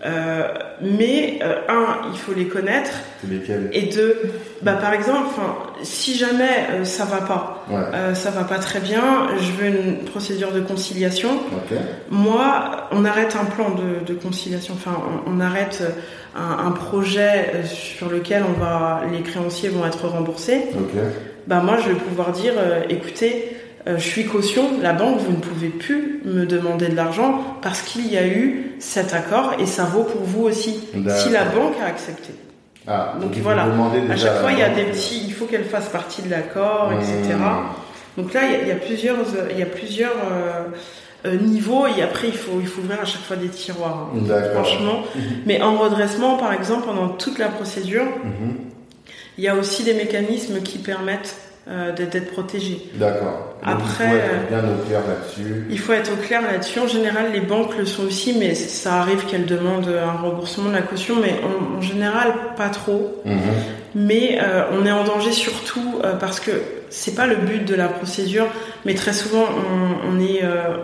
Euh, 0.04 0.48
mais 0.80 1.38
euh, 1.42 1.58
un, 1.68 2.08
il 2.12 2.18
faut 2.18 2.32
les 2.34 2.46
connaître, 2.48 2.90
et 3.72 3.82
deux, 3.82 4.20
bah 4.60 4.72
par 4.72 4.92
exemple, 4.94 5.26
enfin, 5.28 5.56
si 5.84 6.16
jamais 6.16 6.66
euh, 6.72 6.84
ça 6.84 7.04
va 7.04 7.18
pas, 7.18 7.64
Ouais. 7.70 7.76
euh, 7.94 8.14
ça 8.14 8.30
va 8.30 8.42
pas 8.42 8.58
très 8.58 8.80
bien, 8.80 9.28
je 9.38 9.52
veux 9.52 9.66
une 9.68 9.98
procédure 9.98 10.50
de 10.50 10.58
conciliation. 10.60 11.30
Moi, 12.10 12.88
on 12.90 13.04
arrête 13.04 13.36
un 13.40 13.44
plan 13.44 13.70
de, 13.70 14.04
de 14.04 14.18
conciliation, 14.18 14.74
enfin, 14.74 14.96
on, 15.26 15.36
on 15.36 15.40
arrête 15.40 15.82
un, 16.36 16.66
un 16.66 16.70
projet 16.72 17.62
sur 17.64 18.10
lequel 18.10 18.42
on 18.48 18.60
va, 18.60 19.02
les 19.12 19.22
créanciers 19.22 19.68
vont 19.68 19.86
être 19.86 20.08
remboursés. 20.08 20.62
Bah 21.46 21.60
moi, 21.64 21.76
je 21.82 21.90
vais 21.90 21.94
pouvoir 21.96 22.32
dire, 22.32 22.54
écoutez, 22.88 23.56
euh, 23.88 23.98
je 23.98 24.02
suis 24.06 24.24
caution, 24.26 24.64
la 24.80 24.92
banque, 24.92 25.18
vous 25.18 25.32
ne 25.32 25.36
pouvez 25.36 25.68
plus 25.68 26.20
me 26.24 26.46
demander 26.46 26.88
de 26.88 26.94
l'argent 26.94 27.42
parce 27.62 27.82
qu'il 27.82 28.12
y 28.12 28.16
a 28.16 28.26
eu 28.26 28.72
cet 28.78 29.12
accord 29.14 29.54
et 29.58 29.66
ça 29.66 29.84
vaut 29.84 30.04
pour 30.04 30.22
vous 30.22 30.44
aussi. 30.44 30.78
Si 31.16 31.30
la 31.30 31.44
banque 31.44 31.74
a 31.82 31.86
accepté. 31.86 32.32
Ah, 32.86 33.14
Donc 33.20 33.32
voilà. 33.38 33.66
À 34.10 34.16
chaque 34.16 34.40
fois, 34.40 34.52
il 34.52 34.58
y 34.58 34.62
a 34.62 34.68
des 34.70 34.84
petits, 34.84 35.22
il 35.26 35.32
faut 35.32 35.46
qu'elle 35.46 35.64
fasse 35.64 35.88
partie 35.88 36.22
de 36.22 36.30
l'accord, 36.30 36.92
etc. 36.92 37.34
Mmh. 37.36 38.20
Donc 38.20 38.34
là, 38.34 38.40
il 38.44 38.52
y 38.52 38.54
a, 38.56 38.62
il 38.62 38.68
y 38.68 38.72
a 38.72 38.74
plusieurs, 38.76 39.16
il 39.50 39.58
y 39.58 39.62
a 39.62 39.66
plusieurs 39.66 40.14
euh, 40.30 40.64
euh, 41.26 41.36
niveaux 41.36 41.86
et 41.86 42.02
après, 42.02 42.28
il 42.28 42.36
faut, 42.36 42.58
il 42.60 42.66
faut 42.66 42.82
ouvrir 42.82 43.00
à 43.00 43.04
chaque 43.04 43.22
fois 43.22 43.36
des 43.36 43.48
tiroirs. 43.48 44.10
hein. 44.14 44.34
Franchement. 44.54 45.02
Mais 45.46 45.62
en 45.62 45.76
redressement, 45.78 46.36
par 46.36 46.52
exemple, 46.52 46.86
pendant 46.86 47.08
toute 47.08 47.38
la 47.38 47.48
procédure, 47.48 48.04
Mhm. 48.24 48.56
il 49.38 49.44
y 49.44 49.48
a 49.48 49.54
aussi 49.54 49.82
des 49.84 49.94
mécanismes 49.94 50.60
qui 50.62 50.78
permettent 50.78 51.36
euh, 51.68 51.92
d'être 51.92 52.32
protégé. 52.32 52.90
D'accord. 52.94 53.54
Après, 53.62 54.04
il 54.04 54.10
faut 54.10 54.14
euh, 54.14 54.36
être 54.36 54.48
bien 54.48 54.72
au 54.72 54.86
clair 54.86 55.00
là-dessus. 55.06 55.66
Il 55.70 55.78
faut 55.78 55.92
être 55.92 56.12
au 56.12 56.16
clair 56.16 56.42
là-dessus. 56.42 56.80
En 56.80 56.88
général, 56.88 57.32
les 57.32 57.40
banques 57.40 57.76
le 57.78 57.86
sont 57.86 58.04
aussi, 58.04 58.34
mais 58.38 58.54
ça 58.54 58.94
arrive 59.00 59.24
qu'elles 59.26 59.46
demandent 59.46 59.88
un 59.88 60.12
remboursement 60.20 60.68
de 60.68 60.74
la 60.74 60.82
caution, 60.82 61.16
mais 61.22 61.36
en, 61.44 61.78
en 61.78 61.80
général, 61.80 62.32
pas 62.56 62.68
trop. 62.68 63.22
Mhm. 63.24 63.38
Mais 63.94 64.38
euh, 64.40 64.64
on 64.72 64.86
est 64.86 64.92
en 64.92 65.04
danger 65.04 65.32
surtout 65.32 66.00
euh, 66.02 66.14
parce 66.14 66.40
que 66.40 66.50
c'est 66.88 67.14
pas 67.14 67.26
le 67.26 67.36
but 67.36 67.64
de 67.64 67.74
la 67.74 67.88
procédure, 67.88 68.46
mais 68.86 68.94
très 68.94 69.12
souvent 69.12 69.44
on, 69.44 70.16
on 70.16 70.20
est 70.20 70.42
euh, 70.42 70.76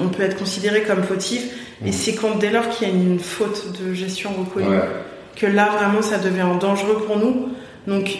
on 0.00 0.08
peut 0.08 0.22
être 0.22 0.38
considéré 0.38 0.82
comme 0.82 1.02
fautif. 1.02 1.42
Et 1.84 1.92
c'est 1.92 2.14
quand 2.14 2.38
dès 2.38 2.50
lors 2.50 2.68
qu'il 2.70 2.88
y 2.88 2.90
a 2.90 2.94
une 2.94 3.18
faute 3.18 3.66
de 3.78 3.92
gestion 3.92 4.30
reconnue 4.38 4.78
que 5.36 5.44
là 5.44 5.68
vraiment 5.68 6.00
ça 6.00 6.16
devient 6.16 6.46
dangereux 6.58 7.02
pour 7.06 7.18
nous. 7.18 7.50
Donc 7.86 8.16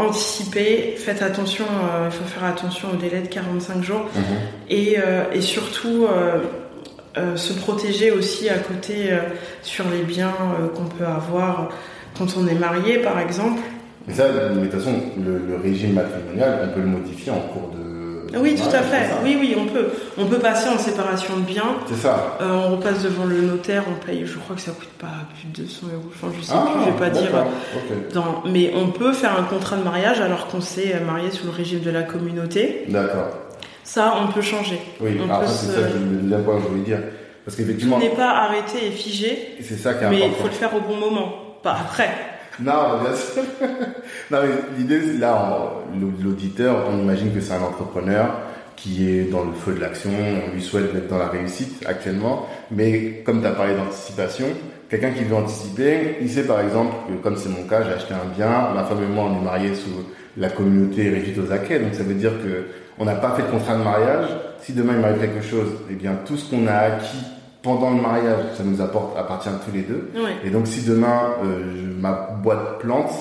anticiper, 0.00 0.94
faites 0.96 1.22
attention, 1.22 1.64
euh, 1.64 2.06
il 2.06 2.12
faut 2.12 2.24
faire 2.24 2.44
attention 2.44 2.88
au 2.92 2.96
délai 2.96 3.20
de 3.20 3.28
45 3.28 3.82
jours 3.82 4.08
mhm. 4.14 4.22
et, 4.68 4.96
euh, 4.98 5.24
et, 5.32 5.40
surtout 5.40 6.06
euh, 6.06 7.36
se 7.36 7.52
protéger 7.52 8.10
aussi 8.10 8.48
à 8.48 8.58
côté 8.58 9.10
sur 9.62 9.84
les 9.90 10.02
biens 10.02 10.34
qu'on 10.74 10.84
peut 10.84 11.06
avoir 11.06 11.70
quand 12.16 12.36
on 12.38 12.46
est 12.46 12.54
marié 12.54 12.98
par 12.98 13.18
exemple. 13.18 13.60
Mais 14.06 14.14
ça, 14.14 14.28
de 14.28 14.60
toute 14.60 14.72
façon, 14.72 14.94
le, 15.18 15.56
régime 15.62 15.94
matrimonial, 15.94 16.68
on 16.70 16.74
peut 16.74 16.80
le 16.80 16.86
modifier 16.86 17.32
en 17.32 17.40
cours 17.40 17.70
de. 17.70 17.79
Oui, 18.34 18.54
tout 18.54 18.74
à 18.74 18.82
fait. 18.82 19.10
Oui, 19.24 19.36
oui, 19.40 19.56
on 19.58 19.66
peut. 19.66 19.88
On 20.18 20.26
peut 20.26 20.38
passer 20.38 20.68
en 20.68 20.78
séparation 20.78 21.36
de 21.38 21.42
biens. 21.42 21.76
C'est 21.88 21.96
ça. 21.96 22.36
Euh, 22.40 22.66
on 22.66 22.76
repasse 22.76 23.02
devant 23.02 23.24
le 23.24 23.40
notaire, 23.40 23.84
on 23.88 24.04
paye. 24.04 24.24
Je 24.26 24.38
crois 24.38 24.56
que 24.56 24.62
ça 24.62 24.72
coûte 24.72 24.88
pas 24.98 25.08
plus 25.34 25.62
de 25.62 25.66
200 25.66 25.86
euros. 25.94 26.04
Enfin, 26.08 26.32
je 26.36 26.42
sais 26.42 26.52
plus, 26.52 26.84
je 26.84 26.90
vais 26.90 26.98
pas 26.98 27.06
ah, 27.06 27.10
dire. 27.10 27.30
Dans... 28.12 28.42
Mais 28.50 28.72
on 28.74 28.88
peut 28.88 29.12
faire 29.12 29.38
un 29.38 29.44
contrat 29.44 29.76
de 29.76 29.82
mariage 29.82 30.20
alors 30.20 30.46
qu'on 30.48 30.60
s'est 30.60 31.00
marié 31.00 31.30
sous 31.30 31.46
le 31.46 31.52
régime 31.52 31.80
de 31.80 31.90
la 31.90 32.02
communauté. 32.02 32.84
D'accord. 32.88 33.28
Ça, 33.84 34.14
on 34.22 34.32
peut 34.32 34.42
changer. 34.42 34.80
Oui, 35.00 35.18
on 35.20 35.30
après, 35.30 35.48
c'est 35.48 35.66
ça 35.66 35.80
que 35.82 35.92
je 35.92 36.68
voulais 36.68 36.82
dire. 36.84 37.00
Parce 37.44 37.56
qu'effectivement. 37.56 37.98
n'est 37.98 38.10
pas 38.10 38.30
arrêté 38.30 38.86
et 38.86 38.90
figé. 38.90 39.56
C'est 39.62 39.76
ça 39.76 39.94
qui 39.94 40.04
est 40.04 40.10
Mais 40.10 40.26
il 40.26 40.32
faut 40.32 40.46
le 40.46 40.52
faire 40.52 40.74
au 40.74 40.80
bon 40.80 40.96
moment, 40.96 41.32
pas 41.62 41.72
après. 41.72 42.10
Non, 42.62 43.00
bien 43.02 43.14
sûr. 43.14 43.42
mais 44.30 44.38
l'idée, 44.76 45.00
là, 45.18 45.72
l'auditeur, 46.22 46.86
on 46.90 46.98
imagine 46.98 47.32
que 47.32 47.40
c'est 47.40 47.54
un 47.54 47.62
entrepreneur 47.62 48.28
qui 48.76 49.10
est 49.10 49.24
dans 49.24 49.44
le 49.44 49.52
feu 49.52 49.74
de 49.74 49.80
l'action, 49.80 50.10
on 50.10 50.54
lui 50.54 50.62
souhaite 50.62 50.92
d'être 50.94 51.08
dans 51.08 51.18
la 51.18 51.28
réussite 51.28 51.84
actuellement, 51.86 52.46
mais 52.70 53.22
comme 53.26 53.42
tu 53.42 53.46
as 53.46 53.50
parlé 53.50 53.74
d'anticipation, 53.74 54.46
quelqu'un 54.88 55.10
qui 55.10 55.24
veut 55.24 55.36
anticiper, 55.36 56.16
il 56.22 56.30
sait 56.30 56.44
par 56.44 56.60
exemple 56.60 56.94
que 57.08 57.22
comme 57.22 57.36
c'est 57.36 57.50
mon 57.50 57.64
cas, 57.64 57.82
j'ai 57.82 57.92
acheté 57.92 58.14
un 58.14 58.34
bien, 58.34 58.72
ma 58.74 58.84
femme 58.84 59.02
et 59.02 59.06
moi 59.06 59.24
on 59.24 59.38
est 59.38 59.44
mariés 59.44 59.74
sous 59.74 60.06
la 60.38 60.48
communauté 60.48 61.12
aux 61.38 61.52
acquets, 61.52 61.78
donc 61.78 61.94
ça 61.94 62.04
veut 62.04 62.14
dire 62.14 62.32
que 62.42 62.68
on 62.98 63.04
n'a 63.04 63.16
pas 63.16 63.34
fait 63.34 63.42
de 63.42 63.48
contrat 63.48 63.76
de 63.76 63.82
mariage. 63.82 64.28
Si 64.62 64.72
demain 64.72 64.94
il 64.94 65.00
m'arrive 65.00 65.20
quelque 65.20 65.42
chose, 65.42 65.68
eh 65.90 65.94
bien 65.94 66.18
tout 66.24 66.36
ce 66.36 66.50
qu'on 66.50 66.66
a 66.66 66.74
acquis 66.74 67.24
pendant 67.62 67.90
le 67.90 68.00
mariage, 68.00 68.44
ça 68.56 68.62
nous 68.64 68.80
apporte, 68.80 69.16
appartient 69.18 69.48
à 69.48 69.58
tous 69.64 69.72
les 69.72 69.82
deux. 69.82 70.10
Et 70.44 70.50
donc 70.50 70.66
si 70.66 70.82
demain 70.82 71.34
euh, 71.44 71.92
ma 71.98 72.12
boîte 72.12 72.78
plante, 72.80 73.12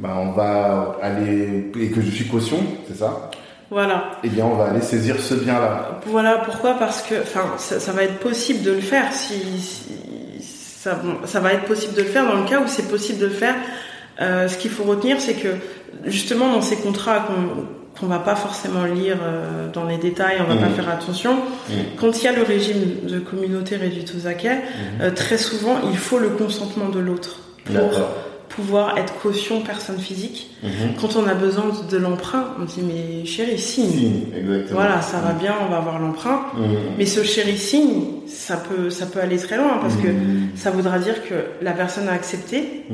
bah, 0.00 0.16
on 0.18 0.32
va 0.32 0.98
aller 1.02 1.70
et 1.78 1.90
que 1.90 2.00
je 2.00 2.10
suis 2.10 2.26
caution, 2.26 2.58
c'est 2.88 2.96
ça? 2.96 3.30
Voilà. 3.70 4.18
Eh 4.22 4.28
bien, 4.28 4.44
on 4.44 4.54
va 4.54 4.64
aller 4.66 4.82
saisir 4.82 5.18
ce 5.18 5.32
bien-là. 5.32 6.00
Voilà 6.06 6.42
pourquoi 6.44 6.74
parce 6.74 7.00
que, 7.00 7.14
enfin, 7.22 7.54
ça, 7.56 7.92
va 7.92 8.02
être 8.04 8.18
possible 8.18 8.62
de 8.62 8.72
le 8.72 8.80
faire 8.80 9.10
si, 9.12 10.42
ça, 10.42 11.00
ça, 11.24 11.40
va 11.40 11.54
être 11.54 11.64
possible 11.64 11.94
de 11.94 12.02
le 12.02 12.08
faire 12.08 12.26
dans 12.26 12.38
le 12.38 12.46
cas 12.46 12.60
où 12.60 12.66
c'est 12.66 12.88
possible 12.88 13.18
de 13.18 13.26
le 13.26 13.32
faire. 13.32 13.54
Euh, 14.20 14.46
ce 14.46 14.58
qu'il 14.58 14.70
faut 14.70 14.84
retenir, 14.84 15.20
c'est 15.20 15.34
que 15.34 15.48
justement 16.04 16.52
dans 16.52 16.60
ces 16.60 16.76
contrats 16.76 17.20
qu'on 17.20 17.66
qu'on 17.98 18.06
va 18.06 18.18
pas 18.18 18.34
forcément 18.34 18.84
lire 18.84 19.18
euh, 19.22 19.70
dans 19.70 19.84
les 19.84 19.98
détails, 19.98 20.38
on 20.40 20.52
va 20.52 20.56
pas 20.56 20.68
mmh. 20.68 20.74
faire 20.74 20.88
attention. 20.88 21.34
Mmh. 21.34 21.72
Quand 22.00 22.20
il 22.20 22.24
y 22.24 22.28
a 22.28 22.32
le 22.32 22.42
régime 22.42 23.06
de 23.08 23.18
communauté 23.18 23.76
réduite 23.76 24.12
aux 24.16 24.26
acquets, 24.26 24.56
mmh. 24.56 25.02
euh, 25.02 25.10
très 25.10 25.38
souvent 25.38 25.76
il 25.90 25.96
faut 25.96 26.18
le 26.18 26.30
consentement 26.30 26.88
de 26.88 26.98
l'autre 26.98 27.40
pour 27.64 27.90
pouvoir 28.48 28.98
être 28.98 29.14
caution 29.20 29.62
personne 29.62 29.98
physique. 29.98 30.50
Quand 31.00 31.16
on 31.16 31.26
a 31.26 31.32
besoin 31.32 31.64
de 31.90 31.96
l'emprunt, 31.96 32.48
on 32.60 32.64
dit 32.64 32.82
mais 32.82 33.24
chérie 33.24 33.58
signe. 33.58 34.26
Voilà, 34.70 35.00
ça 35.00 35.20
va 35.20 35.32
bien, 35.32 35.54
on 35.64 35.70
va 35.70 35.78
avoir 35.78 35.98
l'emprunt. 35.98 36.42
Mais 36.98 37.06
ce 37.06 37.22
chéri 37.22 37.56
signe, 37.56 38.02
ça 38.26 38.56
peut 38.56 38.90
ça 38.90 39.06
peut 39.06 39.20
aller 39.20 39.38
très 39.38 39.56
loin 39.56 39.78
parce 39.80 39.96
que 39.96 40.08
ça 40.54 40.70
voudra 40.70 40.98
dire 40.98 41.26
que 41.26 41.34
la 41.62 41.72
personne 41.72 42.08
a 42.08 42.12
accepté. 42.12 42.84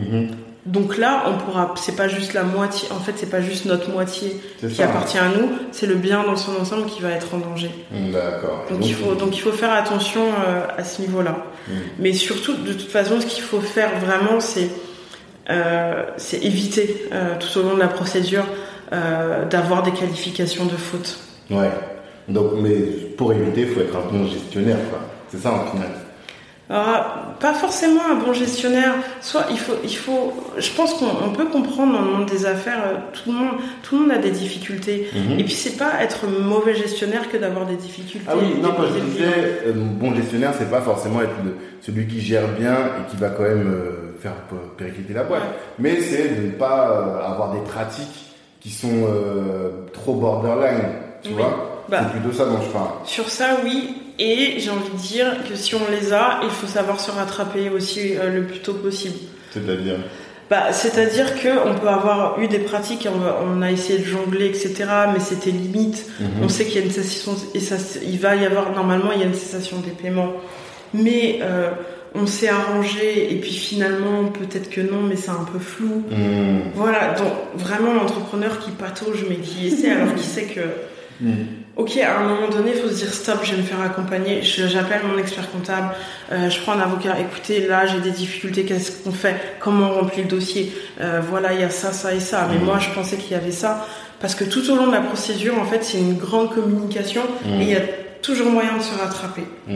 Donc 0.66 0.98
là, 0.98 1.24
on 1.26 1.38
pourra, 1.38 1.72
c'est 1.76 1.96
pas 1.96 2.09
juste 2.09 2.34
la 2.34 2.42
moitié, 2.42 2.88
en 2.90 3.00
fait, 3.00 3.12
c'est 3.16 3.30
pas 3.30 3.40
juste 3.40 3.64
notre 3.64 3.90
moitié 3.90 4.38
qui 4.61 4.82
appartient 4.82 5.18
à 5.18 5.28
nous, 5.28 5.48
c'est 5.72 5.86
le 5.86 5.94
bien 5.94 6.24
dans 6.24 6.36
son 6.36 6.56
ensemble 6.56 6.86
qui 6.86 7.00
va 7.00 7.11
être 7.11 7.34
en 7.34 7.38
danger. 7.38 7.70
Mm, 7.90 8.12
d'accord. 8.12 8.64
Donc, 8.70 8.86
il 8.86 8.94
faut, 8.94 9.14
donc 9.14 9.36
il 9.36 9.40
faut 9.40 9.52
faire 9.52 9.72
attention 9.72 10.20
euh, 10.22 10.66
à 10.76 10.84
ce 10.84 11.00
niveau-là. 11.00 11.46
Mm. 11.68 11.72
Mais 12.00 12.12
surtout, 12.12 12.54
de 12.54 12.72
toute 12.72 12.90
façon, 12.90 13.20
ce 13.20 13.26
qu'il 13.26 13.42
faut 13.42 13.61
faire 13.61 13.98
vraiment, 13.98 14.40
c'est, 14.40 14.68
euh, 15.48 16.04
c'est 16.18 16.44
éviter 16.44 17.09
euh, 17.12 17.36
tout 17.38 17.61
au 17.61 17.62
long 17.62 17.74
de 17.74 17.80
la 17.80 17.88
procédure 17.88 18.44
d'avoir 19.50 19.82
des 19.82 19.90
qualifications 19.90 20.64
de 20.64 20.70
faute. 20.70 21.18
Ouais. 21.50 21.70
Donc, 22.26 22.52
mais 22.56 22.72
pour 23.18 23.34
éviter, 23.34 23.62
il 23.62 23.68
faut 23.68 23.80
être 23.80 23.94
un 23.94 24.11
bon 24.11 24.26
gestionnaire, 24.26 24.78
quoi. 24.88 25.00
C'est 25.30 25.36
ça 25.36 25.52
en 25.52 25.70
final. 25.70 25.90
Alors, 26.71 27.35
pas 27.41 27.55
forcément 27.55 28.03
un 28.11 28.16
bon 28.16 28.33
gestionnaire. 28.35 28.95
Soit 29.23 29.47
il 29.51 29.59
faut, 29.59 29.75
il 29.83 29.97
faut. 29.97 30.35
Je 30.59 30.71
pense 30.73 30.95
qu'on 30.95 31.31
peut 31.33 31.47
comprendre 31.47 31.95
dans 31.95 32.03
le 32.03 32.11
monde 32.11 32.27
des 32.27 32.45
affaires, 32.45 32.83
euh, 32.87 32.97
tout 33.12 33.33
le 33.33 33.39
monde, 33.39 33.55
tout 33.83 33.97
le 33.97 34.03
monde 34.03 34.12
a 34.12 34.19
des 34.19 34.31
difficultés. 34.31 35.09
Mhm. 35.14 35.39
Et 35.39 35.45
puis 35.45 35.55
c'est 35.55 35.79
pas 35.79 36.03
être 36.03 36.27
mauvais 36.27 36.75
gestionnaire 36.75 37.31
que 37.31 37.39
d'avoir 37.39 37.64
des 37.64 37.77
difficultés. 37.77 38.27
Ah 38.29 38.35
oui, 38.37 38.61
non, 38.61 38.75
quand 38.77 38.85
je 38.95 39.01
disais 39.01 39.62
euh, 39.66 39.73
bon 39.75 40.14
gestionnaire, 40.14 40.53
c'est 40.59 40.71
pas 40.71 40.83
forcément 40.83 41.23
être 41.23 41.37
celui 41.81 42.07
qui 42.07 42.21
gère 42.21 42.49
bien 42.49 42.75
et 42.75 43.11
qui 43.11 43.16
va 43.16 43.31
quand 43.31 43.45
même 43.45 43.66
euh, 43.66 44.21
faire 44.21 44.35
péricliter 44.77 45.14
la 45.14 45.25
boîte. 45.25 45.43
Mais 45.79 46.01
c'est 46.01 46.37
de 46.37 46.47
ne 46.47 46.51
pas 46.51 47.23
avoir 47.27 47.55
des 47.55 47.61
pratiques 47.61 48.35
qui 48.61 48.71
sont 48.71 49.07
trop 49.93 50.14
borderline, 50.14 50.89
tu 51.23 51.31
vois? 51.31 51.85
Bah, 51.89 52.01
c'est 52.03 52.21
plutôt 52.21 52.37
ça 52.37 52.45
dont 52.45 52.61
je 52.61 52.69
parle. 52.71 52.89
Sur 53.05 53.31
ça, 53.31 53.57
oui. 53.64 53.95
Et 54.19 54.59
j'ai 54.59 54.71
envie 54.71 54.91
de 54.91 54.97
dire 54.97 55.37
que 55.49 55.55
si 55.55 55.75
on 55.75 55.91
les 55.91 56.12
a, 56.12 56.41
il 56.43 56.51
faut 56.51 56.66
savoir 56.66 56.99
se 56.99 57.11
rattraper 57.11 57.71
aussi 57.71 58.16
euh, 58.16 58.35
le 58.35 58.47
plus 58.47 58.61
tôt 58.61 58.75
possible. 58.75 59.16
C'est-à-dire 59.53 59.99
bah, 60.51 60.73
c'est-à-dire 60.73 61.35
qu'on 61.35 61.75
peut 61.75 61.89
avoir 61.89 62.41
eu 62.41 62.49
des 62.49 62.61
pratiques, 62.61 63.07
on, 63.07 63.61
a 63.61 63.71
essayé 63.71 63.99
de 63.99 64.05
jongler, 64.05 64.47
etc., 64.47 64.87
mais 65.12 65.21
c'était 65.21 65.51
limite. 65.51 66.07
Mhm. 66.21 66.29
On 66.43 66.49
sait 66.49 66.64
qu'il 66.64 66.77
y 66.77 66.83
a 66.83 66.87
une 66.87 66.91
cessation, 66.91 67.37
et 67.55 67.61
ça, 67.61 67.77
il 68.03 68.19
va 68.19 68.35
y 68.35 68.47
avoir, 68.47 68.73
normalement, 68.73 69.12
il 69.12 69.21
y 69.21 69.23
a 69.23 69.27
une 69.27 69.35
cessation 69.35 69.79
des 69.81 69.91
paiements. 69.91 70.33
Mais 70.95 71.41
euh, 71.43 71.71
on 72.14 72.27
s'est 72.27 72.49
arrangé, 72.49 73.31
et 73.31 73.37
puis 73.37 73.53
finalement, 73.53 74.25
peut-être 74.25 74.71
que 74.71 74.81
non, 74.81 75.03
mais 75.03 75.16
c'est 75.16 75.31
un 75.31 75.45
peu 75.53 75.59
flou. 75.59 76.05
Mhm. 76.11 76.73
Voilà, 76.75 77.12
donc 77.12 77.33
vraiment 77.55 77.93
l'entrepreneur 77.93 78.59
qui 78.59 78.71
patauge, 78.71 79.27
mais 79.29 79.37
qui 79.37 79.66
essaie, 79.66 79.91
alors 79.93 80.14
qu'il 80.14 80.25
sait 80.25 80.45
que... 80.45 80.62
Mhm 81.21 81.47
ok, 81.79 81.97
à 81.99 82.19
un 82.19 82.25
moment 82.25 82.49
donné, 82.49 82.73
il 82.75 82.83
faut 82.83 82.89
se 82.89 82.97
dire 82.97 83.14
stop, 83.14 83.39
je 83.45 83.53
vais 83.53 83.59
me 83.59 83.62
faire 83.62 83.81
accompagner. 83.81 84.43
J'appelle 84.43 85.03
mon 85.05 85.16
expert 85.16 85.51
comptable, 85.51 85.95
euh, 86.33 86.51
je 86.51 86.61
prends 86.61 86.73
un 86.73 86.81
avocat. 86.81 87.16
Écoutez, 87.21 87.66
là, 87.66 87.87
j'ai 87.87 88.01
des 88.01 88.11
difficultés. 88.11 88.64
Qu'est-ce 88.64 89.03
qu'on 89.03 89.12
fait? 89.12 89.37
Comment 89.61 89.91
on 89.91 90.01
remplit 90.01 90.23
le 90.23 90.29
dossier? 90.29 90.73
Euh, 91.01 91.21
Voilà, 91.27 91.55
il 91.55 91.61
y 91.61 91.64
a 91.64 91.71
ça, 91.71 91.93
ça 91.93 92.12
et 92.12 92.21
ça. 92.21 92.49
Mais 92.51 92.59
mmh. 92.59 92.64
moi, 92.64 92.79
je 92.79 92.91
pensais 92.91 93.16
qu'il 93.16 93.31
y 93.31 93.37
avait 93.37 93.53
ça 93.53 93.87
parce 94.21 94.35
que 94.35 94.43
tout 94.43 94.69
au 94.71 94.75
long 94.75 94.89
de 94.89 94.93
la 94.93 95.01
procédure, 95.01 95.59
en 95.59 95.64
fait, 95.64 95.85
c'est 95.85 95.99
une 95.99 96.16
grande 96.16 96.51
communication 96.51 97.23
mmh. 97.23 97.61
et 97.61 97.62
il 97.62 97.71
y 97.71 97.77
a 97.77 97.83
toujours 98.21 98.51
moyen 98.51 98.77
de 98.77 98.83
se 98.83 98.99
rattraper. 98.99 99.45
Mmh. 99.69 99.75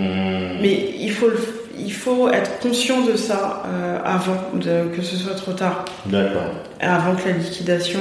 Mais 0.61 0.95
il 0.99 1.13
faut 1.13 1.31
il 1.79 1.93
faut 1.93 2.29
être 2.29 2.59
conscient 2.59 3.01
de 3.01 3.17
ça 3.17 3.63
euh, 3.67 3.99
avant 4.05 4.37
de, 4.55 4.95
que 4.95 5.03
ce 5.03 5.17
soit 5.17 5.35
trop 5.35 5.53
tard. 5.53 5.85
D'accord. 6.07 6.43
Avant 6.81 7.15
que 7.15 7.29
la 7.29 7.37
liquidation 7.37 8.01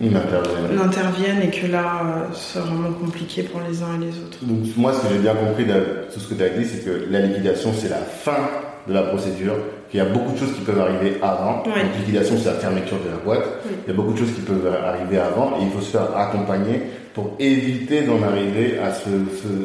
n'interviennent 0.00 1.42
et 1.42 1.50
que 1.50 1.66
là, 1.66 2.02
euh, 2.04 2.34
c'est 2.34 2.60
vraiment 2.60 2.92
compliqué 2.92 3.42
pour 3.42 3.60
les 3.60 3.82
uns 3.82 4.00
et 4.00 4.06
les 4.06 4.18
autres. 4.18 4.38
Donc, 4.42 4.76
moi, 4.76 4.92
ce 4.92 5.00
que 5.00 5.14
j'ai 5.14 5.18
bien 5.18 5.34
compris 5.34 5.64
de 5.64 6.06
tout 6.12 6.20
ce 6.20 6.28
que 6.28 6.34
tu 6.34 6.42
as 6.42 6.50
dit, 6.50 6.64
c'est 6.64 6.84
que 6.84 7.10
la 7.10 7.20
liquidation, 7.20 7.72
c'est 7.72 7.88
la 7.88 7.96
fin 7.96 8.48
de 8.86 8.94
la 8.94 9.02
procédure, 9.02 9.54
qu'il 9.90 9.98
y 9.98 10.00
a 10.00 10.06
beaucoup 10.06 10.32
de 10.32 10.38
choses 10.38 10.52
qui 10.54 10.60
peuvent 10.62 10.80
arriver 10.80 11.16
avant. 11.22 11.62
La 11.66 11.82
liquidation, 11.82 12.36
c'est 12.38 12.48
la 12.48 12.54
fermeture 12.54 12.98
de 13.04 13.10
la 13.10 13.16
boîte. 13.16 13.44
Il 13.86 13.90
y 13.90 13.92
a 13.92 13.96
beaucoup 13.96 14.12
de 14.12 14.18
choses 14.18 14.32
qui 14.32 14.40
peuvent 14.40 14.66
arriver 14.66 15.18
avant 15.18 15.58
et 15.58 15.64
il 15.64 15.70
faut 15.70 15.80
se 15.80 15.90
faire 15.90 16.16
accompagner 16.16 16.82
pour 17.14 17.34
éviter 17.38 18.02
d'en 18.02 18.22
arriver 18.22 18.78
à 18.78 18.92
ce, 18.92 19.08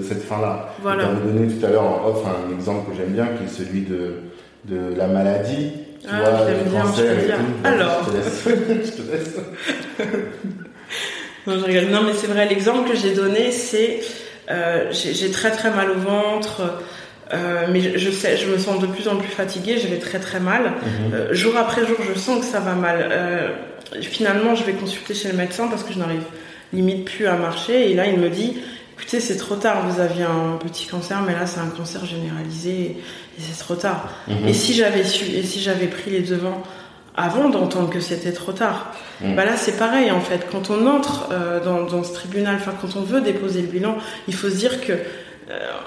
cette 0.08 0.24
fin-là. 0.24 0.70
Voilà. 0.82 1.04
Tu 1.04 1.10
as 1.10 1.14
donné 1.14 1.54
tout 1.54 1.66
à 1.66 1.70
l'heure 1.70 1.84
en 1.84 2.08
off 2.08 2.24
un 2.26 2.54
exemple 2.54 2.90
que 2.90 2.98
j'aime 2.98 3.12
bien, 3.12 3.28
qui 3.38 3.44
est 3.44 3.66
celui 3.66 3.82
de, 3.82 4.16
de 4.66 4.96
la 4.98 5.08
maladie 5.08 5.72
tu 6.04 6.10
ah, 6.12 6.20
vois, 6.20 6.48
je 6.48 6.70
bien, 6.70 6.84
je 6.96 7.26
bien. 7.26 7.38
Alors. 7.64 8.10
Je 8.46 8.92
te 8.92 9.12
laisse. 9.12 9.36
non, 11.48 11.60
je 11.60 11.64
rigole. 11.64 11.86
Non, 11.86 12.04
mais 12.04 12.14
c'est 12.14 12.28
vrai, 12.28 12.46
l'exemple 12.48 12.90
que 12.90 12.96
j'ai 12.96 13.14
donné, 13.14 13.52
c'est 13.52 14.02
euh, 14.52 14.92
j'ai 14.92 15.32
très 15.32 15.52
très 15.52 15.72
mal 15.72 15.92
au 15.92 16.00
ventre. 16.00 16.62
Euh, 17.34 17.68
mais 17.72 17.98
je, 17.98 18.12
sais, 18.12 18.38
je 18.38 18.48
me 18.48 18.58
sens 18.58 18.80
de 18.80 18.88
plus 18.88 19.08
en 19.08 19.16
plus 19.16 19.30
fatiguée, 19.30 19.78
je 19.78 19.88
vais 19.88 19.98
très 19.98 20.20
très 20.20 20.40
mal. 20.40 20.64
Mhm. 20.64 21.14
Euh, 21.14 21.34
jour 21.34 21.56
après 21.58 21.86
jour, 21.86 21.98
je 22.08 22.20
sens 22.20 22.40
que 22.40 22.46
ça 22.46 22.60
va 22.60 22.74
mal. 22.74 23.10
Euh, 23.12 23.50
finalement, 24.02 24.56
je 24.56 24.64
vais 24.64 24.74
consulter 24.74 25.14
chez 25.14 25.30
le 25.30 25.38
médecin 25.38 25.68
parce 25.68 25.84
que 25.84 25.94
je 25.94 26.00
n'arrive 26.00 26.24
limite 26.74 27.06
plus 27.06 27.28
à 27.28 27.36
marcher. 27.36 27.92
Et 27.92 27.94
là, 27.96 28.08
il 28.08 28.20
me 28.20 28.30
dit, 28.30 28.58
écoutez, 29.04 29.20
c'est 29.20 29.36
trop 29.36 29.56
tard, 29.56 29.86
vous 29.86 30.00
aviez 30.00 30.24
un 30.24 30.58
petit 30.58 30.88
cancer, 30.88 31.22
mais 31.28 31.34
là, 31.34 31.46
c'est 31.46 31.60
un 31.60 31.68
cancer 31.68 32.06
généralisé 32.06 32.72
et 32.72 32.98
c'est 33.38 33.60
trop 33.60 33.76
tard. 33.76 34.08
Mhm. 34.30 34.48
Et 34.48 34.54
si 34.54 34.74
j'avais 34.74 35.04
su, 35.04 35.26
et 35.26 35.44
si 35.44 35.60
j'avais 35.60 35.88
pris 35.88 36.10
les 36.10 36.22
devants 36.22 36.64
avant 37.14 37.50
d'entendre 37.50 37.90
que 37.90 38.00
c'était 38.00 38.32
trop 38.32 38.54
tard, 38.54 38.94
mhm. 39.22 39.36
bah 39.36 39.44
là 39.44 39.58
c'est 39.58 39.78
pareil 39.78 40.10
en 40.10 40.22
fait. 40.22 40.48
Quand 40.50 40.70
on 40.70 40.88
entre 40.88 41.30
euh, 41.32 41.64
dans, 41.64 41.84
dans, 41.84 42.04
ce 42.04 42.14
tribunal, 42.14 42.56
enfin 42.56 42.72
quand 42.80 42.96
on 42.96 43.02
veut 43.02 43.20
déposer 43.20 43.62
le 43.62 43.68
bilan, 43.68 43.98
il 44.28 44.34
faut 44.36 44.50
se 44.50 44.56
dire 44.56 44.80
que 44.82 44.94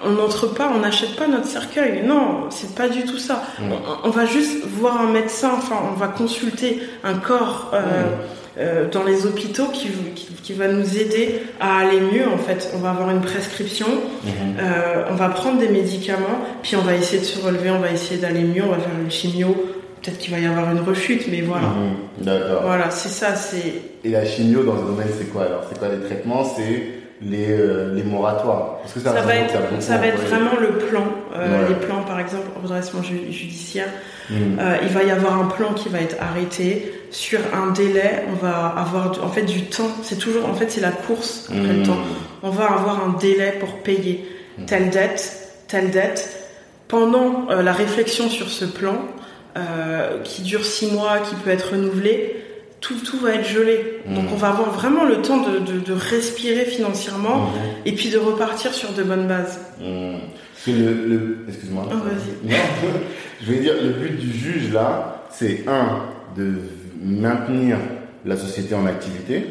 on 0.05 0.11
n'entre 0.11 0.49
pas, 0.49 0.71
on 0.73 0.81
n'achète 0.81 1.17
pas 1.17 1.27
notre 1.27 1.47
cercueil. 1.47 2.03
Non, 2.07 2.51
c'est 2.51 2.75
pas 2.75 2.91
du 2.91 3.05
tout 3.05 3.19
ça. 3.19 3.43
On, 3.61 4.09
on 4.09 4.11
va 4.11 4.27
juste 4.27 4.67
voir 4.67 5.01
un 5.01 5.11
médecin, 5.11 5.51
enfin, 5.57 5.77
on 5.91 5.95
va 5.95 6.09
consulter 6.09 6.83
un 7.03 7.15
corps 7.15 7.71
euh, 7.73 7.81
Mm. 7.81 8.36
Euh, 8.59 8.89
dans 8.91 9.05
les 9.05 9.27
hôpitaux 9.27 9.67
qui, 9.73 9.89
qui, 10.15 10.27
qui 10.43 10.53
va 10.55 10.69
nous 10.69 10.97
aider 10.99 11.43
à 11.61 11.79
aller 11.79 12.01
mieux. 12.01 12.27
En 12.33 12.39
fait, 12.39 12.71
on 12.75 12.79
va 12.79 12.91
avoir 12.91 13.11
une 13.11 13.21
prescription, 13.21 13.87
Mhm. 14.25 14.31
euh, 14.61 15.05
on 15.11 15.15
va 15.15 15.29
prendre 15.29 15.59
des 15.59 15.69
médicaments, 15.69 16.39
puis 16.63 16.77
on 16.77 16.83
va 16.83 16.95
essayer 16.95 17.19
de 17.21 17.25
se 17.27 17.45
relever, 17.45 17.71
on 17.71 17.79
va 17.81 17.91
essayer 17.91 18.21
d'aller 18.21 18.43
mieux, 18.43 18.63
on 18.65 18.71
va 18.71 18.79
faire 18.79 18.93
une 19.03 19.11
chimio. 19.11 19.55
Peut-être 20.03 20.19
qu'il 20.19 20.33
va 20.33 20.39
y 20.39 20.47
avoir 20.47 20.71
une 20.71 20.81
rechute, 20.81 21.27
mais 21.31 21.41
voilà. 21.41 21.67
Mhm. 21.69 22.25
D'accord. 22.25 22.63
Voilà, 22.65 22.91
c'est 22.91 23.09
ça, 23.09 23.35
c'est 23.35 23.83
Et 24.05 24.11
la 24.11 24.25
chimio 24.25 24.63
dans 24.63 24.77
ce 24.79 24.83
domaine, 24.85 25.09
c'est 25.19 25.27
quoi 25.33 25.45
alors? 25.47 25.65
C'est 25.69 25.79
quoi 25.79 25.89
les 25.89 26.01
traitements? 26.07 26.45
C'est 26.45 26.83
les, 27.23 27.51
euh, 27.51 27.95
les 27.95 28.03
moratoires 28.05 28.79
Parce 28.83 28.93
que 28.93 29.01
Ça 29.01 29.11
va 29.13 29.35
être, 29.35 29.55
ça 29.81 29.97
va 29.97 30.07
être 30.07 30.21
vraiment 30.21 30.53
le 30.61 30.79
plan. 30.87 31.05
Euh, 31.35 31.63
Ouais. 31.63 31.69
Les 31.71 31.75
plans, 31.87 32.03
par 32.03 32.21
exemple, 32.21 32.47
redressement 32.63 33.03
ju- 33.03 33.33
judiciaire. 33.33 33.89
Mhm. 34.31 34.59
Euh, 34.61 34.77
il 34.83 34.89
va 34.89 35.03
y 35.05 35.11
avoir 35.11 35.39
un 35.41 35.47
plan 35.47 35.73
qui 35.75 35.89
va 35.89 36.01
être 36.01 36.17
arrêté 36.21 36.93
sur 37.11 37.39
un 37.55 37.71
délai. 37.73 38.25
On 38.31 38.35
va 38.45 38.67
avoir 38.77 39.11
du- 39.13 39.21
en 39.21 39.29
fait 39.29 39.43
du 39.43 39.63
temps. 39.63 39.91
C'est 40.03 40.19
toujours, 40.19 40.47
en 40.49 40.55
fait, 40.55 40.71
c'est 40.71 40.81
la 40.81 40.91
course 40.93 41.47
après 41.49 41.73
le 41.73 41.81
Mhm. 41.81 41.87
temps. 41.87 41.99
On 42.43 42.51
va 42.51 42.65
avoir 42.73 43.05
un 43.05 43.17
délai 43.19 43.53
pour 43.61 43.73
payer 43.83 44.27
Mhm. 44.59 44.67
telle 44.67 44.91
dette, 44.91 45.53
telle 45.69 45.91
dette. 45.91 46.49
Pendant 46.89 47.47
euh, 47.51 47.63
la 47.63 47.73
réflexion 47.73 48.29
sur 48.29 48.49
ce 48.49 48.65
plan, 48.65 48.97
euh, 49.57 50.21
qui 50.23 50.43
dure 50.43 50.65
six 50.65 50.87
mois, 50.93 51.19
qui 51.19 51.35
peut 51.37 51.51
être 51.51 51.71
renouvelé, 51.73 52.37
tout, 52.81 52.95
tout 53.01 53.19
va 53.19 53.35
être 53.35 53.49
gelé. 53.49 54.01
Donc 54.07 54.25
on 54.33 54.37
va 54.37 54.49
avoir 54.49 54.71
vraiment 54.71 55.05
le 55.05 55.23
temps 55.23 55.39
de, 55.39 55.59
de- 55.59 55.81
de 55.81 55.93
respirer 55.93 56.65
financièrement 56.67 57.51
et 57.87 57.93
puis 57.93 58.11
de 58.11 58.19
repartir 58.19 58.73
sur 58.75 58.91
de 58.93 59.03
bonnes 59.03 59.27
bases. 59.27 59.59
Parce 60.67 60.79
que 60.79 60.83
le, 60.83 61.07
le- 61.07 61.39
excuse-moi. 61.49 61.89
Oh. 61.91 61.95
Non, 62.45 62.55
je 63.45 63.53
vais 63.53 63.59
dire 63.61 63.75
le 63.83 63.91
but 63.91 64.19
du 64.19 64.33
juge 64.33 64.73
là, 64.73 65.25
c'est 65.31 65.65
un 65.69 66.03
de 66.37 66.55
maintenir 67.03 67.77
la 68.25 68.37
société 68.37 68.75
en 68.75 68.87
activité, 68.87 69.45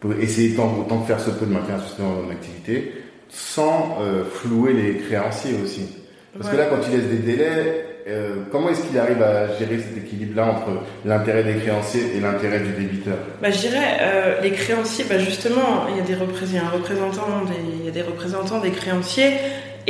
pour 0.00 0.12
essayer 0.14 0.54
tant, 0.54 0.76
autant 0.78 1.00
que 1.00 1.06
faire 1.06 1.20
se 1.20 1.30
peut 1.30 1.46
de 1.46 1.52
maintenir 1.52 1.76
la 1.76 1.82
société 1.82 2.02
en 2.02 2.30
activité, 2.30 2.92
sans 3.28 3.98
euh, 4.00 4.24
flouer 4.24 4.72
les 4.72 4.96
créanciers 4.96 5.54
aussi. 5.62 5.88
Parce 6.36 6.50
que 6.50 6.56
là, 6.56 6.66
quand 6.66 6.78
il 6.88 6.98
laisse 6.98 7.08
des 7.08 7.18
délais, 7.18 7.84
euh, 8.06 8.36
comment 8.50 8.70
est-ce 8.70 8.82
qu'il 8.86 8.98
arrive 8.98 9.22
à 9.22 9.56
gérer 9.58 9.78
cet 9.78 9.96
équilibre-là 9.96 10.46
entre 10.52 10.82
l'intérêt 11.04 11.44
des 11.44 11.54
créanciers 11.56 12.16
et 12.16 12.20
l'intérêt 12.20 12.60
du 12.60 12.72
débiteur? 12.72 13.18
Bah, 13.42 13.50
je 13.50 13.58
dirais, 13.58 13.98
euh, 14.00 14.40
les 14.40 14.52
créanciers, 14.52 15.04
bah, 15.08 15.18
justement, 15.18 15.86
il 15.90 15.96
y, 15.96 16.00
a 16.00 16.04
des 16.04 16.14
représentants, 16.14 16.50
il 16.50 16.56
y 16.56 16.58
a 16.58 16.64
un 16.64 16.70
représentant 16.70 17.44
des, 17.44 17.78
il 17.80 17.84
y 17.84 17.88
a 17.88 17.90
des 17.90 18.02
représentants 18.02 18.60
des 18.60 18.70
créanciers, 18.70 19.32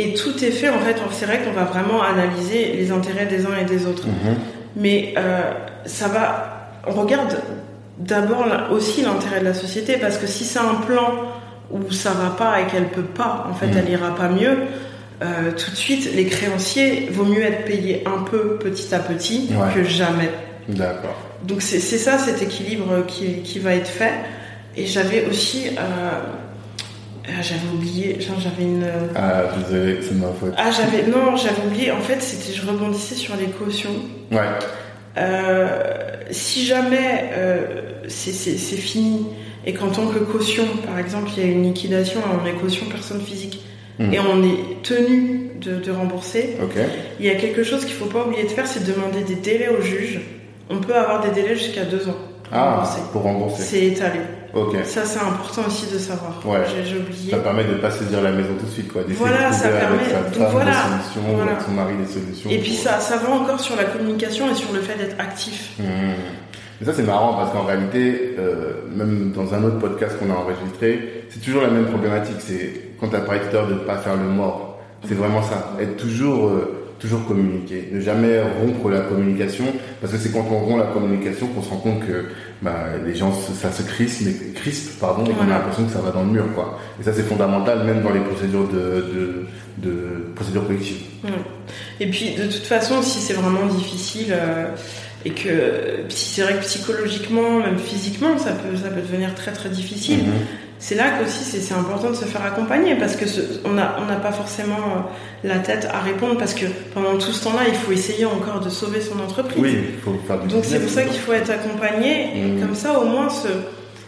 et 0.01 0.15
tout 0.15 0.37
est 0.45 0.51
fait, 0.51 0.69
en 0.71 0.79
fait, 0.79 0.97
c'est 1.11 1.27
vrai 1.27 1.41
qu'on 1.43 1.53
va 1.53 1.65
vraiment 1.65 2.01
analyser 2.03 2.73
les 2.75 2.91
intérêts 2.93 3.27
des 3.27 3.45
uns 3.47 3.57
et 3.61 3.65
des 3.65 3.85
autres. 3.87 4.05
Mais 4.77 5.13
euh, 5.19 5.41
ça 5.87 6.07
va, 6.09 6.71
on 6.87 6.93
regarde 6.93 7.37
d'abord 7.99 8.47
aussi 8.71 9.03
l'intérêt 9.03 9.41
de 9.41 9.45
la 9.45 9.55
société, 9.55 9.97
parce 9.97 10.17
que 10.19 10.27
si 10.27 10.45
c'est 10.45 10.61
un 10.61 10.77
plan 10.87 11.15
où 11.73 11.91
ça 11.93 12.13
va 12.13 12.31
pas 12.31 12.61
et 12.61 12.67
qu'elle 12.67 12.89
peut 12.89 13.03
pas, 13.03 13.47
en 13.51 13.55
fait, 13.55 13.67
Mhm. 13.67 13.77
elle 13.79 13.91
ira 13.91 14.15
pas 14.15 14.29
mieux, 14.29 14.57
euh, 15.21 15.51
tout 15.51 15.71
de 15.73 15.77
suite, 15.77 16.15
les 16.15 16.27
créanciers, 16.27 17.09
vaut 17.11 17.25
mieux 17.25 17.43
être 17.43 17.65
payés 17.65 18.05
un 18.07 18.23
peu 18.23 18.57
petit 18.59 18.95
à 18.95 19.01
petit 19.01 19.51
Ouais. 19.51 19.75
que 19.75 19.83
jamais. 19.85 20.31
D'accord. 20.69 21.17
Donc 21.43 21.61
c'est 21.63 21.81
c'est 21.81 21.99
ça 21.99 22.19
cet 22.19 22.41
équilibre 22.43 23.05
qui, 23.07 23.43
qui 23.43 23.59
va 23.59 23.75
être 23.75 23.89
fait. 23.89 24.13
Et 24.77 24.87
j'avais 24.87 25.27
aussi, 25.27 25.71
euh, 25.77 25.81
euh, 27.29 27.33
j'avais 27.43 27.69
oublié, 27.75 28.17
j'avais 28.21 28.63
une, 28.63 28.83
euh, 28.85 29.09
Ah, 29.15 29.43
désolé, 29.69 29.99
c'est 30.03 30.15
de 30.15 30.21
ma 30.21 30.33
faute. 30.33 30.55
ah 30.57 30.71
j'avais, 30.71 31.07
non 31.07 31.37
j'avais 31.37 31.67
oublié. 31.67 31.91
En 31.93 32.01
fait 32.01 32.21
c'était, 32.21 32.53
je 32.53 32.67
rebondissais 32.67 33.15
sur 33.15 33.37
les 33.37 33.47
cautions. 33.47 33.91
Ouais. 34.33 34.39
Euh, 35.17 35.69
si 36.31 36.65
jamais 36.65 37.31
euh, 37.33 37.83
c'est 38.09 38.33
fini 38.77 39.27
et 39.67 39.73
qu'en 39.75 39.89
tant 39.89 40.07
que 40.07 40.19
caution, 40.21 40.65
par 40.87 40.99
exemple, 40.99 41.31
il 41.37 41.43
y 41.45 41.47
a 41.47 41.51
une 41.51 41.65
liquidation, 41.65 42.21
on 42.43 42.47
est 42.47 42.53
caution 42.53 42.87
personne 42.91 43.21
physique 43.21 43.63
Mhm. 43.99 44.15
et 44.15 44.19
on 44.21 44.43
est 44.45 44.83
tenu 44.85 45.51
de, 45.61 45.75
de 45.75 45.91
rembourser, 45.91 46.57
Ok. 46.63 46.77
il 47.19 47.27
y 47.27 47.31
a 47.31 47.35
quelque 47.35 47.65
chose 47.65 47.85
qu'il 47.85 47.95
faut 47.95 48.05
pas 48.07 48.25
oublier 48.25 48.45
de 48.45 48.49
faire, 48.49 48.65
c'est 48.69 48.87
de 48.87 48.93
demander 48.93 49.23
des 49.23 49.35
délais 49.35 49.69
au 49.77 49.83
juge. 49.83 50.21
On 50.71 50.77
peut 50.79 50.95
avoir 50.95 51.21
des 51.21 51.31
délais 51.33 51.57
jusqu'à 51.57 51.83
deux 51.85 52.09
ans. 52.09 52.15
pour 52.45 52.53
Ah, 52.57 52.71
rembourser. 52.77 53.01
pour 53.13 53.23
rembourser. 53.23 53.63
C'est 53.65 53.85
étalé. 53.87 54.21
Ça, 54.85 55.05
c'est 55.05 55.19
important 55.21 55.63
aussi 55.67 55.87
de 55.93 55.99
savoir. 55.99 56.41
Ouais. 56.45 56.59
J'ai- 56.85 56.99
oublié. 56.99 57.31
Ça 57.31 57.39
permet 57.39 57.65
de 57.65 57.75
pas 57.75 57.91
saisir 57.91 58.21
la 58.23 58.33
maison 58.33 58.51
tout 58.59 58.67
de 58.67 58.71
suite, 58.71 58.93
quoi. 58.93 59.03
Voilà, 59.09 59.53
ça 59.53 59.69
trouver 59.69 59.85
avec 59.85 59.99
permet- 60.01 60.13
sa 60.13 60.23
donc 60.23 60.35
femme 60.35 60.53
voilà, 60.53 60.71
des 60.71 60.77
solutions, 61.13 61.35
voilà. 61.37 61.53
avec 61.53 61.63
son 61.65 61.71
mari 61.73 61.95
des 61.97 62.13
solutions. 62.13 62.51
Et 62.51 62.59
puis 62.59 62.75
ça, 62.75 63.01
ça 63.01 63.17
va 63.19 63.31
encore 63.31 63.61
sur 63.61 63.77
la 63.77 63.85
communication 63.85 64.51
et 64.51 64.55
sur 64.55 64.73
le 64.73 64.81
fait 64.81 64.97
d'être 64.97 65.21
actif. 65.21 65.73
Mmh. 65.79 65.83
Mais 66.81 66.87
ça, 66.87 66.93
c'est 66.95 67.03
marrant 67.03 67.35
parce 67.35 67.53
qu'en 67.53 67.65
réalité, 67.65 68.37
euh, 68.39 68.73
même 68.95 69.33
dans 69.35 69.53
un 69.53 69.65
autre 69.65 69.79
podcast 69.79 70.17
qu'on 70.19 70.31
a 70.33 70.37
enregistré, 70.37 71.25
c'est 71.29 71.41
toujours 71.41 71.63
la 71.63 71.69
même 71.71 71.87
problématique. 71.87 72.37
C'est 72.39 72.93
quand 73.01 73.09
tu 73.09 73.17
as 73.17 73.21
parlé 73.21 73.41
tout 73.41 73.49
à 73.49 73.53
l'heure 73.61 73.67
de 73.69 73.75
ne 73.75 73.79
pas 73.81 73.97
faire 73.97 74.15
le 74.17 74.25
mort. 74.29 74.79
C'est 75.07 75.15
vraiment 75.15 75.43
ça. 75.43 75.73
Être 75.81 75.97
toujours, 75.97 76.49
euh, 76.49 76.78
toujours 76.99 77.27
communiquer. 77.27 77.89
Ne 77.93 78.01
jamais 78.01 78.41
rompre 78.41 78.91
la 78.91 79.01
communication 79.01 79.65
parce 80.01 80.13
que 80.13 80.19
c'est 80.19 80.33
quand 80.33 80.47
on 80.51 80.59
rompt 80.59 80.79
la 80.79 80.87
communication 80.87 81.47
qu'on 81.49 81.63
se 81.63 81.71
rend 81.71 81.79
compte 81.79 82.07
que 82.07 82.27
bah, 82.63 82.87
les 83.05 83.15
gens, 83.15 83.33
ça 83.33 83.71
se 83.71 83.83
crispe, 83.83 84.23
mais, 84.25 84.53
crispe 84.55 84.99
pardon, 85.01 85.25
et 85.25 85.33
qu'on 85.33 85.45
a 85.45 85.59
l'impression 85.59 85.85
que 85.85 85.93
ça 85.93 86.01
va 86.01 86.11
dans 86.11 86.25
le 86.25 86.31
mur. 86.31 86.45
Quoi. 86.55 86.79
Et 87.01 87.05
ça, 87.05 87.13
c'est 87.13 87.23
fondamental 87.23 87.85
même 87.85 88.03
dans 88.03 88.13
les 88.13 88.21
procédures 88.21 88.69
de, 88.69 88.77
de, 88.77 89.47
de 89.79 90.33
procédures 90.35 90.67
collectives. 90.67 91.03
Ouais. 91.25 91.31
Et 92.01 92.11
puis, 92.11 92.35
de 92.35 92.45
toute 92.45 92.67
façon, 92.67 93.03
si 93.03 93.21
c'est 93.21 93.35
vraiment 93.35 93.67
difficile 93.67 94.29
euh, 94.33 94.67
et 95.25 95.31
que 95.31 96.05
si 96.09 96.35
c'est 96.35 96.43
vrai 96.43 96.55
que 96.55 96.63
psychologiquement, 96.63 97.61
même 97.61 97.79
physiquement, 97.79 98.39
ça 98.39 98.53
peut, 98.53 98.77
ça 98.77 98.91
peut 98.91 99.01
devenir 99.01 99.35
très 99.35 99.53
très 99.53 99.69
difficile. 99.69 100.19
Mhm. 100.19 100.33
C'est 100.81 100.95
là 100.95 101.05
qu'aussi 101.19 101.43
c'est 101.45 101.75
important 101.75 102.11
de 102.11 102.15
se 102.15 102.25
faire 102.25 102.45
accompagner 102.45 102.95
parce 102.95 103.17
que 103.17 103.27
ce- 103.27 103.41
on 103.65 103.73
n'a 103.73 103.97
on 103.99 104.21
pas 104.21 104.31
forcément 104.33 104.77
euh, 104.77 105.49
la 105.49 105.59
tête 105.59 105.89
à 105.93 105.99
répondre 106.01 106.39
parce 106.39 106.55
que 106.55 106.67
pendant 106.95 107.15
tout 107.19 107.33
ce 107.33 107.45
temps-là, 107.45 107.63
il 107.69 107.75
faut 107.75 107.91
essayer 107.93 108.25
encore 108.25 108.61
de 108.61 108.71
sauver 108.71 109.01
son 109.01 109.19
entreprise. 109.21 109.59
Oui, 109.61 109.77
il 109.95 110.01
faut 110.01 110.15
faire 110.27 110.39
du 110.39 110.49
Donc 110.55 110.65
c'est 110.65 110.79
pour 110.81 110.91
ça 110.91 111.03
qu'il 111.03 111.19
faut 111.21 111.33
être 111.33 111.51
accompagné 111.51 112.39
et 112.39 112.43
Mhm. 112.45 112.61
comme 112.61 112.75
ça 112.77 112.99
au 112.99 113.05
moins 113.07 113.29
ce, 113.29 113.49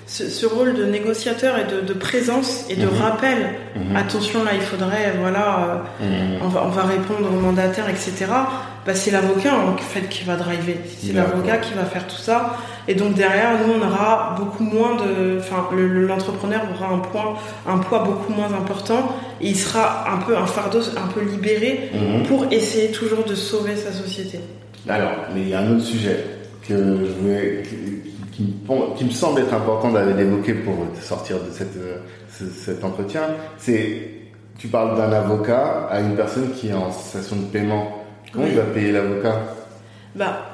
ce, 0.07 0.29
ce 0.29 0.47
rôle 0.47 0.75
de 0.75 0.85
négociateur 0.85 1.57
et 1.59 1.65
de, 1.73 1.81
de 1.81 1.93
présence 1.93 2.65
et 2.71 2.77
de 2.77 2.87
Mhm. 2.87 3.01
rappel. 3.03 3.39
Mhm. 3.75 3.97
Attention 3.97 4.45
là, 4.45 4.53
il 4.55 4.61
faudrait 4.63 5.15
voilà, 5.21 5.83
euh, 6.03 6.39
on 6.41 6.49
va 6.49 6.63
on 6.67 6.69
va 6.71 6.83
répondre 6.83 7.29
aux 7.33 7.41
mandataires 7.41 7.89
etc. 7.89 8.27
Bah, 8.87 8.95
c'est 8.95 9.11
l'avocat 9.11 9.55
en 9.57 9.77
fait 9.77 10.09
qui 10.09 10.25
va 10.25 10.37
driver. 10.37 10.77
C'est 10.99 11.13
l'avocat 11.13 11.59
qui 11.59 11.75
va 11.75 11.85
faire 11.85 12.07
tout 12.07 12.17
ça 12.17 12.57
et 12.89 12.95
donc 12.95 13.15
derrière 13.15 13.51
nous 13.67 13.75
on 13.75 13.87
aura 13.87 14.35
beaucoup 14.39 14.65
moins 14.65 14.97
de, 14.97 15.39
enfin 15.39 15.69
le- 15.77 15.87
le- 15.87 16.07
l'entrepreneur 16.07 16.63
aura 16.75 16.95
un 16.95 16.99
point 16.99 17.35
un 17.69 17.77
poids 17.79 17.99
beaucoup 18.05 18.33
moins 18.33 18.47
important 18.53 19.15
et 19.41 19.49
il 19.49 19.57
sera 19.57 20.11
un 20.11 20.17
peu 20.19 20.35
un 20.37 20.47
fardeau 20.47 20.81
un 20.97 21.09
peu 21.13 21.21
libéré 21.21 21.91
Mhm. 21.93 22.23
pour 22.27 22.47
essayer 22.51 22.91
toujours 22.91 23.25
de 23.25 23.35
sauver 23.35 23.77
sa 23.77 23.93
société. 23.93 24.41
Alors, 24.89 25.13
mais 25.35 25.43
il 25.43 25.49
y 25.51 25.55
a 25.55 25.61
un 25.61 25.73
autre 25.77 25.85
sujet 25.85 26.25
que 26.67 26.75
je 26.75 27.13
voulais, 27.21 27.63
qui, 28.35 28.55
qui 28.97 29.05
me, 29.05 29.11
semble 29.11 29.41
être 29.43 29.53
important 29.53 29.91
d'aller 29.93 30.15
d'évoquer 30.15 30.55
pour 30.55 30.75
sortir 31.03 31.37
de 31.37 31.51
cette, 31.53 31.77
cet 32.65 32.83
entretien. 32.83 33.23
C'est, 33.59 34.09
tu 34.59 34.69
parles 34.69 34.97
d'un 34.97 35.13
avocat 35.13 35.87
à 35.91 36.01
une 36.01 36.17
personne 36.17 36.51
qui 36.53 36.69
est 36.69 36.73
en 36.73 36.91
situation 36.91 37.37
de 37.37 37.45
paiement. 37.45 38.00
Comment 38.33 38.45
Oui. 38.45 38.51
il 38.53 38.57
va 38.59 38.65
payer 38.65 38.93
l'avocat? 38.93 39.41
Bah, 40.15 40.47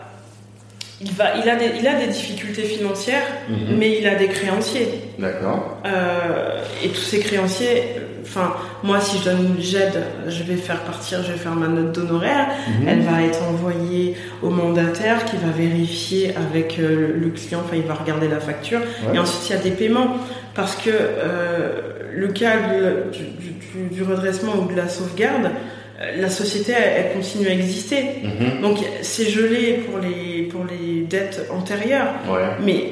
il, 1.01 1.13
va, 1.13 1.37
il, 1.37 1.49
a 1.49 1.57
des, 1.57 1.71
il 1.79 1.87
a 1.87 1.95
des 1.95 2.07
difficultés 2.07 2.63
financières, 2.63 3.23
Mhm. 3.49 3.77
mais 3.79 3.99
il 3.99 4.07
a 4.07 4.15
des 4.15 4.29
créanciers. 4.29 4.89
D'accord. 5.19 5.79
Euh, 5.85 6.61
et 6.83 6.89
tous 6.89 7.01
ces 7.03 7.19
créanciers, 7.21 7.83
enfin, 8.23 8.55
moi, 8.83 8.99
si 9.01 9.19
je 9.19 9.25
donne 9.25 9.57
j'aide, 9.59 10.03
je 10.27 10.43
vais 10.43 10.57
faire 10.57 10.81
partir, 10.85 11.23
je 11.23 11.33
vais 11.33 11.39
faire 11.39 11.55
ma 11.55 11.69
note 11.69 11.93
d'honoraire. 11.93 12.49
Mhm. 12.81 12.89
Elle 12.89 13.01
va 13.03 13.23
être 13.23 13.43
envoyée 13.43 14.17
au 14.43 14.49
mandataire 14.51 15.25
qui 15.27 15.37
va 15.37 15.51
vérifier 15.55 16.35
avec 16.37 16.79
euh, 16.79 17.13
le 17.19 17.29
client, 17.31 17.61
enfin, 17.65 17.77
il 17.77 17.83
va 17.83 17.95
regarder 17.95 18.29
la 18.29 18.41
facture. 18.41 18.81
Ouais. 18.81 19.17
Et 19.17 19.19
ensuite, 19.19 19.51
il 19.51 19.57
y 19.57 19.59
a 19.59 19.63
des 19.63 19.71
paiements. 19.73 20.17
Parce 20.55 20.75
que 20.77 20.89
euh, 20.91 21.71
le 22.15 22.29
cas 22.29 22.53
du, 23.13 23.19
du- 23.25 23.95
du 23.95 24.03
redressement 24.03 24.55
ou 24.57 24.73
de 24.73 24.75
la 24.77 24.89
sauvegarde, 24.89 25.51
la 26.19 26.29
société, 26.29 26.73
elle, 26.73 27.07
elle 27.07 27.13
continue 27.15 27.49
à 27.49 27.53
exister. 27.53 28.05
Mhm. 28.23 28.61
Donc 28.63 28.79
c'est 29.03 29.27
gelé 29.31 29.75
pour 29.89 29.99
les, 29.99 30.43
pour 30.43 30.65
les 30.65 31.03
dettes 31.03 31.47
antérieures, 31.51 32.13
Ouais. 32.29 32.49
mais 32.65 32.83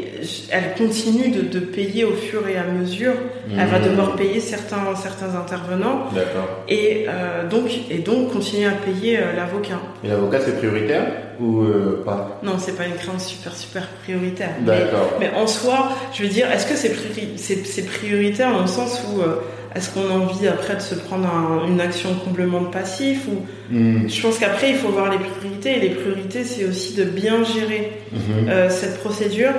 elle 0.50 0.74
continue 0.78 1.28
de, 1.30 1.42
de 1.42 1.58
payer 1.60 2.04
au 2.04 2.14
fur 2.14 2.48
et 2.48 2.56
à 2.56 2.64
mesure. 2.64 3.12
Elle 3.50 3.66
va 3.66 3.78
Mhm. 3.78 3.84
devoir 3.90 4.16
payer 4.16 4.40
certains, 4.40 4.94
certains 5.02 5.34
intervenants 5.36 6.06
D'accord. 6.14 6.64
et, 6.68 7.04
euh, 7.08 7.46
donc, 7.48 7.68
et 7.90 7.98
donc 7.98 8.32
continuer 8.32 8.66
à 8.66 8.70
payer 8.72 9.18
euh, 9.18 9.36
l'avocat. 9.36 9.80
Et 10.02 10.08
l'avocat, 10.08 10.38
c'est 10.44 10.56
prioritaire 10.56 11.06
ou 11.40 11.62
euh, 11.62 12.02
pas? 12.06 12.40
Non, 12.42 12.54
c'est 12.58 12.76
pas 12.76 12.86
une 12.86 12.94
créance 12.94 13.26
super 13.26 13.54
super 13.54 13.86
prioritaire. 14.04 14.50
Mais, 14.60 14.66
D'accord. 14.78 15.16
mais 15.20 15.30
en 15.36 15.46
soi, 15.46 15.90
je 16.14 16.22
veux 16.22 16.28
dire, 16.28 16.50
est-ce 16.50 16.64
que 16.66 16.74
c'est 16.76 16.90
priori- 16.90 17.32
c'est 17.36 17.66
c'est 17.66 17.82
prioritaire 17.86 18.52
dans 18.52 18.62
le 18.62 18.66
sens 18.66 19.02
où 19.12 19.20
euh, 19.20 19.40
est-ce 19.74 19.90
qu'on 19.92 20.08
a 20.08 20.12
envie 20.12 20.46
après 20.46 20.76
de 20.76 20.80
se 20.80 20.94
prendre 20.94 21.28
une 21.66 21.80
action 21.80 22.14
complément 22.14 22.60
de 22.60 22.68
passif 22.68 23.26
ou 23.26 23.74
hmm. 23.74 24.08
je 24.08 24.22
pense 24.22 24.38
qu'après 24.38 24.70
il 24.70 24.76
faut 24.76 24.90
voir 24.90 25.10
les 25.10 25.18
priorités 25.18 25.76
et 25.76 25.80
les 25.80 25.94
priorités 25.94 26.44
c'est 26.44 26.64
aussi 26.64 26.94
de 26.94 27.04
bien 27.04 27.42
gérer 27.42 27.92
mhm. 28.12 28.48
euh, 28.48 28.70
cette 28.70 29.00
procédure. 29.00 29.52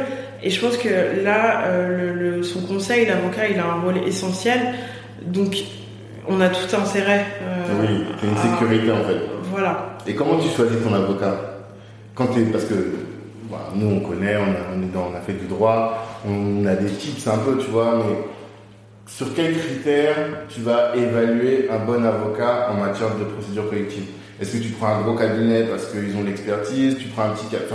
Et 0.44 0.50
je 0.50 0.62
pense 0.62 0.78
que 0.78 1.24
là 1.24 1.64
euh, 1.66 2.14
le, 2.14 2.44
son 2.44 2.62
conseil 2.62 3.06
l'avocat 3.06 3.48
il 3.50 3.60
a 3.60 3.66
un 3.66 3.82
rôle 3.82 3.98
essentiel. 4.08 4.76
Donc 5.26 5.58
on 6.28 6.40
a 6.40 6.50
tout 6.50 6.76
intérêt 6.76 7.26
euh, 7.42 7.82
oui 7.82 8.04
c'est 8.20 8.28
une 8.28 8.52
sécurité 8.52 8.92
en 8.92 9.04
fait. 9.04 9.20
voilà. 9.52 9.98
Et 10.08 10.16
comment 10.16 10.38
tu 10.38 10.50
choisis 10.56 10.78
ton 10.84 10.94
avocat? 10.94 11.36
Quand 12.14 12.28
es 12.38 12.44
parce 12.44 12.66
que 12.66 12.74
nous 13.76 13.88
on 13.88 14.00
connaît 14.00 14.38
on 14.38 15.00
a, 15.00 15.02
on, 15.12 15.16
a 15.16 15.22
fait 15.22 15.34
du 15.34 15.46
droit 15.48 16.22
on 16.28 16.66
a 16.66 16.76
des 16.76 16.90
tips 16.90 17.28
un 17.28 17.38
peu 17.38 17.58
tu 17.58 17.70
vois 17.70 17.98
mais 17.98 18.16
sur 19.08 19.34
quels 19.34 19.58
critères 19.58 20.16
tu 20.50 20.62
vas 20.62 20.96
évaluer 20.96 21.70
un 21.72 21.80
bon 21.80 22.04
avocat 22.04 22.70
en 22.72 22.76
matière 22.76 23.16
de 23.16 23.24
procédure 23.26 23.70
collective? 23.70 24.06
Est-ce 24.42 24.58
que 24.58 24.64
tu 24.64 24.70
prends 24.70 24.88
un 24.88 25.02
gros 25.02 25.16
cabinet 25.16 25.64
parce 25.64 25.86
qu'ils 25.86 26.16
ont 26.18 26.24
l'expertise? 26.24 26.98
Tu 26.98 27.08
prends 27.08 27.24
un 27.24 27.30
petit 27.30 27.48
cabinet 27.48 27.70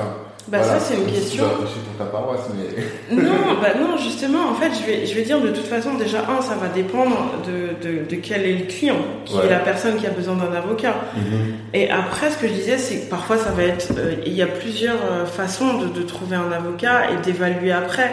bah 0.49 0.63
ça 0.63 0.81
c'est 0.81 0.95
une 0.95 1.07
question. 1.07 1.45
Tu 1.61 1.81
pour 1.81 1.97
ta 1.97 2.11
paroisse, 2.11 2.49
mais 2.57 3.17
non, 3.23 3.61
bah 3.61 3.69
non, 3.79 3.97
justement, 3.97 4.49
en 4.51 4.55
fait, 4.55 4.71
je 4.81 4.87
vais, 4.87 5.07
je 5.07 5.15
vais 5.15 5.23
dire 5.23 5.41
de 5.41 5.51
toute 5.51 5.67
façon 5.67 5.95
déjà 5.95 6.21
un, 6.29 6.43
ça 6.43 6.55
va 6.55 6.69
dépendre 6.69 7.35
de, 7.47 7.87
de, 7.87 8.05
de 8.05 8.17
quel 8.17 8.45
est 8.45 8.55
le 8.55 8.65
client, 8.65 8.97
qui 9.25 9.37
est 9.39 9.49
la 9.49 9.59
personne 9.59 9.97
qui 9.97 10.07
a 10.07 10.11
besoin 10.11 10.35
d'un 10.35 10.53
avocat. 10.53 10.95
Mhm. 11.15 11.55
Et 11.75 11.91
après, 11.91 12.31
ce 12.31 12.39
que 12.39 12.49
je 12.49 12.53
disais, 12.53 12.79
c'est 12.79 13.03
que 13.03 13.11
parfois 13.11 13.37
ça 13.37 13.51
va 13.51 13.63
être, 13.63 13.93
euh, 13.97 14.15
il 14.27 14.33
y 14.33 14.43
a 14.43 14.47
plusieurs 14.47 14.99
euh, 15.11 15.27
façons 15.27 15.79
de, 15.79 15.89
de 15.89 16.03
trouver 16.03 16.37
un 16.37 16.51
avocat 16.51 17.11
et 17.13 17.25
d'évaluer 17.25 17.73
après. 17.73 18.11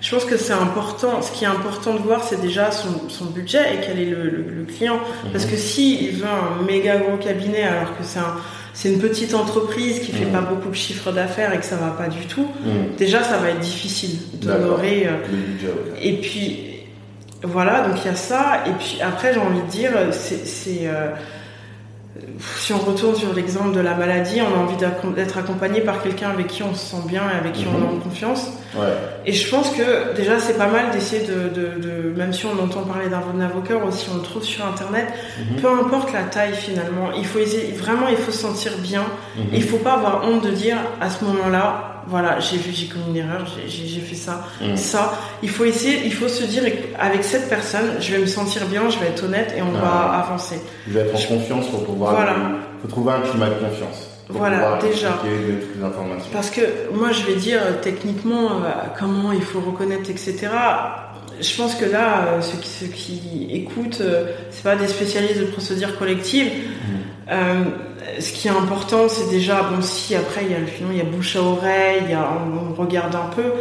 Je 0.00 0.14
pense 0.14 0.24
que 0.24 0.36
c'est 0.36 0.52
important. 0.52 1.22
Ce 1.22 1.32
qui 1.32 1.44
est 1.44 1.48
important 1.48 1.94
de 1.94 1.98
voir, 1.98 2.22
c'est 2.22 2.40
déjà 2.40 2.70
son, 2.70 3.08
son, 3.08 3.26
budget 3.26 3.74
et 3.74 3.78
quel 3.84 3.98
est 3.98 4.10
le, 4.10 4.30
le, 4.30 4.64
client. 4.64 5.00
Parce 5.32 5.44
que 5.44 5.56
si 5.56 6.04
il 6.04 6.16
veut 6.16 6.26
un 6.26 6.62
méga 6.64 6.98
gros 6.98 7.16
cabinet 7.16 7.64
alors 7.64 7.96
que 7.96 8.04
c'est 8.04 8.20
un 8.20 8.36
c'est 8.78 8.92
une 8.92 9.00
petite 9.00 9.34
entreprise 9.34 9.98
qui 9.98 10.12
fait 10.12 10.26
mhm. 10.26 10.30
pas 10.30 10.40
beaucoup 10.40 10.68
de 10.68 10.74
chiffre 10.74 11.10
d'affaires 11.10 11.52
et 11.52 11.58
que 11.58 11.64
ça 11.64 11.74
va 11.74 11.90
pas 11.90 12.06
du 12.06 12.26
tout, 12.26 12.46
mhm. 12.64 12.94
déjà 12.96 13.24
ça 13.24 13.38
va 13.38 13.50
être 13.50 13.58
difficile 13.58 14.20
d'honorer. 14.34 15.08
Euh, 15.08 15.96
et 16.00 16.12
puis 16.18 16.60
voilà, 17.42 17.88
donc 17.88 17.96
il 18.04 18.06
y 18.06 18.10
a 18.10 18.14
ça. 18.14 18.62
Et 18.66 18.70
puis 18.78 18.98
après, 19.02 19.34
j'ai 19.34 19.40
envie 19.40 19.62
de 19.62 19.66
dire, 19.66 19.90
c'est 20.12 20.86
euh, 20.86 21.08
si 22.58 22.72
on 22.72 22.78
retourne 22.78 23.14
sur 23.16 23.32
l'exemple 23.32 23.72
de 23.72 23.80
la 23.80 23.94
maladie, 23.94 24.40
on 24.40 24.58
a 24.58 24.62
envie 24.62 24.76
d'être 24.76 25.38
accompagné 25.38 25.80
par 25.80 26.02
quelqu'un 26.02 26.30
avec 26.30 26.48
qui 26.48 26.62
on 26.62 26.74
se 26.74 26.96
sent 26.96 27.02
bien 27.06 27.22
et 27.32 27.36
avec 27.36 27.52
qui 27.52 27.66
on 27.66 27.76
a 27.76 28.02
confiance. 28.02 28.50
Et 29.26 29.32
je 29.32 29.50
pense 29.50 29.70
que 29.70 30.14
déjà 30.14 30.38
c'est 30.38 30.56
pas 30.56 30.68
mal 30.68 30.90
d'essayer 30.92 31.26
de, 31.26 32.12
même 32.16 32.32
si 32.32 32.46
on 32.46 32.62
entend 32.62 32.82
parler 32.82 33.08
d'un 33.08 33.40
avocat 33.40 33.76
ou 33.76 33.90
si 33.90 34.08
on 34.10 34.16
le 34.16 34.22
trouve 34.22 34.44
sur 34.44 34.64
internet, 34.66 35.08
mhm. 35.38 35.60
peu 35.60 35.68
importe 35.68 36.12
la 36.12 36.22
taille 36.22 36.54
finalement, 36.54 37.10
il 37.16 37.26
faut 37.26 37.38
essayer, 37.38 37.72
vraiment 37.72 38.08
il 38.08 38.16
faut 38.16 38.32
se 38.32 38.38
sentir 38.38 38.72
bien. 38.78 39.04
Mhm. 39.36 39.44
Il 39.52 39.62
faut 39.62 39.78
pas 39.78 39.94
avoir 39.94 40.24
honte 40.24 40.44
de 40.44 40.50
dire 40.50 40.76
à 41.00 41.10
ce 41.10 41.24
moment-là, 41.24 41.97
voilà, 42.08 42.40
j'ai 42.40 42.56
vu, 42.56 42.72
j'ai 42.72 42.86
commis 42.86 43.04
une 43.10 43.16
erreur, 43.16 43.46
j'ai 43.66 44.00
fait 44.00 44.14
ça, 44.14 44.44
mm. 44.60 44.76
ça. 44.76 45.12
Il 45.42 45.50
faut 45.50 45.64
essayer, 45.64 46.06
il 46.06 46.12
faut 46.12 46.28
se 46.28 46.44
dire 46.44 46.64
avec 46.98 47.22
cette 47.22 47.48
personne, 47.48 48.00
je 48.00 48.12
vais 48.12 48.18
me 48.18 48.26
sentir 48.26 48.66
bien, 48.66 48.88
je 48.88 48.98
vais 48.98 49.08
être 49.08 49.24
honnête 49.24 49.54
et 49.56 49.62
on 49.62 49.72
va 49.72 50.24
avancer. 50.24 50.60
Je 50.86 50.92
vais 50.94 51.00
être 51.00 51.14
en 51.14 51.36
confiance 51.36 51.66
pour 51.68 51.84
pouvoir. 51.84 52.14
Voilà. 52.14 52.34
Il 52.76 52.82
faut 52.82 52.88
trouver 52.88 53.12
un 53.12 53.20
climat 53.20 53.48
de 53.48 53.54
confiance. 53.54 54.08
voilà, 54.28 54.78
déjà. 54.80 55.10
Toutes 55.20 55.76
les 55.76 55.84
informations. 55.84 56.30
Parce 56.32 56.50
que 56.50 56.60
moi, 56.92 57.12
je 57.12 57.24
vais 57.24 57.34
dire 57.34 57.60
techniquement 57.82 58.46
euh, 58.46 58.70
comment 58.98 59.32
il 59.32 59.42
faut 59.42 59.60
reconnaître, 59.60 60.08
etc. 60.10 60.48
Je 61.40 61.56
pense 61.56 61.74
que 61.74 61.84
là, 61.84 62.26
euh, 62.26 62.40
ceux 62.40 62.58
qui, 62.58 62.68
ceux 62.68 62.86
qui 62.86 63.48
écoutent, 63.52 64.00
euh, 64.00 64.32
c'est 64.50 64.64
pas 64.64 64.76
des 64.76 64.88
spécialistes 64.88 65.40
de 65.40 65.46
procédures 65.46 65.98
collectives. 65.98 66.50
Mm 67.28 67.87
ce 68.20 68.32
qui 68.32 68.48
est 68.48 68.52
important, 68.52 69.08
c'est 69.08 69.28
déjà, 69.28 69.62
bon, 69.62 69.82
si 69.82 70.14
après 70.14 70.44
il 70.44 70.52
y 70.52 70.54
a 70.54 70.58
le 70.58 70.66
il 70.90 70.96
y 70.96 71.00
a 71.00 71.04
bouche 71.04 71.36
à 71.36 71.42
oreille, 71.42 72.02
il 72.04 72.10
y 72.10 72.14
a, 72.14 72.30
on, 72.70 72.74
regarde 72.74 73.14
un 73.14 73.28
peu, 73.34 73.52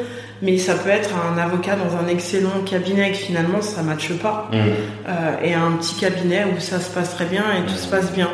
mais 0.41 0.57
ça 0.57 0.75
peut 0.75 0.89
être 0.89 1.11
un 1.15 1.37
avocat 1.37 1.75
dans 1.75 1.97
un 1.97 2.07
excellent 2.07 2.61
cabinet 2.65 3.11
que 3.11 3.17
finalement 3.17 3.61
ça 3.61 3.81
matche 3.81 4.13
pas, 4.13 4.49
mmh. 4.51 4.55
euh, 4.55 5.35
et 5.43 5.53
un 5.53 5.71
petit 5.73 5.95
cabinet 5.95 6.45
où 6.45 6.59
ça 6.59 6.79
se 6.79 6.89
passe 6.91 7.15
très 7.15 7.25
bien 7.25 7.43
et 7.57 7.65
tout 7.65 7.77
se 7.77 7.87
passe 7.87 8.11
bien. 8.11 8.29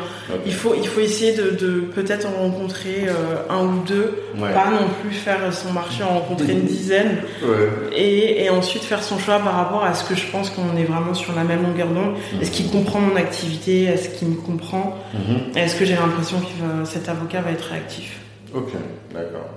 Il 0.46 0.54
faut, 0.54 0.74
il 0.76 0.86
faut 0.86 1.00
essayer 1.00 1.32
de, 1.32 1.50
de 1.50 1.80
peut-être 1.80 2.26
en 2.26 2.42
rencontrer 2.42 3.06
euh, 3.08 3.42
un 3.50 3.64
ou 3.64 3.82
deux, 3.86 4.22
pas 4.38 4.70
non 4.70 4.88
plus 5.02 5.14
faire 5.14 5.52
son 5.52 5.72
marché 5.72 6.02
en 6.02 6.18
rencontrer 6.20 6.52
une 6.52 6.64
dizaine, 6.64 7.18
ouais. 7.42 7.68
et, 7.94 8.44
et, 8.44 8.50
ensuite 8.50 8.82
faire 8.82 9.02
son 9.02 9.18
choix 9.18 9.38
par 9.38 9.54
rapport 9.54 9.84
à 9.84 9.94
ce 9.94 10.04
que 10.08 10.14
je 10.14 10.26
pense 10.26 10.50
qu'on 10.50 10.76
est 10.76 10.84
vraiment 10.84 11.14
sur 11.14 11.34
la 11.34 11.44
même 11.44 11.62
longueur 11.62 11.88
d'onde. 11.88 12.14
Mmh. 12.14 12.42
Est-ce 12.42 12.50
qu'il 12.50 12.70
comprend 12.70 13.00
mon 13.00 13.16
activité? 13.16 13.84
Est-ce 13.84 14.08
qu'il 14.10 14.28
me 14.28 14.36
comprend? 14.36 14.98
Mmh. 15.12 15.58
Est-ce 15.58 15.76
que 15.76 15.84
j'ai 15.84 15.94
l'impression 15.94 16.38
que 16.40 16.84
cet 16.84 17.08
avocat 17.08 17.40
va 17.40 17.50
être 17.50 17.64
réactif? 17.64 18.20
Ok, 18.54 18.72
d'accord. 19.12 19.50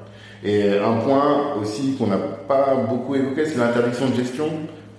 Et 0.43 0.77
un 0.77 0.93
point 0.93 1.55
aussi 1.61 1.95
qu'on 1.97 2.07
n'a 2.07 2.17
pas 2.17 2.75
beaucoup 2.89 3.15
évoqué, 3.15 3.45
c'est 3.45 3.57
l'interdiction 3.57 4.09
de 4.09 4.15
gestion. 4.15 4.49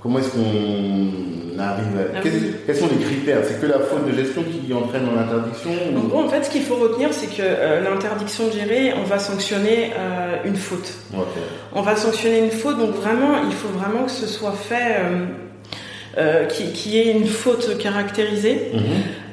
Comment 0.02 0.18
est-ce 0.18 0.30
qu'on 0.30 1.58
arrive 1.58 1.98
à... 1.98 2.16
Ah 2.16 2.20
quels, 2.22 2.76
sont 2.76 2.88
les 2.88 3.04
critères? 3.04 3.38
C'est 3.44 3.60
que 3.60 3.66
la 3.66 3.80
faute 3.80 4.06
de 4.06 4.12
gestion 4.12 4.42
qui 4.42 4.72
entraîne 4.72 5.06
dans 5.06 5.14
l'interdiction 5.14 5.70
En 6.14 6.24
en 6.24 6.28
fait, 6.28 6.44
ce 6.44 6.50
qu'il 6.50 6.62
faut 6.62 6.76
retenir, 6.76 7.12
c'est 7.12 7.26
que 7.26 7.42
euh, 7.42 7.80
l'interdiction 7.82 8.46
de 8.46 8.52
gérer, 8.52 8.92
on 8.94 9.04
va 9.04 9.18
sanctionner 9.18 9.92
euh, 9.98 10.36
une 10.44 10.56
faute. 10.56 10.92
On 11.74 11.82
va 11.82 11.96
sanctionner 11.96 12.38
une 12.38 12.50
faute, 12.50 12.78
donc 12.78 12.94
vraiment, 12.94 13.38
il 13.44 13.54
faut 13.54 13.68
vraiment 13.68 14.04
que 14.04 14.12
ce 14.12 14.26
soit 14.26 14.52
fait... 14.52 14.98
Euh, 15.00 15.26
euh, 16.16 16.46
qui, 16.46 16.72
qui, 16.72 16.98
est 16.98 17.12
une 17.12 17.26
faute 17.26 17.78
caractérisée, 17.78 18.72
mhm. 18.74 18.80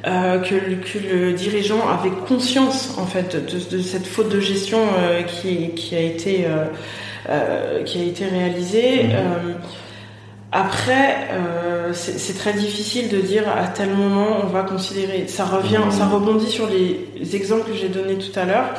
Euh, 0.08 0.40
que, 0.40 0.56
que, 0.56 1.00
le 1.00 1.34
dirigeant 1.34 1.88
avait 1.88 2.12
conscience 2.12 2.96
en 3.00 3.08
fait 3.08 3.36
de, 3.36 3.76
de 3.78 3.82
cette 3.82 4.06
faute 4.06 4.30
de 4.30 4.40
gestion 4.40 4.80
euh, 5.00 5.24
qui, 5.24 5.70
qui, 5.72 5.96
a 5.96 6.02
été 6.02 6.46
euh, 7.28 7.84
qui 7.84 8.00
a 8.02 8.04
été 8.04 8.26
réalisée. 8.26 9.06
Mhm. 9.06 9.56
après, 10.52 11.28
c'est 11.94 12.38
très 12.38 12.54
difficile 12.54 13.10
de 13.10 13.20
dire 13.20 13.50
à 13.50 13.68
tel 13.68 13.90
moment 13.90 14.42
on 14.44 14.48
va 14.48 14.62
considérer. 14.62 15.28
Ça 15.28 15.46
revient, 15.46 15.82
ça 15.90 16.06
rebondit 16.06 16.52
sur 16.52 16.68
les 16.68 17.36
exemples 17.36 17.72
que 17.72 17.76
j'ai 17.76 17.90
donnés 17.90 18.18
tout 18.18 18.40
à 18.40 18.46
l'heure 18.46 18.70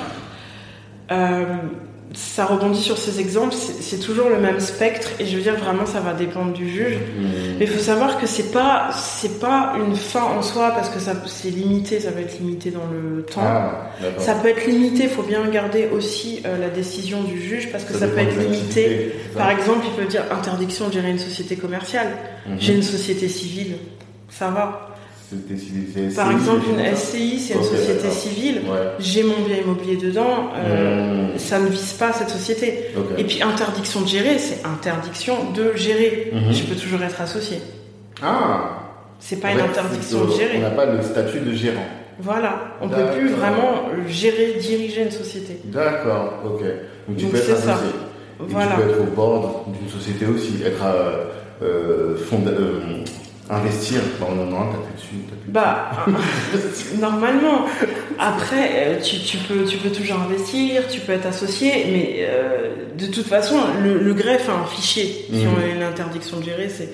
ça 2.17 2.47
rebondit 2.47 2.81
sur 2.81 2.97
ces 2.97 3.21
exemples, 3.21 3.55
c'est 3.55 3.99
toujours 3.99 4.31
le 4.31 4.39
même 4.39 4.59
spectre 4.59 5.11
et 5.21 5.27
je 5.27 5.37
veux 5.37 5.43
dire 5.43 5.57
vraiment 5.57 5.85
ça 5.85 6.01
va 6.01 6.15
dépendre 6.15 6.55
du 6.55 6.67
juge. 6.67 6.97
Mmh. 6.97 7.23
Mais 7.59 7.67
il 7.67 7.69
faut 7.69 7.83
savoir 7.83 8.19
que 8.19 8.27
c'est 8.27 8.53
pas 8.53 8.89
c'est 8.95 9.39
pas 9.39 9.75
une 9.77 9.95
fin 9.95 10.23
en 10.23 10.41
soi 10.41 10.71
parce 10.71 10.89
que 10.89 10.99
ça 10.99 11.13
c'est 11.27 11.51
limité, 11.51 12.01
ça 12.01 12.13
peut 12.13 12.21
être 12.21 12.39
limité 12.41 12.71
dans 12.71 12.87
le 12.91 13.23
temps. 13.23 13.43
Ah, 13.45 13.91
ça 14.17 14.35
peut 14.35 14.49
être 14.49 14.67
limité, 14.67 15.05
il 15.05 15.11
faut 15.11 15.25
bien 15.25 15.47
garder 15.49 15.91
aussi 15.93 16.41
euh, 16.47 16.59
la 16.59 16.71
décision 16.71 17.23
du 17.23 17.39
juge 17.39 17.71
parce 17.71 17.85
que 17.85 17.93
ça, 17.93 18.09
peut 18.09 18.19
être 18.19 18.39
limité. 18.39 19.13
Par 19.37 19.51
exemple, 19.51 19.85
il 19.87 20.03
peut 20.03 20.09
dire 20.09 20.25
interdiction 20.31 20.89
de 20.89 20.95
gérer 20.95 21.11
une 21.11 21.19
société 21.19 21.57
commerciale. 21.57 22.09
Mmh. 22.47 22.55
J'ai 22.59 22.75
une 22.77 22.83
société 22.83 23.29
civile, 23.29 23.77
ça 24.31 24.49
va. 24.49 24.86
Par 26.15 26.31
exemple, 26.31 26.67
une 26.71 26.97
SCI, 26.97 27.41
c'est 27.41 27.55
une 27.55 27.65
société 27.65 28.11
civile. 28.11 28.63
J'ai 28.99 29.23
mon 29.23 29.41
bien 29.47 29.59
immobilier 29.59 29.97
dedans. 29.97 30.51
Euh, 30.57 31.35
mmh. 31.35 31.39
Ça 31.39 31.59
ne 31.59 31.69
vise 31.69 31.93
pas 31.95 32.13
cette 32.13 32.31
société. 32.31 32.91
Et 33.19 33.25
puis, 33.25 33.43
interdiction 33.43 34.03
de 34.03 34.07
gérer, 34.07 34.39
c'est 34.39 34.65
interdiction 34.65 35.51
de 35.51 35.73
gérer. 35.75 36.33
Mmh. 36.33 36.53
Je 36.53 36.63
peux 36.65 36.77
toujours 36.77 37.03
être 37.03 37.21
associé. 37.21 37.59
Ah 38.23 38.79
C'est 39.19 39.41
pas 39.41 39.53
une 39.53 39.61
interdiction 39.61 40.25
de 40.25 40.33
gérer. 40.33 40.59
On 40.59 40.61
n'a 40.61 40.71
pas 40.71 40.87
le 40.87 41.03
statut 41.03 41.41
de 41.41 41.53
gérant. 41.53 41.87
Voilà, 42.19 42.79
on 42.81 42.89
peut 42.89 43.11
plus 43.15 43.29
vraiment 43.29 43.83
gérer, 44.09 44.55
diriger 44.59 45.03
une 45.03 45.11
société. 45.11 45.61
D'accord, 45.65 46.43
ok. 46.47 46.63
Donc 47.09 47.17
tu 47.19 47.27
peux 47.27 47.37
être 47.37 47.51
associé. 47.51 47.91
Voilà. 48.39 48.77
Tu 48.77 48.83
peux 48.83 48.91
être 48.91 49.01
au 49.03 49.15
bord 49.15 49.67
d'une 49.69 49.89
société 49.89 50.25
aussi, 50.27 50.63
être 50.65 50.83
euh, 50.85 51.25
euh, 51.63 52.17
euh 52.33 53.05
Investir, 53.49 54.01
bah 54.19 54.27
on 54.29 54.41
en 54.41 54.57
a 54.57 54.61
un, 54.61 54.67
t'as 54.73 54.79
plus 54.79 54.95
dessus. 54.97 55.15
Bah, 55.47 55.91
normalement. 57.01 57.67
Après, 58.19 58.71
euh, 58.75 59.01
tu, 59.01 59.19
tu, 59.19 59.37
peux, 59.37 59.65
tu 59.65 59.77
peux 59.77 59.91
toujours 59.91 60.21
investir, 60.21 60.89
tu 60.89 61.01
peux 61.01 61.13
être 61.13 61.27
associé, 61.27 61.71
mais 61.91 62.17
euh, 62.21 62.71
de 62.99 63.07
toute 63.07 63.27
façon, 63.27 63.57
le, 63.83 63.99
le, 63.99 64.15
greffe 64.15 64.49
a 64.49 64.53
un 64.53 64.65
fichier. 64.65 65.27
Si 65.33 65.45
mhm. 65.45 65.53
on 65.55 65.63
a 65.63 65.67
une 65.67 65.83
interdiction 65.83 66.39
de 66.39 66.45
gérer, 66.45 66.69
c'est 66.69 66.89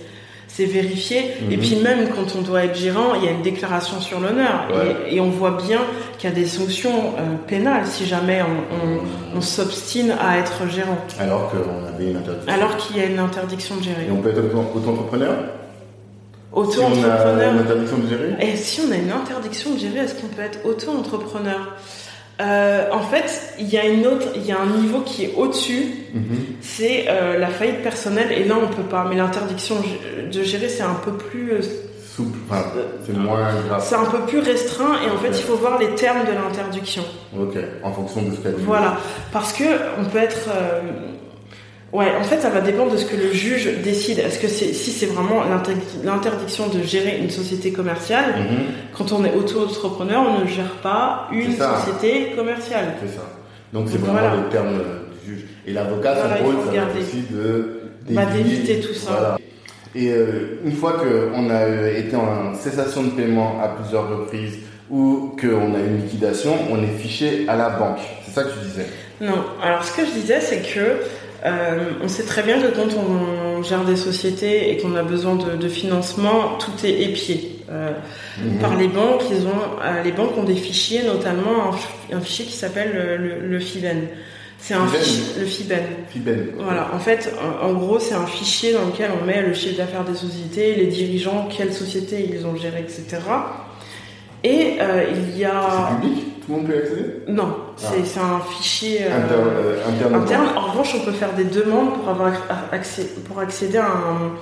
c'est 0.54 0.66
vérifié. 0.66 1.22
Et 1.50 1.56
mhm. 1.56 1.62
puis 1.62 1.76
même 1.76 2.08
quand 2.10 2.36
on 2.38 2.42
doit 2.42 2.64
être 2.64 2.76
gérant, 2.76 3.14
il 3.14 3.24
y 3.24 3.28
a 3.28 3.30
une 3.30 3.42
déclaration 3.42 4.00
sur 4.00 4.20
l'honneur. 4.20 4.68
Et, 5.08 5.16
et, 5.16 5.20
on 5.20 5.30
voit 5.30 5.52
bien 5.66 5.80
qu'il 6.18 6.28
y 6.28 6.32
a 6.32 6.36
des 6.36 6.46
sanctions 6.46 7.14
euh, 7.18 7.36
pénales 7.46 7.86
si 7.86 8.04
jamais 8.04 8.42
on, 8.42 9.36
on, 9.36 9.38
on 9.38 9.40
s'obstine 9.40 10.14
à 10.20 10.38
être 10.38 10.68
gérant. 10.68 10.98
Alors 11.18 11.50
qu'on 11.50 11.86
avait 11.86 12.10
une 12.10 12.18
interdiction. 12.18 12.52
Alors 12.52 12.76
qu'il 12.76 12.98
y 12.98 13.00
a 13.00 13.06
une 13.06 13.18
interdiction 13.18 13.76
de 13.76 13.82
gérer. 13.82 14.06
Et 14.08 14.10
on 14.10 14.20
peut 14.20 14.28
être 14.28 14.54
auto-entrepreneur? 14.76 15.36
Auto-entrepreneur. 16.52 17.18
Si 17.20 17.26
on 17.26 17.38
a 17.38 17.44
une 17.46 17.58
interdiction 17.58 17.98
de 17.98 18.08
gérer? 18.08 18.34
Et 18.40 18.56
si 18.56 18.80
on 18.86 18.92
a 18.92 18.96
une 18.96 19.10
interdiction 19.12 19.74
de 19.74 19.78
gérer, 19.78 19.98
est-ce 20.00 20.14
qu'on 20.14 20.28
peut 20.28 20.42
être 20.42 20.64
auto-entrepreneur? 20.66 21.76
Euh, 22.40 22.88
en 22.92 23.00
fait, 23.00 23.54
il 23.58 23.68
y 23.68 23.78
a 23.78 23.86
une 23.86 24.06
autre, 24.06 24.28
il 24.34 24.44
y 24.44 24.52
a 24.52 24.58
un 24.60 24.66
niveau 24.66 25.00
qui 25.00 25.24
est 25.24 25.34
au-dessus. 25.36 26.06
Mhm. 26.14 26.24
C'est 26.60 27.06
euh, 27.08 27.38
la 27.38 27.48
faillite 27.48 27.82
personnelle 27.82 28.32
et 28.32 28.44
là 28.44 28.56
on 28.60 28.74
peut 28.74 28.82
pas. 28.88 29.06
Mais 29.08 29.16
l'interdiction 29.16 29.76
de 30.30 30.42
gérer 30.42 30.68
c'est 30.68 30.82
un 30.82 30.94
peu 31.04 31.12
plus, 31.12 31.52
euh, 31.52 31.60
Souple, 32.14 32.38
enfin, 32.50 32.64
c'est 33.06 33.16
moins 33.16 33.38
grave. 33.68 33.82
c'est 33.82 33.94
un 33.94 34.04
peu 34.04 34.20
plus 34.26 34.40
restreint 34.40 34.96
et 35.06 35.10
en 35.10 35.16
fait 35.16 35.28
il 35.28 35.42
faut 35.44 35.56
voir 35.56 35.78
les 35.78 35.94
termes 35.94 36.26
de 36.26 36.32
l'interdiction. 36.32 37.04
Ok, 37.38 37.56
en 37.82 37.92
fonction 37.92 38.22
de 38.22 38.34
ce 38.34 38.40
qu'a 38.40 38.50
dit. 38.50 38.62
Voilà, 38.64 38.98
parce 39.32 39.52
que 39.52 39.64
on 39.98 40.04
peut 40.04 40.18
être. 40.18 40.48
Ouais, 41.92 42.06
en 42.18 42.24
fait, 42.24 42.40
ça 42.40 42.48
va 42.48 42.62
dépendre 42.62 42.92
de 42.92 42.96
ce 42.96 43.04
que 43.04 43.16
le 43.16 43.30
juge 43.32 43.68
décide. 43.84 44.18
Est-ce 44.18 44.38
que 44.38 44.48
c'est 44.48 44.72
si 44.72 44.90
c'est 44.90 45.06
vraiment 45.06 45.44
l'interdi- 45.44 45.82
l'interdiction 46.04 46.68
de 46.68 46.82
gérer 46.82 47.18
une 47.18 47.28
société 47.28 47.70
commerciale 47.70 48.34
Mhm, 48.38 48.64
Quand 48.96 49.12
on 49.12 49.24
est 49.24 49.34
auto-entrepreneur, 49.34 50.22
on 50.26 50.42
ne 50.42 50.46
gère 50.48 50.76
pas 50.82 51.28
une 51.32 51.52
société 51.56 52.32
commerciale. 52.34 52.94
c'est 53.02 53.14
ça. 53.16 53.24
Donc 53.74 53.88
c'est 53.90 53.98
vraiment 53.98 54.18
voilà. 54.20 54.36
le 54.36 54.48
terme 54.48 54.68
du 55.24 55.30
juge. 55.34 55.44
Et 55.66 55.72
l'avocat, 55.74 56.14
son 56.16 56.44
rôle, 56.44 56.54
ça 56.66 56.80
va 56.80 56.86
aussi 56.98 57.24
de 57.30 57.80
d'éviter- 58.08 58.42
d'éviter 58.42 58.80
tout 58.80 58.94
ça. 58.94 59.10
Voilà. 59.10 59.38
Et 59.94 60.08
euh, 60.10 60.60
une 60.64 60.72
fois 60.72 60.94
qu'on 60.94 61.50
a 61.50 61.60
euh, 61.66 61.98
été 61.98 62.16
en 62.16 62.54
cessation 62.54 63.02
de 63.02 63.10
paiement 63.10 63.60
à 63.62 63.68
plusieurs 63.68 64.08
reprises 64.08 64.56
ou 64.90 65.36
qu'on 65.38 65.74
a 65.74 65.78
une 65.78 65.98
liquidation, 66.02 66.52
on 66.70 66.82
est 66.82 66.98
fiché 66.98 67.44
à 67.48 67.56
la 67.56 67.68
banque. 67.68 67.98
C'est 68.24 68.32
ça 68.32 68.44
que 68.44 68.48
tu 68.48 68.58
disais? 68.66 68.86
Non. 69.20 69.44
Alors, 69.62 69.84
ce 69.84 69.92
que 69.94 70.06
je 70.06 70.10
disais, 70.20 70.40
c'est 70.40 70.62
que 70.62 71.02
euh, 71.44 71.90
on 72.02 72.08
sait 72.08 72.24
très 72.24 72.42
bien 72.42 72.60
que 72.60 72.68
quand 72.74 72.88
on 72.96 73.62
gère 73.62 73.84
des 73.84 73.96
sociétés 73.96 74.70
et 74.70 74.78
qu'on 74.78 74.94
a 74.94 75.02
besoin 75.02 75.36
de, 75.36 75.56
de 75.56 75.68
financement, 75.68 76.58
tout 76.58 76.84
est 76.84 77.02
épié. 77.02 77.58
Euh, 77.70 77.92
Mhm. 78.38 78.58
Par 78.58 78.76
les 78.76 78.88
banques, 78.88 79.22
ils 79.30 79.46
ont, 79.46 79.80
euh, 79.82 80.02
les 80.02 80.12
banques 80.12 80.36
ont 80.38 80.44
des 80.44 80.54
fichiers, 80.54 81.02
notamment 81.02 81.72
un, 82.12 82.20
fichier 82.20 82.46
qui 82.46 82.52
s'appelle 82.52 82.92
le, 83.42 83.58
FIBEN. 83.58 84.08
C'est 84.58 84.74
un 84.74 84.86
fichier, 84.86 85.24
le 85.40 85.44
FIBEN. 85.46 85.82
Fiben. 86.08 86.46
Voilà, 86.58 86.90
en 86.94 86.98
fait, 86.98 87.32
en, 87.62 87.68
en 87.68 87.72
gros, 87.74 87.98
c'est 87.98 88.14
un 88.14 88.26
fichier 88.26 88.72
dans 88.72 88.86
lequel 88.86 89.10
on 89.20 89.26
met 89.26 89.42
le 89.42 89.52
chiffre 89.54 89.76
d'affaires 89.76 90.04
des 90.04 90.14
sociétés, 90.14 90.76
les 90.76 90.86
dirigeants, 90.86 91.48
quelles 91.54 91.74
sociétés 91.74 92.30
ils 92.32 92.46
ont 92.46 92.56
géré, 92.56 92.80
etc. 92.80 93.20
Et 94.44 94.76
euh, 94.80 95.04
il 95.14 95.36
y 95.36 95.44
a... 95.44 95.90
C'est 95.90 96.08
public? 96.08 96.24
Tout 96.44 96.52
le 96.52 96.58
monde 96.58 96.66
peut 96.66 96.74
y 96.74 96.78
accéder 96.78 97.04
Non, 97.28 97.54
c'est 97.76 98.04
c'est 98.04 98.20
un 98.20 98.40
fichier 98.40 98.98
euh, 99.02 99.16
Inter, 99.16 99.34
euh, 99.34 99.88
interne. 99.88 100.14
interne. 100.16 100.46
En 100.56 100.70
revanche, 100.72 100.94
on 101.00 101.04
peut 101.04 101.12
faire 101.12 101.32
des 101.34 101.44
demandes 101.44 101.94
pour, 101.94 102.08
avoir 102.08 102.32
accès, 102.72 103.06
pour 103.26 103.38
accéder 103.38 103.78
à, 103.78 103.86
un- 103.86 104.32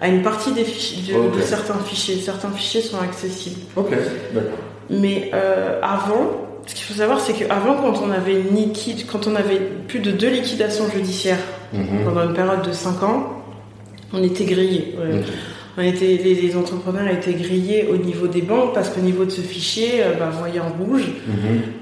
à 0.00 0.08
une 0.08 0.22
partie 0.22 0.52
des 0.52 0.64
fichiers, 0.64 1.14
de, 1.14 1.40
certains 1.42 1.78
fichiers. 1.84 2.16
Certains 2.16 2.50
fichiers 2.50 2.80
sont 2.80 2.98
accessibles. 2.98 3.60
Ok, 3.76 3.90
d'accord. 4.32 4.58
Mais 4.90 5.30
euh, 5.34 5.80
avant, 5.82 6.46
ce 6.66 6.74
qu'il 6.74 6.84
faut 6.84 6.94
savoir, 6.94 7.20
c'est 7.20 7.34
qu'avant, 7.34 7.74
quand 7.76 8.00
on 8.02 8.10
avait 8.10 8.40
une 8.40 8.56
liquide, 8.56 9.06
quand 9.10 9.26
on 9.26 9.34
avait 9.36 9.60
plus 9.86 10.00
de 10.00 10.10
deux 10.10 10.30
liquidations 10.30 10.88
judiciaires 10.88 11.38
Mhm. 11.72 12.04
pendant 12.04 12.22
une 12.24 12.34
période 12.34 12.62
de 12.62 12.72
5 12.72 13.02
ans, 13.02 13.42
on 14.12 14.22
était 14.22 14.44
grillé. 14.44 14.94
Ouais. 14.98 15.20
On 15.76 15.82
était, 15.82 16.18
les, 16.22 16.34
les 16.34 16.56
entrepreneurs 16.56 17.08
étaient 17.08 17.32
grillés 17.34 17.88
au 17.92 17.96
niveau 17.96 18.26
des 18.28 18.42
banques 18.42 18.74
parce 18.74 18.90
qu'au 18.90 19.00
niveau 19.00 19.24
de 19.24 19.30
ce 19.30 19.40
fichier, 19.40 20.02
euh, 20.02 20.12
bah, 20.18 20.30
voyez 20.38 20.60
en 20.60 20.68
rouge, 20.68 21.08
Mhm. 21.26 21.34